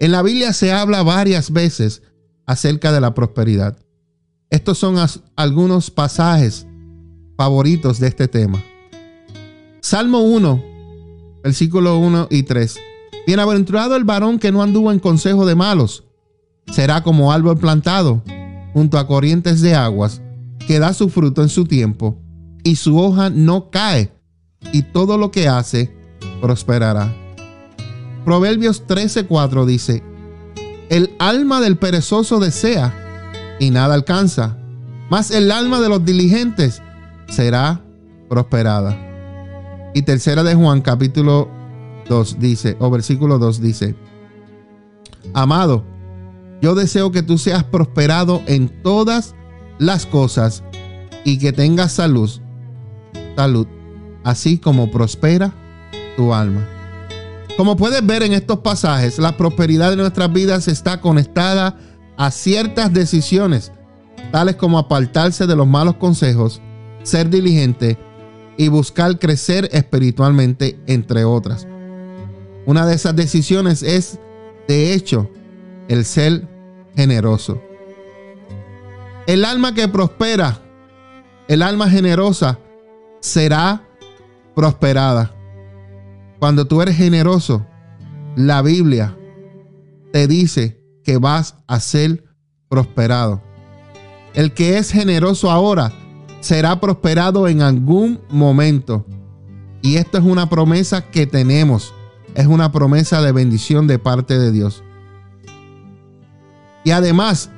En 0.00 0.12
la 0.12 0.22
Biblia 0.22 0.54
se 0.54 0.72
habla 0.72 1.02
varias 1.02 1.52
veces 1.52 2.02
acerca 2.46 2.90
de 2.90 3.02
la 3.02 3.12
prosperidad. 3.12 3.76
Estos 4.48 4.78
son 4.78 4.96
algunos 5.36 5.90
pasajes 5.90 6.66
favoritos 7.36 8.00
de 8.00 8.08
este 8.08 8.26
tema. 8.26 8.64
Salmo 9.82 10.20
1, 10.20 10.64
versículo 11.44 11.98
1 11.98 12.28
y 12.30 12.44
3. 12.44 12.78
Bienaventurado 13.26 13.94
el 13.94 14.04
varón 14.04 14.38
que 14.38 14.50
no 14.50 14.62
anduvo 14.62 14.90
en 14.90 15.00
consejo 15.00 15.44
de 15.44 15.54
malos. 15.54 16.04
Será 16.72 17.02
como 17.02 17.30
árbol 17.30 17.58
plantado 17.58 18.22
junto 18.72 18.98
a 18.98 19.06
corrientes 19.06 19.60
de 19.60 19.74
aguas, 19.74 20.22
que 20.66 20.78
da 20.78 20.94
su 20.94 21.10
fruto 21.10 21.42
en 21.42 21.50
su 21.50 21.66
tiempo, 21.66 22.16
y 22.64 22.76
su 22.76 22.98
hoja 22.98 23.28
no 23.28 23.70
cae, 23.70 24.12
y 24.72 24.82
todo 24.82 25.18
lo 25.18 25.30
que 25.30 25.46
hace 25.46 25.94
prosperará. 26.40 27.14
Proverbios 28.24 28.86
13:4 28.86 29.64
dice, 29.64 30.02
El 30.88 31.14
alma 31.18 31.60
del 31.60 31.78
perezoso 31.78 32.38
desea 32.38 33.56
y 33.58 33.70
nada 33.70 33.94
alcanza, 33.94 34.56
mas 35.10 35.30
el 35.30 35.50
alma 35.50 35.80
de 35.80 35.88
los 35.88 36.04
diligentes 36.04 36.82
será 37.28 37.80
prosperada. 38.28 38.96
Y 39.94 40.02
tercera 40.02 40.42
de 40.42 40.54
Juan 40.54 40.82
capítulo 40.82 41.48
2 42.08 42.38
dice, 42.38 42.76
o 42.78 42.90
versículo 42.90 43.38
2 43.38 43.60
dice, 43.60 43.94
Amado, 45.34 45.84
yo 46.60 46.74
deseo 46.74 47.10
que 47.12 47.22
tú 47.22 47.38
seas 47.38 47.64
prosperado 47.64 48.42
en 48.46 48.68
todas 48.82 49.34
las 49.78 50.06
cosas 50.06 50.62
y 51.24 51.38
que 51.38 51.52
tengas 51.52 51.92
salud, 51.92 52.30
salud, 53.36 53.66
así 54.24 54.58
como 54.58 54.90
prospera 54.90 55.52
tu 56.16 56.34
alma. 56.34 56.79
Como 57.60 57.76
puedes 57.76 58.06
ver 58.06 58.22
en 58.22 58.32
estos 58.32 58.60
pasajes, 58.60 59.18
la 59.18 59.36
prosperidad 59.36 59.90
de 59.90 59.96
nuestras 59.96 60.32
vidas 60.32 60.66
está 60.66 61.02
conectada 61.02 61.76
a 62.16 62.30
ciertas 62.30 62.90
decisiones, 62.90 63.70
tales 64.32 64.56
como 64.56 64.78
apartarse 64.78 65.46
de 65.46 65.54
los 65.54 65.66
malos 65.66 65.96
consejos, 65.96 66.62
ser 67.02 67.28
diligente 67.28 67.98
y 68.56 68.68
buscar 68.68 69.18
crecer 69.18 69.68
espiritualmente, 69.72 70.80
entre 70.86 71.26
otras. 71.26 71.66
Una 72.64 72.86
de 72.86 72.94
esas 72.94 73.14
decisiones 73.14 73.82
es, 73.82 74.18
de 74.66 74.94
hecho, 74.94 75.28
el 75.88 76.06
ser 76.06 76.48
generoso. 76.96 77.60
El 79.26 79.44
alma 79.44 79.74
que 79.74 79.86
prospera, 79.86 80.62
el 81.46 81.60
alma 81.60 81.90
generosa, 81.90 82.58
será 83.20 83.86
prosperada. 84.54 85.34
Cuando 86.40 86.64
tú 86.64 86.80
eres 86.80 86.96
generoso, 86.96 87.66
la 88.34 88.62
Biblia 88.62 89.14
te 90.10 90.26
dice 90.26 90.82
que 91.04 91.18
vas 91.18 91.56
a 91.66 91.78
ser 91.80 92.24
prosperado. 92.70 93.42
El 94.32 94.54
que 94.54 94.78
es 94.78 94.90
generoso 94.90 95.50
ahora 95.50 95.92
será 96.40 96.80
prosperado 96.80 97.46
en 97.46 97.60
algún 97.60 98.20
momento. 98.30 99.04
Y 99.82 99.96
esto 99.96 100.16
es 100.16 100.24
una 100.24 100.48
promesa 100.48 101.10
que 101.10 101.26
tenemos. 101.26 101.92
Es 102.34 102.46
una 102.46 102.72
promesa 102.72 103.20
de 103.20 103.32
bendición 103.32 103.86
de 103.86 103.98
parte 103.98 104.38
de 104.38 104.50
Dios. 104.50 104.82
Y 106.84 106.92
además, 106.92 107.50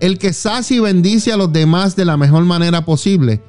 el 0.00 0.18
que 0.18 0.32
sacia 0.32 0.76
y 0.76 0.80
bendice 0.80 1.32
a 1.32 1.36
los 1.36 1.52
demás 1.52 1.94
de 1.94 2.04
la 2.04 2.16
mejor 2.16 2.44
manera 2.44 2.84
posible, 2.84 3.40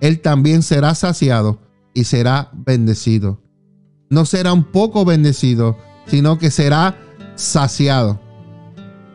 él 0.00 0.20
también 0.20 0.64
será 0.64 0.96
saciado 0.96 1.60
y 1.92 2.02
será 2.02 2.50
bendecido. 2.52 3.43
No 4.14 4.24
será 4.24 4.52
un 4.52 4.62
poco 4.62 5.04
bendecido, 5.04 5.76
sino 6.06 6.38
que 6.38 6.52
será 6.52 6.96
saciado. 7.34 8.20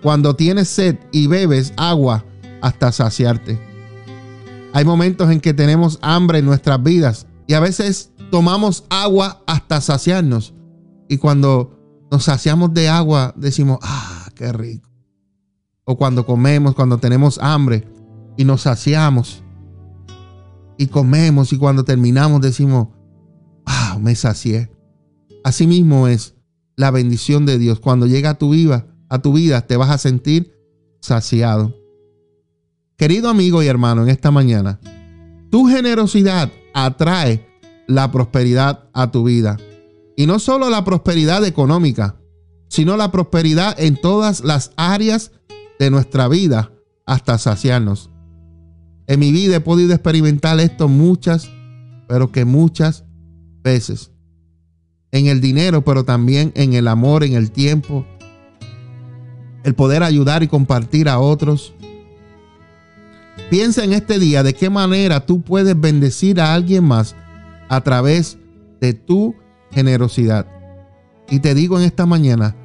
Cuando 0.03 0.35
tienes 0.35 0.67
sed 0.67 0.97
y 1.13 1.27
bebes 1.27 1.71
agua 1.77 2.25
hasta 2.61 2.91
saciarte. 2.91 3.57
Hay 4.73 4.83
momentos 4.83 5.31
en 5.31 5.39
que 5.39 5.53
tenemos 5.53 5.99
hambre 6.01 6.39
en 6.39 6.45
nuestras 6.45 6.83
vidas 6.83 7.27
y 7.47 7.53
a 7.53 7.61
veces 7.61 8.11
tomamos 8.29 8.83
agua 8.89 9.41
hasta 9.47 9.79
saciarnos. 9.79 10.53
Y 11.07 11.15
cuando 11.15 11.79
nos 12.11 12.25
saciamos 12.25 12.73
de 12.73 12.89
agua 12.89 13.33
decimos, 13.37 13.79
ah, 13.81 14.27
qué 14.35 14.51
rico. 14.51 14.89
O 15.85 15.97
cuando 15.97 16.25
comemos, 16.25 16.75
cuando 16.75 16.97
tenemos 16.97 17.39
hambre 17.41 17.87
y 18.35 18.43
nos 18.43 18.63
saciamos. 18.63 19.43
Y 20.77 20.87
comemos 20.87 21.53
y 21.53 21.57
cuando 21.57 21.85
terminamos 21.85 22.41
decimos, 22.41 22.89
wow, 23.65 24.01
me 24.01 24.13
sacié. 24.13 24.69
Así 25.49 25.65
mismo 25.65 26.07
es 26.07 26.35
la 26.75 26.91
bendición 26.91 27.47
de 27.47 27.57
Dios. 27.57 27.79
Cuando 27.79 28.05
llega 28.05 28.29
a 28.29 28.37
tu 28.37 28.51
vida, 28.51 28.85
a 29.09 29.17
tu 29.17 29.33
vida 29.33 29.61
te 29.61 29.77
vas 29.77 29.89
a 29.89 29.97
sentir 29.97 30.53
saciado. 31.01 31.75
Querido 32.97 33.29
amigo 33.29 33.63
y 33.63 33.65
hermano, 33.65 34.03
en 34.03 34.09
esta 34.09 34.29
mañana, 34.29 34.79
tu 35.49 35.65
generosidad 35.65 36.51
atrae 36.75 37.47
la 37.87 38.11
prosperidad 38.11 38.91
a 38.93 39.09
tu 39.09 39.23
vida. 39.23 39.57
Y 40.15 40.27
no 40.27 40.37
solo 40.37 40.69
la 40.69 40.85
prosperidad 40.85 41.43
económica, 41.43 42.21
sino 42.67 42.95
la 42.95 43.11
prosperidad 43.11 43.75
en 43.79 43.99
todas 43.99 44.43
las 44.43 44.71
áreas 44.77 45.31
de 45.79 45.89
nuestra 45.89 46.27
vida 46.27 46.73
hasta 47.07 47.39
saciarnos. 47.39 48.11
En 49.07 49.19
mi 49.19 49.31
vida 49.31 49.55
he 49.55 49.61
podido 49.61 49.95
experimentar 49.95 50.59
esto 50.59 50.87
muchas, 50.87 51.49
pero 52.07 52.31
que 52.31 52.45
muchas 52.45 53.03
veces. 53.63 54.11
En 55.11 55.27
el 55.27 55.41
dinero, 55.41 55.83
pero 55.83 56.05
también 56.05 56.51
en 56.55 56.73
el 56.73 56.87
amor, 56.87 57.23
en 57.23 57.33
el 57.33 57.51
tiempo. 57.51 58.05
El 59.63 59.75
poder 59.75 60.03
ayudar 60.03 60.43
y 60.43 60.47
compartir 60.47 61.09
a 61.09 61.19
otros. 61.19 61.73
Piensa 63.49 63.83
en 63.83 63.93
este 63.93 64.19
día 64.19 64.43
de 64.43 64.53
qué 64.53 64.69
manera 64.69 65.25
tú 65.25 65.41
puedes 65.41 65.79
bendecir 65.79 66.39
a 66.39 66.53
alguien 66.53 66.83
más 66.83 67.15
a 67.67 67.81
través 67.81 68.37
de 68.79 68.93
tu 68.93 69.35
generosidad. 69.71 70.45
Y 71.29 71.39
te 71.39 71.53
digo 71.53 71.79
en 71.79 71.85
esta 71.85 72.05
mañana, 72.05 72.55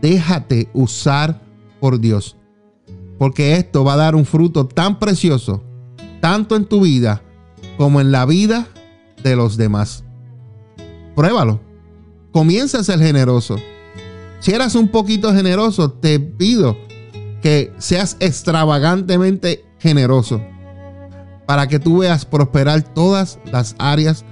déjate 0.00 0.68
usar 0.72 1.42
por 1.80 2.00
Dios 2.00 2.36
porque 3.20 3.56
esto 3.56 3.84
va 3.84 3.92
a 3.92 3.98
dar 3.98 4.14
un 4.14 4.24
fruto 4.24 4.66
tan 4.66 4.98
precioso, 4.98 5.62
tanto 6.22 6.56
en 6.56 6.64
tu 6.64 6.80
vida 6.80 7.20
como 7.76 8.00
en 8.00 8.12
la 8.12 8.24
vida 8.24 8.66
de 9.22 9.36
los 9.36 9.58
demás. 9.58 10.04
Pruébalo. 11.14 11.60
Comienza 12.32 12.78
a 12.78 12.84
ser 12.84 13.00
generoso. 13.00 13.56
Si 14.40 14.52
eras 14.52 14.74
un 14.74 14.88
poquito 14.88 15.34
generoso, 15.34 15.92
te 15.92 16.18
pido 16.20 16.76
que 17.42 17.72
seas 17.78 18.16
extravagantemente 18.20 19.64
generoso 19.78 20.40
para 21.46 21.66
que 21.66 21.78
tú 21.78 21.98
veas 21.98 22.24
prosperar 22.24 22.82
todas 22.94 23.38
las 23.50 23.74
áreas 23.78 24.24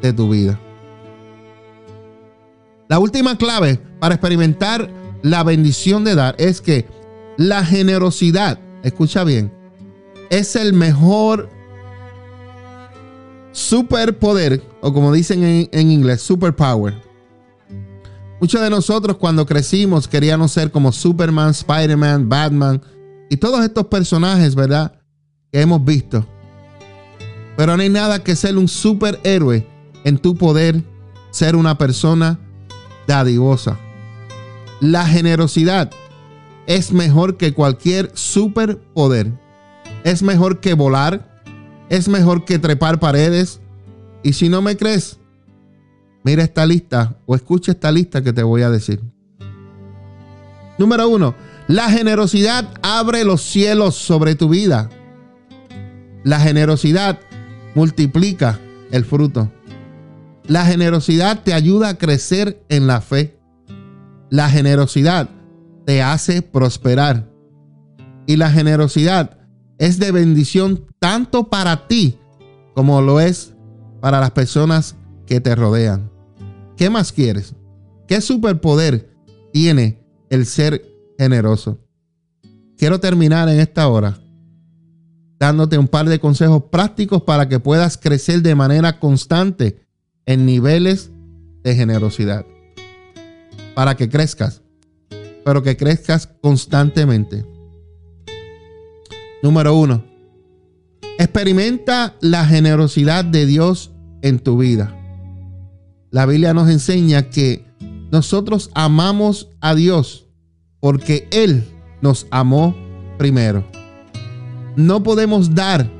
de 0.00 0.12
tu 0.12 0.30
vida. 0.30 0.58
La 2.88 2.98
última 2.98 3.36
clave 3.36 3.78
para 4.00 4.14
experimentar 4.14 4.90
la 5.22 5.42
bendición 5.44 6.04
de 6.04 6.14
dar 6.14 6.34
es 6.38 6.60
que 6.60 6.86
la 7.36 7.64
generosidad, 7.64 8.58
escucha 8.82 9.24
bien, 9.24 9.52
es 10.30 10.56
el 10.56 10.72
mejor 10.72 11.50
superpoder, 13.52 14.62
o 14.80 14.92
como 14.92 15.12
dicen 15.12 15.44
en, 15.44 15.68
en 15.72 15.90
inglés, 15.90 16.22
superpower. 16.22 17.11
Muchos 18.42 18.60
de 18.60 18.70
nosotros 18.70 19.18
cuando 19.18 19.46
crecimos 19.46 20.08
queríamos 20.08 20.50
ser 20.50 20.72
como 20.72 20.90
Superman, 20.90 21.50
Spider-Man, 21.50 22.28
Batman 22.28 22.82
y 23.30 23.36
todos 23.36 23.64
estos 23.64 23.86
personajes, 23.86 24.56
¿verdad? 24.56 24.98
Que 25.52 25.60
hemos 25.60 25.84
visto. 25.84 26.26
Pero 27.56 27.76
no 27.76 27.82
hay 27.84 27.88
nada 27.88 28.24
que 28.24 28.34
ser 28.34 28.58
un 28.58 28.66
superhéroe 28.66 29.64
en 30.02 30.18
tu 30.18 30.34
poder 30.34 30.82
ser 31.30 31.54
una 31.54 31.78
persona 31.78 32.40
dadivosa. 33.06 33.78
La 34.80 35.06
generosidad 35.06 35.92
es 36.66 36.90
mejor 36.90 37.36
que 37.36 37.54
cualquier 37.54 38.10
superpoder. 38.14 39.32
Es 40.02 40.20
mejor 40.24 40.58
que 40.58 40.74
volar. 40.74 41.44
Es 41.90 42.08
mejor 42.08 42.44
que 42.44 42.58
trepar 42.58 42.98
paredes. 42.98 43.60
Y 44.24 44.32
si 44.32 44.48
no 44.48 44.62
me 44.62 44.76
crees, 44.76 45.20
mira 46.24 46.42
esta 46.42 46.66
lista 46.66 47.16
o 47.26 47.34
escucha 47.34 47.72
esta 47.72 47.90
lista 47.90 48.22
que 48.22 48.32
te 48.32 48.42
voy 48.42 48.62
a 48.62 48.70
decir. 48.70 49.00
Número 50.78 51.08
uno, 51.08 51.34
La 51.68 51.90
generosidad 51.90 52.68
abre 52.82 53.24
los 53.24 53.40
cielos 53.42 53.94
sobre 53.94 54.34
tu 54.34 54.48
vida. 54.48 54.90
La 56.24 56.40
generosidad 56.40 57.20
multiplica 57.74 58.58
el 58.90 59.04
fruto. 59.04 59.50
La 60.46 60.64
generosidad 60.64 61.42
te 61.42 61.54
ayuda 61.54 61.90
a 61.90 61.98
crecer 61.98 62.64
en 62.68 62.86
la 62.86 63.00
fe. 63.00 63.38
La 64.28 64.50
generosidad 64.50 65.30
te 65.86 66.02
hace 66.02 66.42
prosperar. 66.42 67.28
Y 68.26 68.36
la 68.36 68.50
generosidad 68.50 69.38
es 69.78 69.98
de 69.98 70.12
bendición 70.12 70.84
tanto 70.98 71.48
para 71.48 71.86
ti 71.86 72.18
como 72.74 73.02
lo 73.02 73.20
es 73.20 73.54
para 74.00 74.20
las 74.20 74.30
personas 74.32 74.96
que 75.26 75.40
te 75.40 75.54
rodean. 75.54 76.11
¿Qué 76.82 76.90
más 76.90 77.12
quieres? 77.12 77.54
¿Qué 78.08 78.20
superpoder 78.20 79.08
tiene 79.52 80.04
el 80.30 80.46
ser 80.46 80.84
generoso? 81.16 81.78
Quiero 82.76 82.98
terminar 82.98 83.48
en 83.48 83.60
esta 83.60 83.86
hora 83.86 84.18
dándote 85.38 85.78
un 85.78 85.86
par 85.86 86.08
de 86.08 86.18
consejos 86.18 86.64
prácticos 86.72 87.22
para 87.22 87.48
que 87.48 87.60
puedas 87.60 87.96
crecer 87.96 88.42
de 88.42 88.56
manera 88.56 88.98
constante 88.98 89.86
en 90.26 90.44
niveles 90.44 91.12
de 91.62 91.76
generosidad. 91.76 92.44
Para 93.76 93.96
que 93.96 94.08
crezcas, 94.08 94.62
pero 95.44 95.62
que 95.62 95.76
crezcas 95.76 96.26
constantemente. 96.26 97.46
Número 99.40 99.76
uno, 99.76 100.04
experimenta 101.16 102.16
la 102.20 102.44
generosidad 102.44 103.24
de 103.24 103.46
Dios 103.46 103.92
en 104.22 104.40
tu 104.40 104.56
vida. 104.56 104.98
La 106.12 106.26
Biblia 106.26 106.52
nos 106.52 106.68
enseña 106.68 107.30
que 107.30 107.64
nosotros 108.10 108.70
amamos 108.74 109.48
a 109.62 109.74
Dios 109.74 110.26
porque 110.78 111.26
Él 111.32 111.64
nos 112.02 112.26
amó 112.30 112.76
primero. 113.16 113.64
No 114.76 115.02
podemos 115.02 115.54
dar 115.54 115.90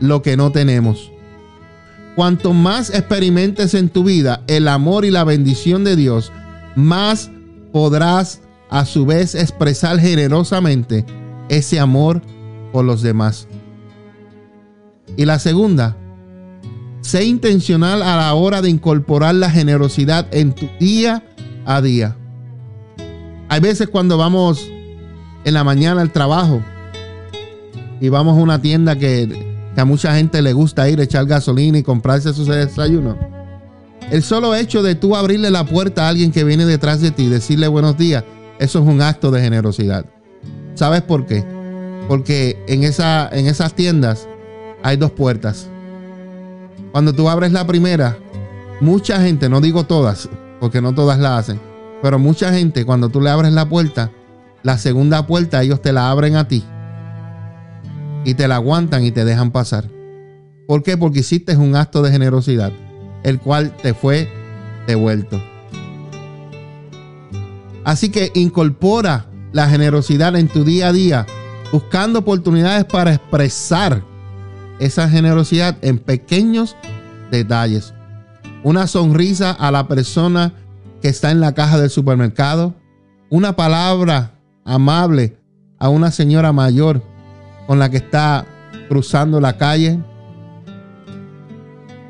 lo 0.00 0.22
que 0.22 0.38
no 0.38 0.50
tenemos. 0.50 1.12
Cuanto 2.16 2.54
más 2.54 2.88
experimentes 2.88 3.74
en 3.74 3.90
tu 3.90 4.02
vida 4.02 4.42
el 4.46 4.66
amor 4.66 5.04
y 5.04 5.10
la 5.10 5.24
bendición 5.24 5.84
de 5.84 5.94
Dios, 5.94 6.32
más 6.74 7.30
podrás 7.70 8.40
a 8.70 8.86
su 8.86 9.04
vez 9.04 9.34
expresar 9.34 9.98
generosamente 10.00 11.04
ese 11.50 11.78
amor 11.78 12.22
por 12.72 12.86
los 12.86 13.02
demás. 13.02 13.46
Y 15.18 15.26
la 15.26 15.38
segunda, 15.38 15.98
sé 17.10 17.24
intencional 17.24 18.04
a 18.04 18.16
la 18.16 18.34
hora 18.34 18.62
de 18.62 18.70
incorporar 18.70 19.34
la 19.34 19.50
generosidad 19.50 20.28
en 20.30 20.52
tu 20.52 20.68
día 20.78 21.24
a 21.66 21.82
día. 21.82 22.16
Hay 23.48 23.58
veces 23.58 23.88
cuando 23.88 24.16
vamos 24.16 24.70
en 25.44 25.54
la 25.54 25.64
mañana 25.64 26.02
al 26.02 26.12
trabajo 26.12 26.62
y 28.00 28.08
vamos 28.10 28.38
a 28.38 28.40
una 28.40 28.62
tienda 28.62 28.94
que, 28.94 29.50
a 29.76 29.84
mucha 29.84 30.14
gente 30.14 30.40
le 30.40 30.52
gusta 30.52 30.88
ir, 30.88 31.00
echar 31.00 31.26
gasolina 31.26 31.78
y 31.78 31.82
comprarse 31.82 32.32
su 32.32 32.44
desayuno. 32.44 33.18
El 34.12 34.22
solo 34.22 34.54
hecho 34.54 34.84
de 34.84 34.94
tú 34.94 35.16
abrirle 35.16 35.50
la 35.50 35.64
puerta 35.64 36.06
a 36.06 36.10
alguien 36.10 36.30
que 36.30 36.44
viene 36.44 36.64
detrás 36.64 37.00
de 37.00 37.10
ti 37.10 37.24
y 37.24 37.28
decirle 37.28 37.66
buenos 37.66 37.98
días, 37.98 38.22
eso 38.60 38.78
es 38.78 38.86
un 38.86 39.02
acto 39.02 39.32
de 39.32 39.40
generosidad. 39.40 40.04
¿Sabes 40.74 41.02
por 41.02 41.26
qué? 41.26 41.44
Porque 42.06 42.62
en 42.68 42.84
esas 42.84 43.74
tiendas 43.74 44.28
hay 44.84 44.96
dos 44.96 45.10
puertas. 45.10 45.68
Cuando 46.92 47.12
tú 47.12 47.28
abres 47.28 47.52
la 47.52 47.66
primera, 47.66 48.18
mucha 48.80 49.20
gente, 49.20 49.48
no 49.48 49.60
digo 49.60 49.84
todas, 49.84 50.28
porque 50.58 50.80
no 50.80 50.92
todas 50.92 51.18
la 51.18 51.38
hacen, 51.38 51.60
pero 52.02 52.18
mucha 52.18 52.52
gente 52.52 52.84
cuando 52.84 53.08
tú 53.08 53.20
le 53.20 53.30
abres 53.30 53.52
la 53.52 53.68
puerta, 53.68 54.10
la 54.62 54.76
segunda 54.76 55.26
puerta 55.26 55.62
ellos 55.62 55.80
te 55.80 55.92
la 55.92 56.10
abren 56.10 56.36
a 56.36 56.48
ti 56.48 56.64
y 58.24 58.34
te 58.34 58.48
la 58.48 58.56
aguantan 58.56 59.04
y 59.04 59.12
te 59.12 59.24
dejan 59.24 59.52
pasar. 59.52 59.88
¿Por 60.66 60.82
qué? 60.82 60.96
Porque 60.96 61.20
hiciste 61.20 61.56
un 61.56 61.76
acto 61.76 62.02
de 62.02 62.10
generosidad, 62.10 62.72
el 63.22 63.38
cual 63.38 63.76
te 63.76 63.94
fue 63.94 64.28
devuelto. 64.86 65.40
Así 67.84 68.10
que 68.10 68.30
incorpora 68.34 69.26
la 69.52 69.68
generosidad 69.68 70.36
en 70.36 70.48
tu 70.48 70.64
día 70.64 70.88
a 70.88 70.92
día, 70.92 71.26
buscando 71.72 72.18
oportunidades 72.18 72.84
para 72.84 73.14
expresar 73.14 74.02
esa 74.80 75.08
generosidad 75.08 75.76
en 75.82 75.98
pequeños 75.98 76.76
detalles. 77.30 77.94
Una 78.64 78.86
sonrisa 78.86 79.52
a 79.52 79.70
la 79.70 79.86
persona 79.86 80.54
que 81.00 81.08
está 81.08 81.30
en 81.30 81.40
la 81.40 81.54
caja 81.54 81.78
del 81.78 81.90
supermercado. 81.90 82.74
Una 83.28 83.54
palabra 83.54 84.34
amable 84.64 85.38
a 85.78 85.88
una 85.88 86.10
señora 86.10 86.52
mayor 86.52 87.02
con 87.66 87.78
la 87.78 87.90
que 87.90 87.98
está 87.98 88.46
cruzando 88.88 89.40
la 89.40 89.56
calle. 89.56 90.00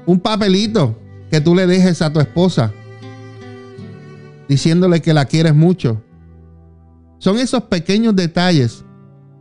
Un 0.06 0.20
papelito 0.20 0.98
que 1.30 1.40
tú 1.40 1.54
le 1.54 1.66
dejes 1.66 2.00
a 2.02 2.12
tu 2.12 2.20
esposa 2.20 2.72
diciéndole 4.48 5.00
que 5.00 5.14
la 5.14 5.26
quieres 5.26 5.54
mucho. 5.54 6.02
Son 7.18 7.38
esos 7.38 7.64
pequeños 7.64 8.16
detalles 8.16 8.84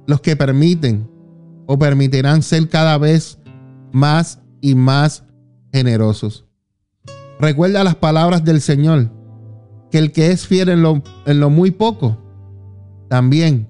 los 0.05 0.21
que 0.21 0.35
permiten 0.35 1.09
o 1.71 1.77
permitirán 1.77 2.41
ser 2.41 2.67
cada 2.67 2.97
vez 2.97 3.37
más 3.91 4.39
y 4.59 4.73
más 4.73 5.23
generosos. 5.71 6.47
Recuerda 7.39 7.83
las 7.83 7.93
palabras 7.93 8.43
del 8.43 8.59
Señor, 8.59 9.11
que 9.91 9.99
el 9.99 10.11
que 10.11 10.31
es 10.31 10.47
fiel 10.47 10.69
en 10.69 10.81
lo, 10.81 11.03
en 11.27 11.39
lo 11.39 11.51
muy 11.51 11.69
poco, 11.69 12.17
también 13.07 13.69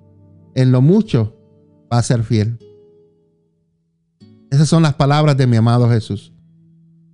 en 0.56 0.72
lo 0.72 0.82
mucho 0.82 1.36
va 1.92 1.98
a 1.98 2.04
ser 2.04 2.24
fiel. 2.24 2.58
Esas 4.50 4.70
son 4.70 4.84
las 4.84 4.94
palabras 4.94 5.36
de 5.36 5.48
mi 5.48 5.58
amado 5.58 5.90
Jesús. 5.90 6.32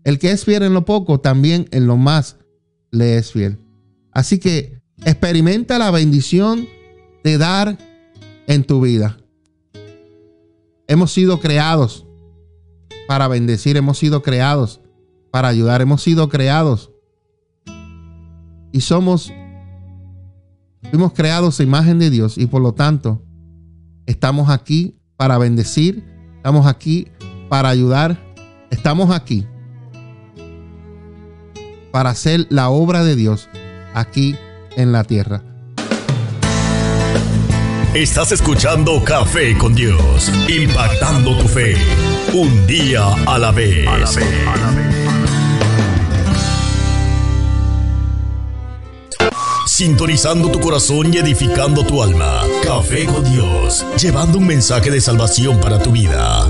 El 0.04 0.20
que 0.20 0.30
es 0.30 0.46
fiel 0.46 0.62
en 0.62 0.76
lo 0.76 0.86
poco, 0.86 1.20
también 1.20 1.68
en 1.72 1.88
lo 1.88 1.98
más 1.98 2.38
le 2.92 3.18
es 3.18 3.32
fiel. 3.32 3.58
Así 4.12 4.38
que 4.38 4.84
experimenta 5.04 5.80
la 5.80 5.90
bendición 5.90 6.68
de 7.24 7.40
dar 7.40 7.76
en 8.46 8.64
tu 8.64 8.82
vida. 8.82 9.18
Hemos 10.88 11.12
sido 11.12 11.40
creados 11.40 12.06
para 13.08 13.28
bendecir, 13.28 13.78
hemos 13.78 13.98
sido 13.98 14.22
creados 14.22 14.82
para 15.32 15.48
ayudar, 15.48 15.82
hemos 15.82 16.02
sido 16.02 16.30
creados 16.30 16.92
y 18.72 18.82
somos, 18.82 19.32
fuimos 20.90 21.14
creados 21.14 21.60
a 21.60 21.64
imagen 21.64 22.00
de 22.00 22.10
Dios 22.10 22.38
y 22.38 22.48
por 22.48 22.62
lo 22.62 22.74
tanto 22.74 23.26
Estamos 24.06 24.50
aquí 24.50 25.00
para 25.18 25.40
bendecir, 25.40 26.04
estamos 26.38 26.68
aquí 26.68 27.08
para 27.50 27.70
ayudar, 27.70 28.20
estamos 28.70 29.10
aquí 29.10 29.48
para 31.92 32.12
hacer 32.12 32.46
la 32.50 32.70
obra 32.70 33.04
de 33.04 33.16
Dios 33.16 33.50
aquí 33.96 34.36
en 34.76 34.92
la 34.92 35.04
tierra. 35.04 35.42
Estás 37.96 38.34
escuchando 38.34 39.02
Café 39.06 39.58
con 39.58 39.74
Dios, 39.74 40.30
impactando 40.50 41.38
tu 41.38 41.48
fe, 41.48 41.78
un 42.34 42.68
día 42.68 43.06
a 43.26 43.40
la 43.40 43.54
vez. 43.54 43.88
A 43.88 43.98
la 43.98 44.12
vez, 44.12 44.48
a 44.48 44.56
la 44.58 44.72
vez. 44.72 44.96
sintonizando 49.66 50.52
tu 50.52 50.60
corazón 50.60 51.14
y 51.14 51.18
edificando 51.18 51.86
tu 51.86 52.04
alma. 52.04 52.44
Café 52.64 53.06
con 53.06 53.24
Dios, 53.32 53.86
llevando 53.98 54.40
un 54.40 54.48
mensaje 54.48 54.92
de 54.92 55.00
salvación 55.00 55.62
para 55.62 55.80
tu 55.80 55.92
vida. 55.92 56.50